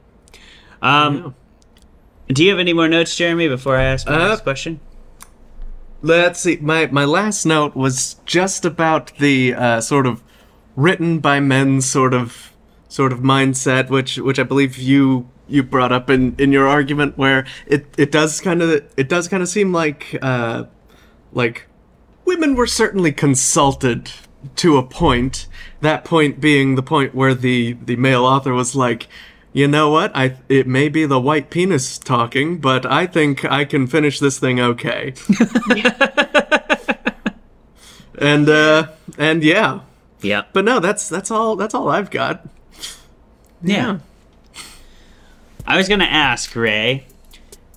Um, 0.82 1.34
do 2.28 2.44
you 2.44 2.50
have 2.50 2.58
any 2.58 2.72
more 2.72 2.88
notes, 2.88 3.16
Jeremy? 3.16 3.48
Before 3.48 3.76
I 3.76 3.84
ask 3.84 4.06
my 4.06 4.16
Uh, 4.16 4.28
next 4.28 4.42
question. 4.42 4.80
Let's 6.02 6.40
see. 6.40 6.58
My 6.60 6.86
my 6.86 7.06
last 7.06 7.46
note 7.46 7.74
was 7.74 8.16
just 8.26 8.64
about 8.66 9.12
the 9.18 9.54
uh, 9.54 9.80
sort 9.80 10.06
of 10.06 10.22
written 10.76 11.20
by 11.20 11.40
men 11.40 11.80
sort 11.80 12.12
of 12.12 12.52
sort 12.88 13.12
of 13.12 13.20
mindset, 13.20 13.88
which 13.88 14.18
which 14.18 14.38
I 14.38 14.42
believe 14.42 14.76
you 14.76 15.28
you 15.48 15.62
brought 15.62 15.92
up 15.92 16.08
in, 16.10 16.34
in 16.38 16.52
your 16.52 16.66
argument, 16.66 17.16
where 17.18 17.46
it, 17.66 17.86
it 17.98 18.10
does 18.12 18.40
kind 18.40 18.62
of 18.62 18.70
it 18.96 19.08
does 19.08 19.28
kind 19.28 19.42
of 19.42 19.48
seem 19.48 19.72
like 19.72 20.16
uh, 20.22 20.64
like 21.32 21.66
women 22.24 22.54
were 22.54 22.66
certainly 22.66 23.12
consulted 23.12 24.10
to 24.56 24.76
a 24.78 24.82
point. 24.82 25.46
That 25.80 26.04
point 26.04 26.40
being 26.40 26.74
the 26.76 26.82
point 26.82 27.14
where 27.14 27.34
the 27.34 27.74
the 27.84 27.96
male 27.96 28.24
author 28.24 28.52
was 28.54 28.74
like. 28.74 29.06
You 29.56 29.68
know 29.68 29.88
what? 29.88 30.10
I 30.16 30.36
it 30.48 30.66
may 30.66 30.88
be 30.88 31.06
the 31.06 31.20
white 31.20 31.48
penis 31.48 31.96
talking, 31.96 32.58
but 32.58 32.84
I 32.84 33.06
think 33.06 33.44
I 33.44 33.64
can 33.64 33.86
finish 33.86 34.18
this 34.18 34.36
thing 34.36 34.58
okay. 34.58 35.14
and 38.18 38.48
uh 38.48 38.88
and 39.18 39.42
yeah 39.44 39.80
Yep. 40.22 40.48
but 40.52 40.64
no 40.64 40.80
that's 40.80 41.08
that's 41.08 41.30
all 41.30 41.54
that's 41.56 41.74
all 41.74 41.88
i've 41.88 42.10
got 42.10 42.46
Yeah. 43.62 43.98
I 45.66 45.76
was 45.78 45.88
gonna 45.88 46.04
ask 46.04 46.54
Rae, 46.54 47.06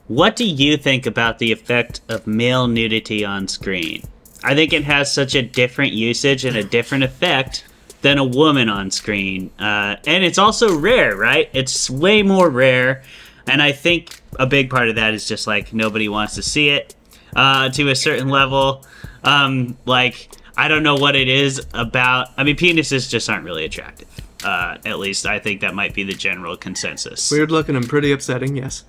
what 0.07 0.35
do 0.35 0.45
you 0.45 0.77
think 0.77 1.05
about 1.05 1.39
the 1.39 1.51
effect 1.51 2.01
of 2.09 2.27
male 2.27 2.67
nudity 2.67 3.23
on 3.23 3.47
screen? 3.47 4.03
I 4.43 4.55
think 4.55 4.73
it 4.73 4.83
has 4.83 5.11
such 5.11 5.35
a 5.35 5.41
different 5.41 5.93
usage 5.93 6.45
and 6.45 6.57
a 6.57 6.63
different 6.63 7.05
effect 7.05 7.65
than 8.01 8.17
a 8.17 8.23
woman 8.23 8.69
on 8.69 8.91
screen, 8.91 9.51
uh, 9.57 9.95
and 10.05 10.23
it's 10.23 10.37
also 10.37 10.77
rare, 10.77 11.15
right? 11.15 11.49
It's 11.53 11.89
way 11.89 12.23
more 12.23 12.49
rare, 12.49 13.03
and 13.47 13.61
I 13.61 13.71
think 13.71 14.21
a 14.37 14.45
big 14.45 14.69
part 14.69 14.89
of 14.89 14.95
that 14.95 15.13
is 15.13 15.27
just 15.27 15.47
like 15.47 15.73
nobody 15.73 16.09
wants 16.09 16.35
to 16.35 16.43
see 16.43 16.69
it 16.69 16.93
uh, 17.35 17.69
to 17.69 17.89
a 17.89 17.95
certain 17.95 18.27
level. 18.27 18.85
Um, 19.23 19.77
like 19.85 20.29
I 20.57 20.67
don't 20.67 20.83
know 20.83 20.95
what 20.95 21.15
it 21.15 21.29
is 21.29 21.65
about. 21.73 22.29
I 22.37 22.43
mean, 22.43 22.57
penises 22.57 23.09
just 23.09 23.29
aren't 23.29 23.45
really 23.45 23.63
attractive. 23.65 24.07
Uh, 24.43 24.77
at 24.85 24.99
least 24.99 25.25
I 25.25 25.39
think 25.39 25.61
that 25.61 25.73
might 25.73 25.93
be 25.93 26.03
the 26.03 26.13
general 26.13 26.55
consensus. 26.57 27.31
weird 27.31 27.51
looking 27.51 27.75
and 27.75 27.87
pretty 27.89 28.11
upsetting 28.11 28.55
yes 28.55 28.85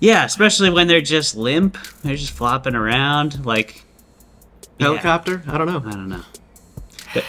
Yeah, 0.00 0.24
especially 0.24 0.70
when 0.70 0.86
they're 0.88 1.00
just 1.00 1.36
limp. 1.36 1.76
They're 2.02 2.16
just 2.16 2.32
flopping 2.32 2.74
around. 2.74 3.44
Like, 3.44 3.84
yeah, 4.78 4.86
helicopter 4.88 5.42
i 5.48 5.56
don't 5.58 5.66
know 5.66 5.82
I 5.86 5.90
don't 5.92 6.08
know. 6.08 6.22
But 7.14 7.24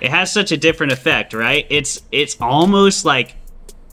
it 0.00 0.10
has 0.10 0.32
such 0.32 0.52
a 0.52 0.56
different 0.56 0.92
effect, 0.92 1.32
right? 1.34 1.66
It's 1.70 2.02
it's 2.12 2.36
almost 2.40 3.04
like 3.04 3.34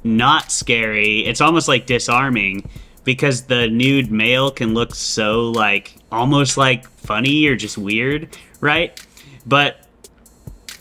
not 0.04 0.52
scary. 0.52 1.26
It's 1.26 1.40
almost 1.42 1.68
like 1.68 1.86
disarming 1.86 2.68
because 3.04 3.44
the 3.44 3.68
nude 3.68 4.12
male 4.12 4.52
can 4.52 4.74
look 4.74 4.96
so 4.96 5.50
like 5.52 5.96
almost 6.12 6.58
like 6.58 6.88
funny 6.90 7.46
or 7.48 7.56
just 7.56 7.78
weird, 7.78 8.38
right? 8.62 9.06
But 9.46 9.83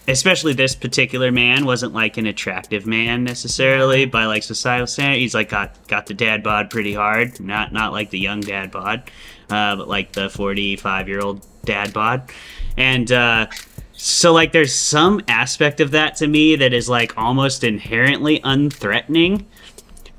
especially 0.09 0.53
this 0.53 0.74
particular 0.74 1.30
man 1.30 1.64
wasn't 1.64 1.92
like 1.92 2.16
an 2.16 2.26
attractive 2.26 2.86
man 2.86 3.24
necessarily 3.24 4.05
by 4.05 4.24
like 4.26 4.42
societal 4.42 4.86
standard. 4.86 5.18
He's 5.18 5.34
like 5.34 5.48
got 5.48 5.86
got 5.88 6.07
the 6.07 6.14
dad 6.14 6.42
bod 6.42 6.70
pretty 6.70 6.94
hard, 6.94 7.40
not 7.40 7.72
not 7.72 7.92
like 7.92 8.11
the 8.11 8.18
young 8.18 8.40
dad 8.40 8.70
bod, 8.70 9.11
uh, 9.50 9.76
but 9.76 9.88
like 9.88 10.12
the 10.12 10.28
forty 10.30 10.76
five 10.76 11.09
year 11.09 11.20
old 11.20 11.46
dad 11.64 11.92
bod, 11.92 12.30
and 12.76 13.11
uh, 13.12 13.46
so 13.92 14.32
like 14.32 14.53
there's 14.53 14.74
some 14.74 15.22
aspect 15.28 15.80
of 15.80 15.92
that 15.92 16.16
to 16.16 16.26
me 16.26 16.57
that 16.57 16.72
is 16.72 16.88
like 16.88 17.16
almost 17.16 17.62
inherently 17.62 18.40
unthreatening. 18.40 19.44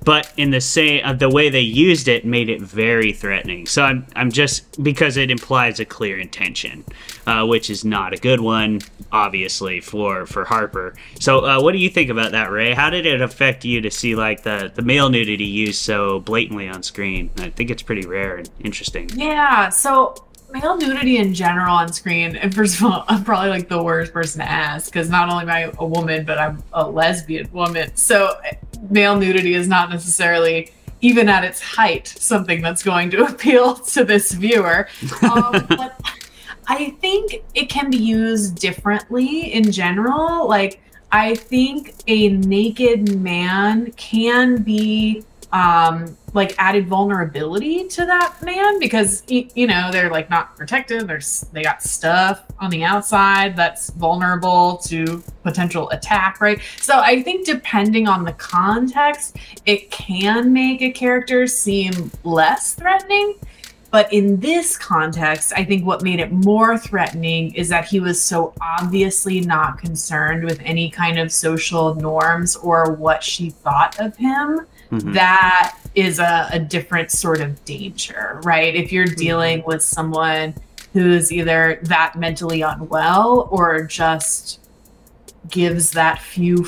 But 0.03 0.31
in 0.37 0.51
the 0.51 0.61
same 0.61 1.05
uh, 1.05 1.13
the 1.13 1.29
way 1.29 1.49
they 1.49 1.61
used 1.61 2.07
it 2.07 2.25
made 2.25 2.49
it 2.49 2.61
very 2.61 3.13
threatening. 3.13 3.65
So 3.65 3.83
I'm 3.83 4.05
I'm 4.15 4.31
just 4.31 4.83
because 4.83 5.17
it 5.17 5.31
implies 5.31 5.79
a 5.79 5.85
clear 5.85 6.19
intention, 6.19 6.83
uh, 7.27 7.45
which 7.45 7.69
is 7.69 7.85
not 7.85 8.13
a 8.13 8.17
good 8.17 8.41
one, 8.41 8.81
obviously 9.11 9.79
for 9.81 10.25
for 10.25 10.45
Harper. 10.45 10.95
So 11.19 11.45
uh, 11.45 11.61
what 11.61 11.71
do 11.71 11.77
you 11.77 11.89
think 11.89 12.09
about 12.09 12.31
that, 12.31 12.51
Rae? 12.51 12.73
How 12.73 12.89
did 12.89 13.05
it 13.05 13.21
affect 13.21 13.63
you 13.65 13.81
to 13.81 13.91
see 13.91 14.15
like 14.15 14.43
the 14.43 14.71
the 14.73 14.81
male 14.81 15.09
nudity 15.09 15.45
used 15.45 15.81
so 15.81 16.19
blatantly 16.19 16.67
on 16.67 16.83
screen? 16.83 17.29
I 17.37 17.49
think 17.49 17.69
it's 17.69 17.83
pretty 17.83 18.05
rare 18.05 18.37
and 18.37 18.49
interesting. 18.59 19.09
Yeah. 19.13 19.69
So 19.69 20.15
male 20.53 20.77
nudity 20.77 21.17
in 21.17 21.33
general 21.33 21.75
on 21.75 21.91
screen. 21.91 22.35
And 22.35 22.53
first 22.53 22.77
of 22.77 22.85
all, 22.85 23.03
I'm 23.07 23.23
probably 23.23 23.49
like 23.49 23.67
the 23.67 23.81
worst 23.81 24.13
person 24.13 24.39
to 24.39 24.49
ask 24.49 24.85
because 24.85 25.09
not 25.09 25.29
only 25.29 25.43
am 25.43 25.49
I 25.49 25.71
a 25.79 25.85
woman, 25.85 26.25
but 26.25 26.37
I'm 26.37 26.63
a 26.73 26.87
lesbian 26.87 27.51
woman. 27.51 27.95
So 27.95 28.35
male 28.89 29.17
nudity 29.17 29.55
is 29.55 29.67
not 29.67 29.89
necessarily 29.89 30.71
even 31.01 31.27
at 31.27 31.43
its 31.43 31.59
height 31.59 32.07
something 32.07 32.61
that's 32.61 32.83
going 32.83 33.09
to 33.11 33.25
appeal 33.31 33.75
to 33.75 34.05
this 34.05 34.31
viewer. 34.31 34.87
Um, 35.23 35.51
but 35.69 35.99
I 36.67 36.91
think 37.01 37.43
it 37.55 37.69
can 37.69 37.89
be 37.89 37.97
used 37.97 38.55
differently 38.55 39.53
in 39.53 39.71
general. 39.71 40.47
Like 40.47 40.81
I 41.11 41.35
think 41.35 41.95
a 42.07 42.29
naked 42.29 43.19
man 43.19 43.91
can 43.93 44.61
be 44.61 45.23
um, 45.53 46.17
like 46.33 46.55
added 46.57 46.87
vulnerability 46.87 47.87
to 47.87 48.07
that 48.07 48.35
man 48.41 48.79
because 48.79 49.21
you 49.29 49.67
know 49.67 49.91
they're 49.91 50.09
like 50.09 50.29
not 50.29 50.57
protected. 50.57 51.07
There's 51.07 51.41
they 51.53 51.61
got 51.61 51.83
stuff 51.83 52.43
on 52.59 52.71
the 52.71 52.83
outside 52.83 53.55
that's 53.55 53.91
vulnerable 53.91 54.77
to 54.87 55.23
potential 55.43 55.89
attack, 55.91 56.41
right? 56.41 56.59
So 56.81 56.99
I 56.99 57.21
think 57.21 57.45
depending 57.45 58.07
on 58.07 58.23
the 58.23 58.33
context, 58.33 59.37
it 59.67 59.91
can 59.91 60.51
make 60.51 60.81
a 60.81 60.89
character 60.89 61.45
seem 61.45 62.11
less 62.23 62.73
threatening. 62.73 63.35
But 63.91 64.11
in 64.11 64.39
this 64.39 64.75
context, 64.75 65.53
I 65.55 65.63
think 65.63 65.85
what 65.85 66.01
made 66.01 66.19
it 66.19 66.31
more 66.31 66.79
threatening 66.79 67.53
is 67.53 67.69
that 67.69 67.85
he 67.85 67.99
was 67.99 68.19
so 68.19 68.55
obviously 68.59 69.39
not 69.41 69.77
concerned 69.77 70.45
with 70.45 70.59
any 70.63 70.89
kind 70.89 71.19
of 71.19 71.31
social 71.31 71.93
norms 71.93 72.55
or 72.55 72.93
what 72.93 73.23
she 73.23 73.51
thought 73.51 73.99
of 73.99 74.17
him 74.17 74.65
mm-hmm. 74.99 75.13
that 75.13 75.77
is 75.95 76.19
a, 76.19 76.49
a, 76.51 76.59
different 76.59 77.11
sort 77.11 77.39
of 77.41 77.63
danger, 77.65 78.39
right? 78.43 78.75
If 78.75 78.91
you're 78.91 79.05
mm-hmm. 79.05 79.15
dealing 79.15 79.63
with 79.65 79.83
someone 79.83 80.55
who's 80.93 81.31
either 81.31 81.79
that 81.83 82.15
mentally 82.17 82.61
unwell 82.61 83.47
or 83.51 83.83
just 83.83 84.59
gives 85.49 85.91
that 85.91 86.21
few 86.21 86.65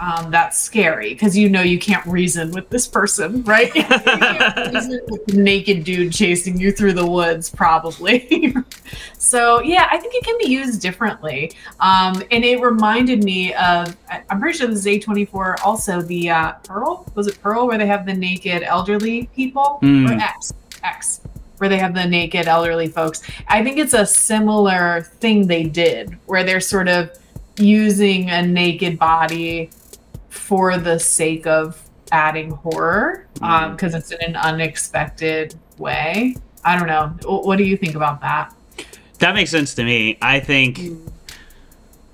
um, 0.00 0.30
that's 0.30 0.58
scary 0.58 1.14
because 1.14 1.36
you 1.36 1.48
know 1.48 1.62
you 1.62 1.78
can't 1.78 2.04
reason 2.06 2.50
with 2.52 2.68
this 2.68 2.86
person, 2.86 3.42
right? 3.44 3.72
naked 5.28 5.84
dude 5.84 6.12
chasing 6.12 6.58
you 6.60 6.72
through 6.72 6.92
the 6.92 7.06
woods, 7.06 7.50
probably. 7.50 8.54
so 9.18 9.60
yeah, 9.60 9.88
I 9.90 9.98
think 9.98 10.14
it 10.14 10.24
can 10.24 10.36
be 10.38 10.48
used 10.48 10.82
differently, 10.82 11.52
um, 11.80 12.22
and 12.30 12.44
it 12.44 12.60
reminded 12.60 13.24
me 13.24 13.54
of. 13.54 13.96
I'm 14.30 14.40
pretty 14.40 14.58
sure 14.58 14.66
this 14.68 14.84
is 14.84 14.86
A24. 14.86 15.56
Also, 15.64 16.00
the 16.00 16.30
uh, 16.30 16.52
Pearl 16.64 17.10
was 17.14 17.26
it 17.26 17.40
Pearl 17.42 17.66
where 17.66 17.78
they 17.78 17.86
have 17.86 18.06
the 18.06 18.14
naked 18.14 18.62
elderly 18.62 19.28
people 19.34 19.78
mm. 19.82 20.10
or 20.10 20.20
X 20.20 20.52
X 20.82 21.20
where 21.58 21.70
they 21.70 21.78
have 21.78 21.94
the 21.94 22.06
naked 22.06 22.46
elderly 22.46 22.88
folks. 22.88 23.22
I 23.48 23.62
think 23.64 23.78
it's 23.78 23.94
a 23.94 24.04
similar 24.04 25.02
thing 25.20 25.46
they 25.46 25.64
did 25.64 26.18
where 26.26 26.44
they're 26.44 26.60
sort 26.60 26.88
of 26.88 27.10
using 27.58 28.30
a 28.30 28.42
naked 28.42 28.98
body 28.98 29.70
for 30.36 30.78
the 30.78 30.98
sake 30.98 31.46
of 31.46 31.82
adding 32.12 32.50
horror 32.50 33.26
because 33.34 33.94
um, 33.94 33.98
it's 33.98 34.12
in 34.12 34.20
an 34.22 34.36
unexpected 34.36 35.54
way. 35.78 36.36
I 36.64 36.78
don't 36.78 36.88
know. 36.88 37.14
What 37.42 37.56
do 37.56 37.64
you 37.64 37.76
think 37.76 37.94
about 37.94 38.20
that? 38.20 38.54
That 39.18 39.34
makes 39.34 39.50
sense 39.50 39.74
to 39.74 39.84
me. 39.84 40.18
I 40.20 40.40
think. 40.40 40.80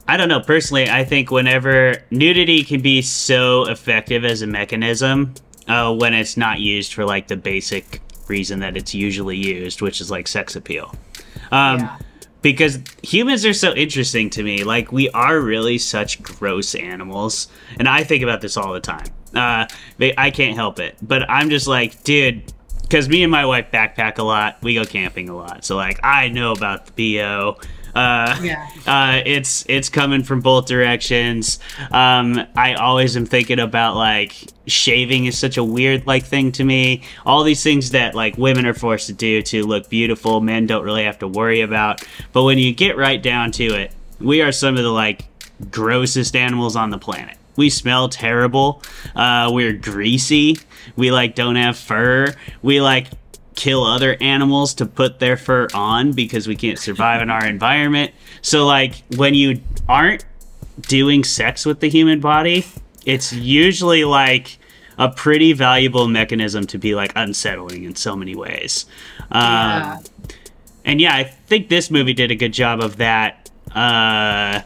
I 0.09 0.17
don't 0.17 0.29
know. 0.29 0.41
Personally, 0.41 0.91
I 0.91 1.05
think 1.05 1.31
whenever 1.31 2.03
nudity 2.11 2.65
can 2.65 2.81
be 2.81 3.03
so 3.03 3.69
effective 3.69 4.25
as 4.25 4.43
a 4.43 4.47
mechanism 4.47 5.35
uh, 5.69 5.95
when 5.95 6.13
it's 6.13 6.37
not 6.37 6.61
used 6.61 6.93
for 6.93 7.05
like 7.05 7.29
the 7.29 7.37
basic 7.37 8.03
reason 8.29 8.61
that 8.61 8.77
it's 8.77 8.95
usually 8.95 9.37
used, 9.37 9.81
which 9.81 10.01
is 10.01 10.11
like 10.11 10.29
sex 10.29 10.57
appeal. 10.57 10.95
Um, 11.51 11.81
yeah 11.81 11.99
because 12.43 12.81
humans 13.03 13.47
are 13.47 13.55
so 13.55 13.73
interesting 13.75 14.29
to 14.31 14.43
me. 14.43 14.65
Like 14.65 14.93
we 14.93 15.09
are 15.11 15.41
really 15.41 15.79
such 15.79 16.23
gross 16.23 16.75
animals, 16.75 17.49
and 17.79 17.89
I 17.89 18.05
think 18.05 18.23
about 18.23 18.41
this 18.41 18.57
all 18.57 18.73
the 18.73 18.81
time. 18.81 19.07
Uh, 19.35 19.67
I 20.19 20.31
can't 20.31 20.57
help 20.57 20.79
it, 20.79 20.97
but 21.01 21.29
I'm 21.31 21.49
just 21.49 21.67
like, 21.67 22.03
dude, 22.05 22.53
because 22.83 23.09
me 23.09 23.23
and 23.23 23.33
my 23.33 23.47
wife 23.47 23.71
backpack 23.73 24.19
a 24.19 24.23
lot. 24.23 24.59
We 24.63 24.75
go 24.75 24.85
camping 24.85 25.31
a 25.31 25.37
lot, 25.37 25.65
so 25.65 25.77
like 25.77 26.01
I 26.03 26.29
know 26.29 26.53
about 26.53 26.95
the 26.97 27.19
bo. 27.19 27.59
Uh, 27.95 28.39
yeah. 28.43 28.69
Uh, 28.85 29.23
it's 29.25 29.65
it's 29.69 29.89
coming 29.89 30.25
from 30.25 30.41
both 30.41 30.67
directions. 30.67 31.61
Um, 31.93 32.45
I 32.57 32.75
always 32.75 33.17
am 33.17 33.27
thinking 33.27 33.61
about 33.61 33.95
like 33.95 34.35
shaving 34.67 35.27
is 35.27 35.39
such 35.39 35.57
a 35.57 35.63
weird 35.63 36.05
like 36.05 36.25
thing 36.25 36.51
to 36.53 36.65
me. 36.65 37.03
All 37.25 37.45
these 37.45 37.63
things 37.63 37.93
that 37.93 38.17
like 38.17 38.37
women 38.37 38.67
are 38.67 38.75
forced 38.75 39.07
to 39.07 39.13
do 39.13 39.41
to 39.43 39.65
look 39.65 39.89
beautiful, 39.89 40.41
men 40.41 40.67
don't 40.67 40.85
really 40.85 41.05
have 41.05 41.21
to 41.21 41.29
worry 41.29 41.61
about. 41.61 42.03
But 42.33 42.43
when 42.43 42.59
you 42.59 42.75
get 42.75 42.97
right 42.97 43.23
down 43.23 43.53
to 43.53 43.65
it, 43.67 43.93
we 44.19 44.43
are 44.43 44.51
some 44.51 44.77
of 44.77 44.83
the 44.83 44.91
like 44.91 45.27
grossest 45.71 46.35
animals 46.35 46.75
on 46.75 46.91
the 46.91 46.99
planet. 46.99 47.37
We 47.55 47.71
smell 47.71 48.09
terrible. 48.09 48.83
Uh, 49.15 49.51
we're 49.53 49.75
greasy. 49.75 50.59
We 50.97 51.13
like 51.13 51.37
don't 51.37 51.57
have 51.57 51.79
fur. 51.79 52.35
We 52.63 52.81
like 52.81 53.09
kill 53.55 53.85
other 53.85 54.17
animals 54.21 54.75
to 54.75 54.87
put 54.87 55.19
their 55.19 55.37
fur 55.37 55.69
on 55.75 56.13
because 56.13 56.47
we 56.49 56.57
can't 56.57 56.79
survive 56.79 57.23
in 57.23 57.31
our 57.31 57.47
environment. 57.47 58.13
So 58.41 58.67
like 58.67 59.03
when 59.17 59.35
you 59.35 59.61
aren't 59.89 60.25
doing 60.83 61.25
sex 61.25 61.67
with 61.67 61.81
the 61.81 61.89
human 61.89 62.21
body, 62.21 62.65
it's 63.05 63.33
usually 63.33 64.05
like 64.05 64.59
a 64.99 65.09
pretty 65.09 65.53
valuable 65.53 66.09
mechanism 66.09 66.67
to 66.69 66.79
be 66.79 66.95
like 66.95 67.13
unsettling 67.17 67.85
in 67.85 67.95
so 67.95 68.17
many 68.17 68.35
ways. 68.35 68.87
Um, 69.31 69.43
yeah. 69.43 69.99
And 70.85 71.01
yeah, 71.01 71.15
I 71.15 71.25
think 71.25 71.69
this 71.69 71.91
movie 71.91 72.13
did 72.13 72.31
a 72.31 72.35
good 72.35 72.53
job 72.53 72.81
of 72.81 72.97
that. 72.97 73.51
Uh, 73.71 74.63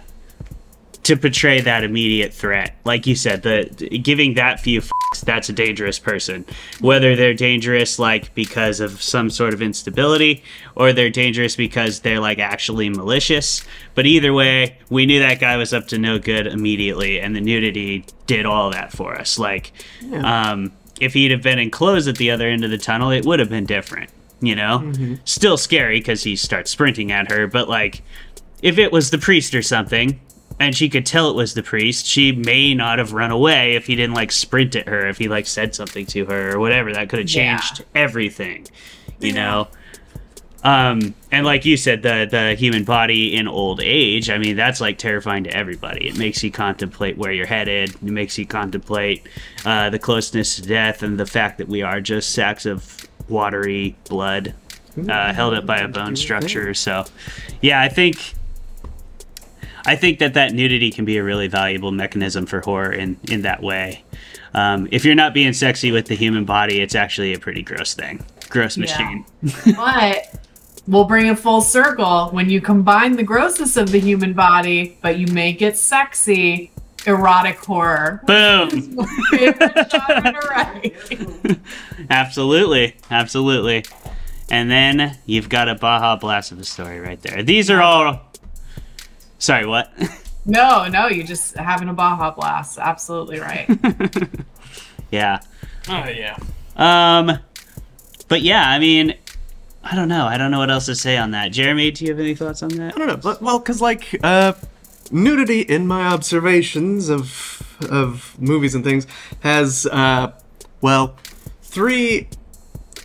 to 1.07 1.17
portray 1.17 1.61
that 1.61 1.85
immediate 1.85 2.35
threat. 2.35 2.77
Like 2.85 3.07
you 3.07 3.15
said, 3.15 3.43
the 3.43 3.67
giving 4.03 4.35
that 4.35 4.59
few 4.59 4.81
f***s, 4.81 5.21
that's 5.21 5.49
a 5.49 5.53
dangerous 5.53 6.01
person. 6.01 6.45
Whether 6.81 7.15
they're 7.15 7.33
dangerous 7.33 8.01
like 8.01 8.35
because 8.35 8.81
of 8.81 9.01
some 9.01 9.31
sort 9.31 9.55
of 9.55 9.63
instability 9.63 10.43
or 10.75 10.93
they're 10.93 11.11
dangerous 11.11 11.55
because 11.55 12.01
they're 12.01 12.19
like 12.19 12.41
actually 12.41 12.89
malicious. 12.89 13.65
But 13.95 14.07
either 14.07 14.33
way, 14.33 14.79
we 14.91 15.07
knew 15.07 15.21
that 15.21 15.39
guy 15.39 15.57
was 15.57 15.73
up 15.73 15.87
to 15.89 15.99
no 15.99 16.19
good 16.19 16.49
immediately 16.49 17.21
and 17.21 17.37
the 17.37 17.41
nudity 17.41 18.05
did 18.27 18.45
all 18.45 18.71
that 18.71 18.91
for 18.91 19.15
us. 19.15 19.39
Like 19.39 19.71
yeah. 20.03 20.51
um 20.51 20.73
if 21.01 21.13
he'd 21.13 21.31
have 21.31 21.43
been 21.43 21.61
enclosed 21.61 22.09
at 22.09 22.17
the 22.17 22.33
other 22.33 22.49
end 22.49 22.65
of 22.65 22.73
the 22.73 22.79
tunnel, 22.79 23.13
it 23.13 23.25
would 23.25 23.39
have 23.39 23.51
been 23.51 23.67
different, 23.67 24.11
you 24.41 24.57
know? 24.57 24.81
Mm-hmm. 24.81 25.15
Still 25.25 25.57
scary 25.57 26.01
cuz 26.01 26.25
he 26.25 26.35
starts 26.35 26.73
sprinting 26.73 27.13
at 27.13 27.31
her, 27.31 27.47
but 27.47 27.69
like 27.69 28.03
if 28.61 28.77
it 28.77 28.91
was 28.91 29.11
the 29.11 29.19
priest 29.19 29.55
or 29.55 29.63
something, 29.63 30.19
and 30.59 30.75
she 30.75 30.89
could 30.89 31.05
tell 31.05 31.31
it 31.31 31.37
was 31.37 31.55
the 31.55 31.63
priest, 31.63 32.07
she 32.07 32.33
may 32.33 32.75
not 32.75 32.99
have 32.99 33.13
run 33.13 33.31
away 33.31 33.75
if 33.75 33.87
he 33.87 33.95
didn't 33.95 34.15
like 34.15 34.33
sprint 34.33 34.75
at 34.75 34.89
her, 34.89 35.07
if 35.07 35.19
he 35.19 35.29
like 35.29 35.47
said 35.47 35.75
something 35.75 36.07
to 36.07 36.25
her 36.27 36.55
or 36.55 36.59
whatever. 36.59 36.93
That 36.93 37.09
could 37.09 37.19
have 37.21 37.29
changed 37.29 37.81
yeah. 37.81 37.85
everything, 37.95 38.67
you 39.21 39.33
yeah. 39.33 39.35
know. 39.35 39.69
Um, 40.65 41.15
and 41.31 41.47
like 41.47 41.65
you 41.65 41.77
said, 41.77 42.03
the 42.03 42.27
the 42.29 42.55
human 42.55 42.83
body 42.85 43.37
in 43.37 43.47
old 43.47 43.81
age, 43.81 44.31
I 44.31 44.39
mean, 44.39 44.57
that's 44.57 44.81
like 44.81 44.99
terrifying 44.99 45.45
to 45.45 45.51
everybody. 45.51 46.09
It 46.09 46.19
makes 46.19 46.43
you 46.43 46.51
contemplate 46.51 47.17
where 47.17 47.31
you're 47.31 47.47
headed. 47.47 47.91
It 47.91 48.03
makes 48.03 48.37
you 48.37 48.47
contemplate 48.47 49.29
uh, 49.65 49.91
the 49.91 49.99
closeness 49.99 50.57
to 50.57 50.63
death 50.63 51.03
and 51.03 51.21
the 51.21 51.27
fact 51.27 51.59
that 51.59 51.69
we 51.69 51.83
are 51.83 52.01
just 52.01 52.33
sacks 52.33 52.67
of 52.67 53.07
watery 53.29 53.95
blood 54.09 54.55
uh, 55.09 55.33
held 55.33 55.55
up 55.55 55.67
by 55.67 55.79
a 55.79 55.89
bone 55.89 56.17
structure. 56.17 56.75
So, 56.75 57.05
yeah, 57.61 57.81
I 57.81 57.89
think 57.89 58.35
I 59.87 59.97
think 59.97 60.19
that 60.19 60.35
that 60.35 60.53
nudity 60.53 60.91
can 60.91 61.05
be 61.05 61.17
a 61.17 61.23
really 61.23 61.47
valuable 61.47 61.93
mechanism 61.93 62.45
for 62.45 62.61
horror 62.61 62.93
in 62.93 63.19
in 63.29 63.43
that 63.43 63.63
way. 63.63 64.05
Um, 64.53 64.89
if 64.91 65.05
you're 65.05 65.15
not 65.15 65.33
being 65.33 65.53
sexy 65.53 65.93
with 65.93 66.07
the 66.07 66.17
human 66.17 66.45
body, 66.45 66.81
it's 66.81 66.95
actually 66.95 67.35
a 67.35 67.39
pretty 67.39 67.63
gross 67.63 67.95
thing. 67.95 68.25
Gross 68.49 68.77
machine. 68.77 69.25
Yeah. 69.43 69.73
but 69.77 70.41
we'll 70.89 71.05
bring 71.05 71.27
it 71.27 71.39
full 71.39 71.61
circle 71.61 72.31
when 72.31 72.51
you 72.51 72.61
combine 72.61 73.17
the 73.17 73.23
grossness 73.23 73.77
of 73.77 73.93
the 73.93 74.01
human 74.01 74.33
body, 74.33 74.99
but 75.03 75.19
you 75.19 75.27
make 75.29 75.63
it 75.63 75.77
sexy. 75.77 76.73
Erotic 77.07 77.59
horror. 77.59 78.21
Boom. 78.27 78.99
absolutely, 82.11 82.97
absolutely. 83.13 83.85
And 84.51 84.69
then 84.69 85.17
you've 85.25 85.49
got 85.49 85.69
a 85.69 85.77
Baja 85.77 86.17
Blast 86.17 86.51
of 86.51 86.59
a 86.59 86.65
story 86.65 86.99
right 86.99 87.21
there. 87.23 87.45
These 87.45 87.71
are 87.71 87.81
all 87.81 88.26
Sorry, 89.39 89.67
what? 89.67 89.93
No, 90.47 90.87
no, 90.87 91.09
you 91.09 91.25
just 91.25 91.57
having 91.57 91.89
a 91.89 91.93
Baja 91.93 92.31
Blast. 92.31 92.79
Absolutely 92.79 93.41
right. 93.41 93.69
yeah. 95.11 95.41
Oh 95.89 96.05
yeah. 96.07 96.39
Um, 96.77 97.39
but 98.29 98.43
yeah, 98.43 98.71
I 98.71 98.79
mean, 98.79 99.15
I 99.83 99.97
don't 99.97 100.09
know. 100.09 100.27
I 100.27 100.37
don't 100.37 100.51
know 100.51 100.59
what 100.59 100.71
else 100.71 100.87
to 100.87 100.95
say 100.95 101.17
on 101.17 101.33
that. 101.33 101.49
Jeremy, 101.53 101.91
do 101.91 102.05
you 102.05 102.11
have 102.11 102.21
any 102.21 102.35
thoughts 102.35 102.63
on 102.63 102.71
that? 102.71 102.95
I 102.95 102.99
don't 102.99 103.09
know. 103.09 103.17
But, 103.17 103.43
well, 103.43 103.59
because 103.59 103.81
like 103.81 104.19
uh, 104.23 104.53
nudity 105.11 105.61
in 105.63 105.87
my 105.87 106.07
observations 106.07 107.09
of 107.09 107.63
of 107.91 108.37
movies 108.41 108.75
and 108.75 108.85
things 108.85 109.07
has 109.41 109.87
uh, 109.87 110.33
well 110.81 111.17
three 111.63 112.29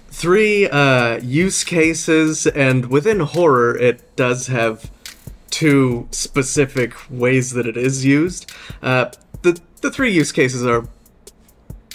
three 0.10 0.70
uh, 0.70 1.18
use 1.18 1.64
cases, 1.64 2.46
and 2.46 2.86
within 2.86 3.20
horror, 3.22 3.76
it 3.76 4.16
does 4.16 4.48
have 4.48 4.92
two 5.52 6.08
specific 6.12 6.94
ways 7.12 7.52
that 7.52 7.68
it 7.68 7.78
is 7.78 8.04
used. 8.04 8.52
Uh, 8.82 9.12
the 9.44 9.60
the 9.82 9.92
three 9.92 10.12
use 10.12 10.32
cases 10.32 10.66
are, 10.66 10.88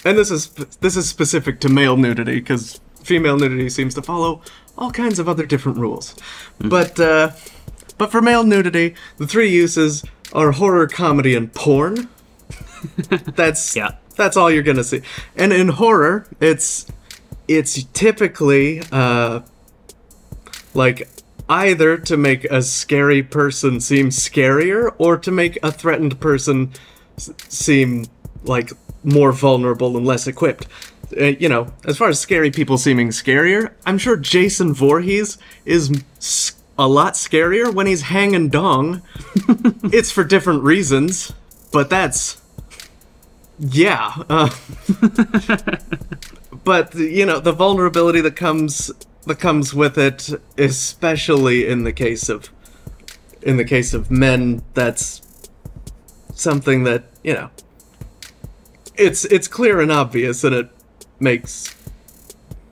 and 0.05 0.17
this 0.17 0.31
is 0.31 0.49
this 0.81 0.97
is 0.97 1.09
specific 1.09 1.59
to 1.61 1.69
male 1.69 1.97
nudity 1.97 2.37
because 2.37 2.81
female 3.03 3.37
nudity 3.37 3.69
seems 3.69 3.95
to 3.95 4.03
follow 4.03 4.41
all 4.79 4.91
kinds 4.91 5.19
of 5.19 5.29
other 5.29 5.47
different 5.47 5.79
rules. 5.79 6.15
But 6.59 6.99
uh, 7.01 7.33
but 7.99 8.13
for 8.13 8.21
male 8.23 8.45
nudity, 8.45 8.95
the 9.17 9.27
three 9.27 9.49
uses 9.51 10.05
are 10.33 10.53
horror, 10.53 10.87
comedy, 10.87 11.35
and 11.35 11.53
porn. 11.53 12.09
that's 13.35 13.75
Yeah. 13.75 13.93
that's 14.17 14.37
all 14.37 14.51
you're 14.51 14.63
gonna 14.63 14.85
see. 14.85 15.03
And 15.37 15.53
in 15.53 15.69
horror, 15.69 16.27
it's 16.41 16.87
it's 17.49 17.85
typically 17.95 18.83
uh, 18.93 19.41
like 20.75 21.09
either 21.49 21.97
to 21.97 22.17
make 22.17 22.45
a 22.45 22.63
scary 22.63 23.23
person 23.23 23.81
seem 23.81 24.09
scarier 24.09 24.95
or 24.99 25.17
to 25.19 25.31
make 25.31 25.59
a 25.63 25.71
threatened 25.71 26.19
person 26.21 26.73
s- 27.17 27.31
seem 27.49 28.07
like 28.45 28.73
more 29.05 29.33
vulnerable 29.33 29.97
and 29.97 30.05
less 30.07 30.27
equipped. 30.27 30.67
Uh, 31.21 31.27
you 31.27 31.49
know, 31.49 31.73
as 31.85 31.97
far 31.97 32.09
as 32.09 32.19
scary 32.19 32.51
people 32.51 32.77
seeming 32.79 33.09
scarier, 33.11 33.73
I'm 33.87 33.99
sure 33.99 34.17
Jason 34.17 34.75
Voorhees 34.75 35.39
is 35.65 36.03
s- 36.19 36.53
a 36.79 36.89
lot 36.89 37.15
scarier 37.15 37.73
when 37.73 37.87
he's 37.87 38.03
hanging 38.03 38.49
dong. 38.49 39.03
it's 39.85 40.11
for 40.11 40.25
different 40.25 40.65
reasons, 40.65 41.33
but 41.73 41.89
that's 41.89 42.41
yeah. 43.59 44.15
Uh, 44.29 44.51
but 46.65 46.95
you 46.95 47.25
know 47.25 47.41
the 47.41 47.53
vulnerability 47.53 48.21
that 48.21 48.37
comes 48.37 48.91
that 49.27 49.39
comes 49.39 49.75
with 49.75 49.99
it, 49.99 50.31
especially 50.57 51.67
in 51.67 51.85
the 51.85 51.93
case 51.93 52.29
of 52.29 52.51
in 53.43 53.57
the 53.57 53.65
case 53.65 53.95
of 53.95 54.11
men, 54.11 54.63
that's 54.75 55.23
something 56.35 56.85
that 56.85 57.05
you 57.23 57.35
know. 57.35 57.51
It's 58.97 59.25
it's 59.27 59.49
clear 59.49 59.81
and 59.81 59.93
obvious, 59.93 60.43
and 60.43 60.55
it 60.55 60.71
makes 61.21 61.75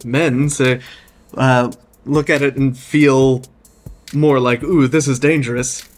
men 0.05 0.49
say, 0.49 0.81
uh, 1.37 1.73
look 2.05 2.31
at 2.31 2.43
it 2.43 2.57
and 2.57 2.77
feel 2.77 3.43
more 4.13 4.39
like, 4.39 4.63
ooh, 4.63 4.87
this 4.87 5.09
is 5.09 5.19
dangerous. 5.19 5.89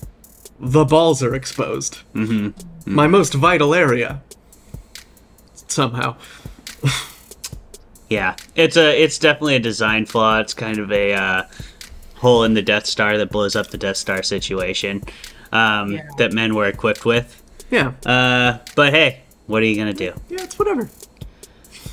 The 0.59 0.85
balls 0.85 1.23
are 1.23 1.35
exposed. 1.35 1.99
Mm-hmm. 2.15 2.95
My 2.95 3.07
most 3.07 3.35
vital 3.35 3.75
area. 3.75 4.23
Somehow. 5.69 6.17
Yeah, 8.09 8.37
it's 8.55 8.77
a 8.77 9.03
it's 9.03 9.19
definitely 9.19 9.57
a 9.57 9.61
design 9.61 10.07
flaw. 10.07 10.39
It's 10.41 10.55
kind 10.55 10.79
of 10.79 10.93
a 10.93 11.15
uh, 11.15 11.43
hole 12.15 12.45
in 12.45 12.55
the 12.55 12.63
Death 12.63 12.87
Star 12.87 13.19
that 13.19 13.31
blows 13.31 13.57
up 13.57 13.69
the 13.69 13.79
Death 13.79 13.97
Star 13.97 14.23
situation 14.23 15.03
um, 15.53 15.93
Yeah. 15.93 16.09
that 16.19 16.33
men 16.33 16.55
were 16.55 16.67
equipped 16.67 17.05
with. 17.05 17.43
Yeah. 17.71 17.93
Uh, 18.05 18.59
but 18.77 18.93
hey, 18.93 19.23
what 19.47 19.63
are 19.63 19.67
you 19.67 19.77
gonna 19.77 19.93
do? 19.93 20.13
Yeah, 20.29 20.45
it's 20.45 20.59
whatever. 20.59 20.89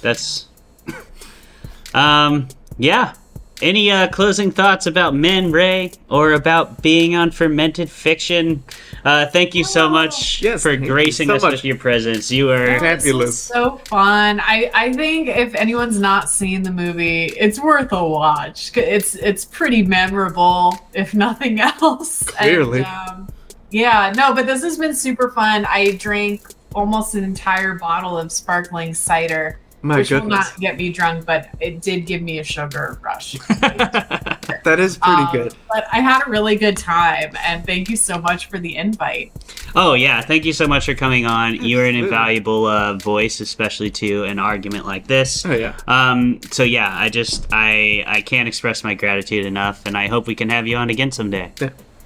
That's 0.01 0.47
um 1.93 2.47
yeah. 2.78 3.14
Any 3.61 3.89
uh, 3.91 4.09
closing 4.09 4.51
thoughts 4.51 4.88
about 4.88 5.16
Men 5.16 5.51
Rae 5.51 5.91
or 6.09 6.34
about 6.34 6.82
being 6.82 7.16
on 7.16 7.32
fermented 7.32 7.89
fiction? 7.89 8.61
Uh, 9.06 9.26
thank 9.28 9.54
you 9.54 9.64
so 9.66 9.89
much 9.89 10.41
Yes, 10.41 10.64
for 10.64 10.78
gracing 10.78 11.28
so 11.28 11.36
us 11.36 11.41
much. 11.41 11.51
with 11.51 11.66
your 11.66 11.78
presence. 11.78 12.32
You 12.32 12.51
are 12.51 12.80
Fabulous. 12.80 13.38
so 13.38 13.78
fun. 13.89 14.39
I, 14.39 14.72
I 14.74 14.93
think 14.93 15.28
if 15.28 15.54
anyone's 15.56 15.99
not 15.99 16.30
seen 16.30 16.64
the 16.64 16.72
movie, 16.72 17.26
it's 17.26 17.60
worth 17.60 17.91
a 17.91 18.08
watch. 18.08 18.72
It's 18.78 19.16
it's 19.16 19.43
pretty 19.43 19.84
memorable, 19.84 20.78
if 20.93 21.14
nothing 21.14 21.60
else. 21.82 22.26
And, 22.39 22.86
um, 22.86 23.28
yeah, 23.72 24.14
no, 24.16 24.34
but 24.34 24.45
this 24.45 24.64
has 24.64 24.78
been 24.78 24.95
super 24.95 25.32
fun. 25.32 25.66
I 25.66 25.91
drank 25.93 26.47
almost 26.74 27.14
an 27.16 27.24
entire 27.26 27.74
bottle 27.76 28.18
of 28.18 28.32
sparkling 28.32 28.93
cider, 28.93 29.60
My 29.82 29.97
which 29.97 30.12
will 30.12 30.24
not 30.26 30.58
get 30.60 30.78
me 30.78 30.91
drunk, 30.93 31.26
but 31.26 31.49
it 31.60 31.82
did 31.82 32.06
give 32.06 32.22
me 32.22 32.39
a 32.39 32.43
sugar 32.43 32.99
rush. 33.04 33.36
That 34.64 34.80
is 34.80 34.97
pretty 34.97 35.22
Um, 35.24 35.32
good. 35.32 35.55
But 35.72 35.86
I 35.91 35.99
had 35.99 36.26
a 36.26 36.30
really 36.30 36.55
good 36.55 36.78
time, 36.78 37.36
and 37.43 37.66
thank 37.66 37.89
you 37.89 37.95
so 37.97 38.18
much 38.20 38.47
for 38.47 38.59
the 38.59 38.76
invite. 38.76 39.32
Oh 39.76 39.93
yeah, 39.93 40.22
thank 40.22 40.45
you 40.45 40.53
so 40.53 40.68
much 40.68 40.86
for 40.86 40.93
coming 40.93 41.26
on. 41.26 41.64
You're 41.64 41.86
an 41.86 41.95
invaluable 41.95 42.66
uh, 42.66 42.93
voice, 42.93 43.39
especially 43.39 43.89
to 43.91 44.24
an 44.24 44.39
argument 44.39 44.86
like 44.86 45.07
this. 45.07 45.45
Oh 45.45 45.51
yeah. 45.53 45.76
Um, 45.88 46.39
so 46.51 46.64
yeah, 46.64 46.89
I 46.97 47.09
just 47.09 47.47
I 47.51 48.03
I 48.07 48.22
can't 48.22 48.47
express 48.47 48.84
my 48.84 48.93
gratitude 48.93 49.45
enough, 49.45 49.86
and 49.86 49.97
I 49.97 50.07
hope 50.07 50.28
we 50.28 50.36
can 50.36 50.49
have 50.49 50.68
you 50.68 50.78
on 50.78 50.89
again 50.89 51.11
someday. 51.11 51.51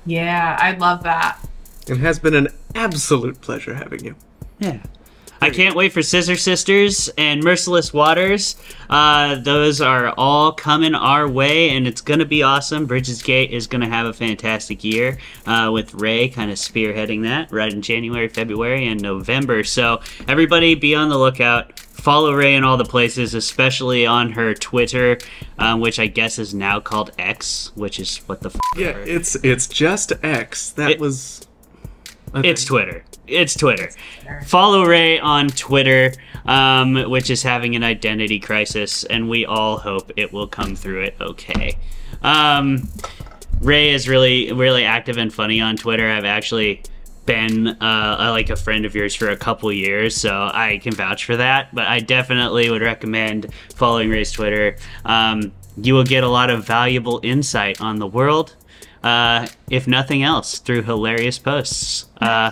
Yeah, 0.05 0.58
I 0.60 0.72
love 0.72 1.03
that. 1.03 1.39
It 1.88 1.97
has 1.97 2.20
been 2.20 2.34
an 2.34 2.47
absolute 2.76 3.39
pleasure 3.41 3.76
having 3.76 4.03
you. 4.03 4.16
Yeah. 4.60 4.80
I 5.39 5.49
can't 5.51 5.75
wait 5.75 5.93
for 5.93 6.01
Scissor 6.01 6.35
Sisters 6.35 7.09
and 7.17 7.43
Merciless 7.43 7.93
Waters. 7.93 8.55
Uh, 8.89 9.35
those 9.35 9.81
are 9.81 10.13
all 10.17 10.51
coming 10.51 10.95
our 10.95 11.27
way, 11.29 11.69
and 11.69 11.88
it's 11.88 12.01
going 12.01 12.19
to 12.19 12.25
be 12.25 12.41
awesome. 12.43 12.88
Brigids 12.88 13.23
Gate 13.23 13.51
is 13.51 13.67
going 13.67 13.81
to 13.81 13.88
have 13.88 14.05
a 14.07 14.13
fantastic 14.13 14.83
year 14.83 15.17
uh, 15.45 15.69
with 15.71 15.93
Rae 15.93 16.27
kind 16.29 16.49
of 16.49 16.57
spearheading 16.57 17.23
that 17.23 17.51
right 17.51 17.71
in 17.71 17.81
January, 17.81 18.27
February, 18.29 18.88
and 18.88 19.01
November. 19.01 19.63
So, 19.63 20.01
everybody 20.27 20.73
be 20.75 20.95
on 20.95 21.09
the 21.09 21.17
lookout. 21.17 21.79
Follow 21.79 22.33
Rae 22.33 22.55
in 22.55 22.63
all 22.63 22.77
the 22.77 22.85
places, 22.85 23.33
especially 23.33 24.05
on 24.05 24.31
her 24.31 24.53
Twitter, 24.53 25.17
um, 25.59 25.79
which 25.81 25.99
I 25.99 26.07
guess 26.07 26.39
is 26.39 26.53
now 26.53 26.79
called 26.79 27.11
X, 27.19 27.71
which 27.75 27.99
is 27.99 28.17
what 28.27 28.41
the 28.41 28.49
f- 28.49 28.55
Yeah, 28.77 28.89
it's 28.97 29.35
it's 29.43 29.67
just 29.67 30.13
X. 30.23 30.69
That 30.71 30.91
It- 30.91 30.99
was. 30.99 31.45
a 32.33 32.41
It's. 32.45 32.63
Twitter. 32.65 33.03
It's 33.28 33.55
Twitter. 33.55 33.89
Follow 34.45 34.86
Rae 34.86 35.19
on 35.19 35.49
Twitter, 35.49 36.13
um, 36.45 36.95
which 37.09 37.30
is 37.30 37.43
having 37.43 37.75
an 37.75 37.84
identity 37.84 38.39
crisis, 38.39 39.03
and 39.03 39.30
we 39.30 39.45
all 39.45 39.78
hope 39.78 40.11
it 40.15 40.32
will 40.32 40.47
come 40.47 40.75
through 40.75 41.03
it 41.03 41.15
okay. 41.19 41.78
Um, 42.21 42.89
Rae 43.59 43.89
is 43.89 44.07
really, 44.07 44.53
really 44.53 44.86
active 44.86 45.17
and 45.17 45.34
funny 45.34 45.59
on 45.59 45.75
Twitter. 45.75 46.09
I've 46.09 46.25
actually 46.25 46.84
been 47.25 47.67
uh, 47.67 48.30
like 48.32 48.49
a 48.49 48.55
friend 48.55 48.86
of 48.86 48.95
yours 48.95 49.13
for 49.13 49.30
a 49.30 49.38
couple 49.38 49.71
years, 49.73 50.15
so 50.15 50.49
I 50.53 50.80
can 50.82 50.93
vouch 50.93 51.25
for 51.25 51.36
that. 51.36 51.75
But 51.75 51.88
I 51.88 51.99
definitely 51.99 52.69
would 52.69 52.82
recommend 52.82 53.53
following 53.75 54.09
Rae's 54.09 54.32
Twitter. 54.32 54.78
Um, 55.03 55.51
you 55.75 55.93
will 55.93 56.05
get 56.05 56.23
a 56.23 56.30
lot 56.30 56.49
of 56.49 56.65
valuable 56.65 57.19
insight 57.23 57.82
on 57.82 57.99
the 57.99 58.07
world, 58.07 58.55
uh, 59.04 59.48
if 59.70 59.88
nothing 59.88 60.24
else, 60.24 60.60
through 60.60 60.84
hilarious 60.84 61.39
posts. 61.39 62.06
Uh, 62.20 62.52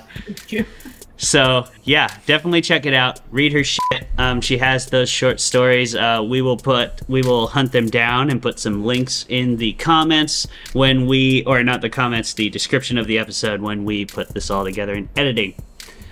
so 1.17 1.65
yeah, 1.83 2.07
definitely 2.25 2.61
check 2.61 2.85
it 2.85 2.93
out. 2.93 3.19
Read 3.31 3.53
her 3.53 3.63
shit. 3.63 4.07
Um, 4.17 4.41
she 4.41 4.57
has 4.57 4.87
those 4.87 5.09
short 5.09 5.39
stories. 5.39 5.95
Uh, 5.95 6.23
we 6.27 6.41
will 6.41 6.57
put, 6.57 7.01
we 7.09 7.21
will 7.21 7.47
hunt 7.47 7.71
them 7.71 7.87
down 7.87 8.29
and 8.29 8.41
put 8.41 8.59
some 8.59 8.85
links 8.85 9.25
in 9.29 9.57
the 9.57 9.73
comments 9.73 10.47
when 10.73 11.07
we, 11.07 11.43
or 11.45 11.63
not 11.63 11.81
the 11.81 11.89
comments, 11.89 12.33
the 12.33 12.49
description 12.49 12.97
of 12.97 13.07
the 13.07 13.17
episode 13.17 13.61
when 13.61 13.85
we 13.85 14.05
put 14.05 14.29
this 14.29 14.49
all 14.49 14.63
together 14.63 14.93
in 14.93 15.09
editing. 15.15 15.55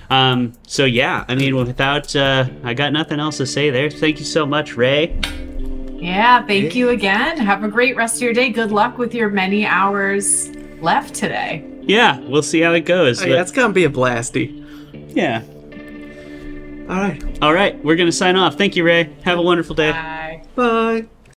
Um, 0.09 0.53
so 0.67 0.85
yeah, 0.85 1.25
I 1.27 1.35
mean, 1.35 1.55
without, 1.55 2.15
uh, 2.15 2.47
I 2.63 2.73
got 2.73 2.93
nothing 2.93 3.19
else 3.19 3.37
to 3.37 3.45
say 3.45 3.69
there. 3.69 3.89
Thank 3.89 4.19
you 4.19 4.25
so 4.25 4.45
much, 4.45 4.75
Rae. 4.75 5.19
Yeah, 6.03 6.45
thank 6.45 6.75
you 6.75 6.89
again. 6.89 7.37
Have 7.37 7.63
a 7.63 7.69
great 7.69 7.95
rest 7.95 8.17
of 8.17 8.21
your 8.23 8.33
day. 8.33 8.49
Good 8.49 8.71
luck 8.71 8.97
with 8.97 9.13
your 9.15 9.29
many 9.29 9.65
hours 9.65 10.49
left 10.81 11.15
today. 11.15 11.65
Yeah, 11.81 12.19
we'll 12.19 12.43
see 12.43 12.59
how 12.61 12.73
it 12.73 12.81
goes. 12.81 13.23
Oh, 13.23 13.25
yeah, 13.25 13.41
it's 13.41 13.51
gonna 13.51 13.73
be 13.73 13.85
a 13.85 13.89
blasty. 13.89 14.59
yeah. 15.15 15.41
All 16.89 16.97
right. 16.97 17.39
All 17.41 17.53
right, 17.53 17.81
we're 17.83 17.95
gonna 17.95 18.11
sign 18.11 18.35
off. 18.35 18.57
Thank 18.57 18.75
you, 18.75 18.83
Rae. 18.83 19.09
Have 19.23 19.39
a 19.39 19.41
wonderful 19.41 19.75
day. 19.75 19.91
Bye. 19.91 20.43
Bye. 20.55 21.05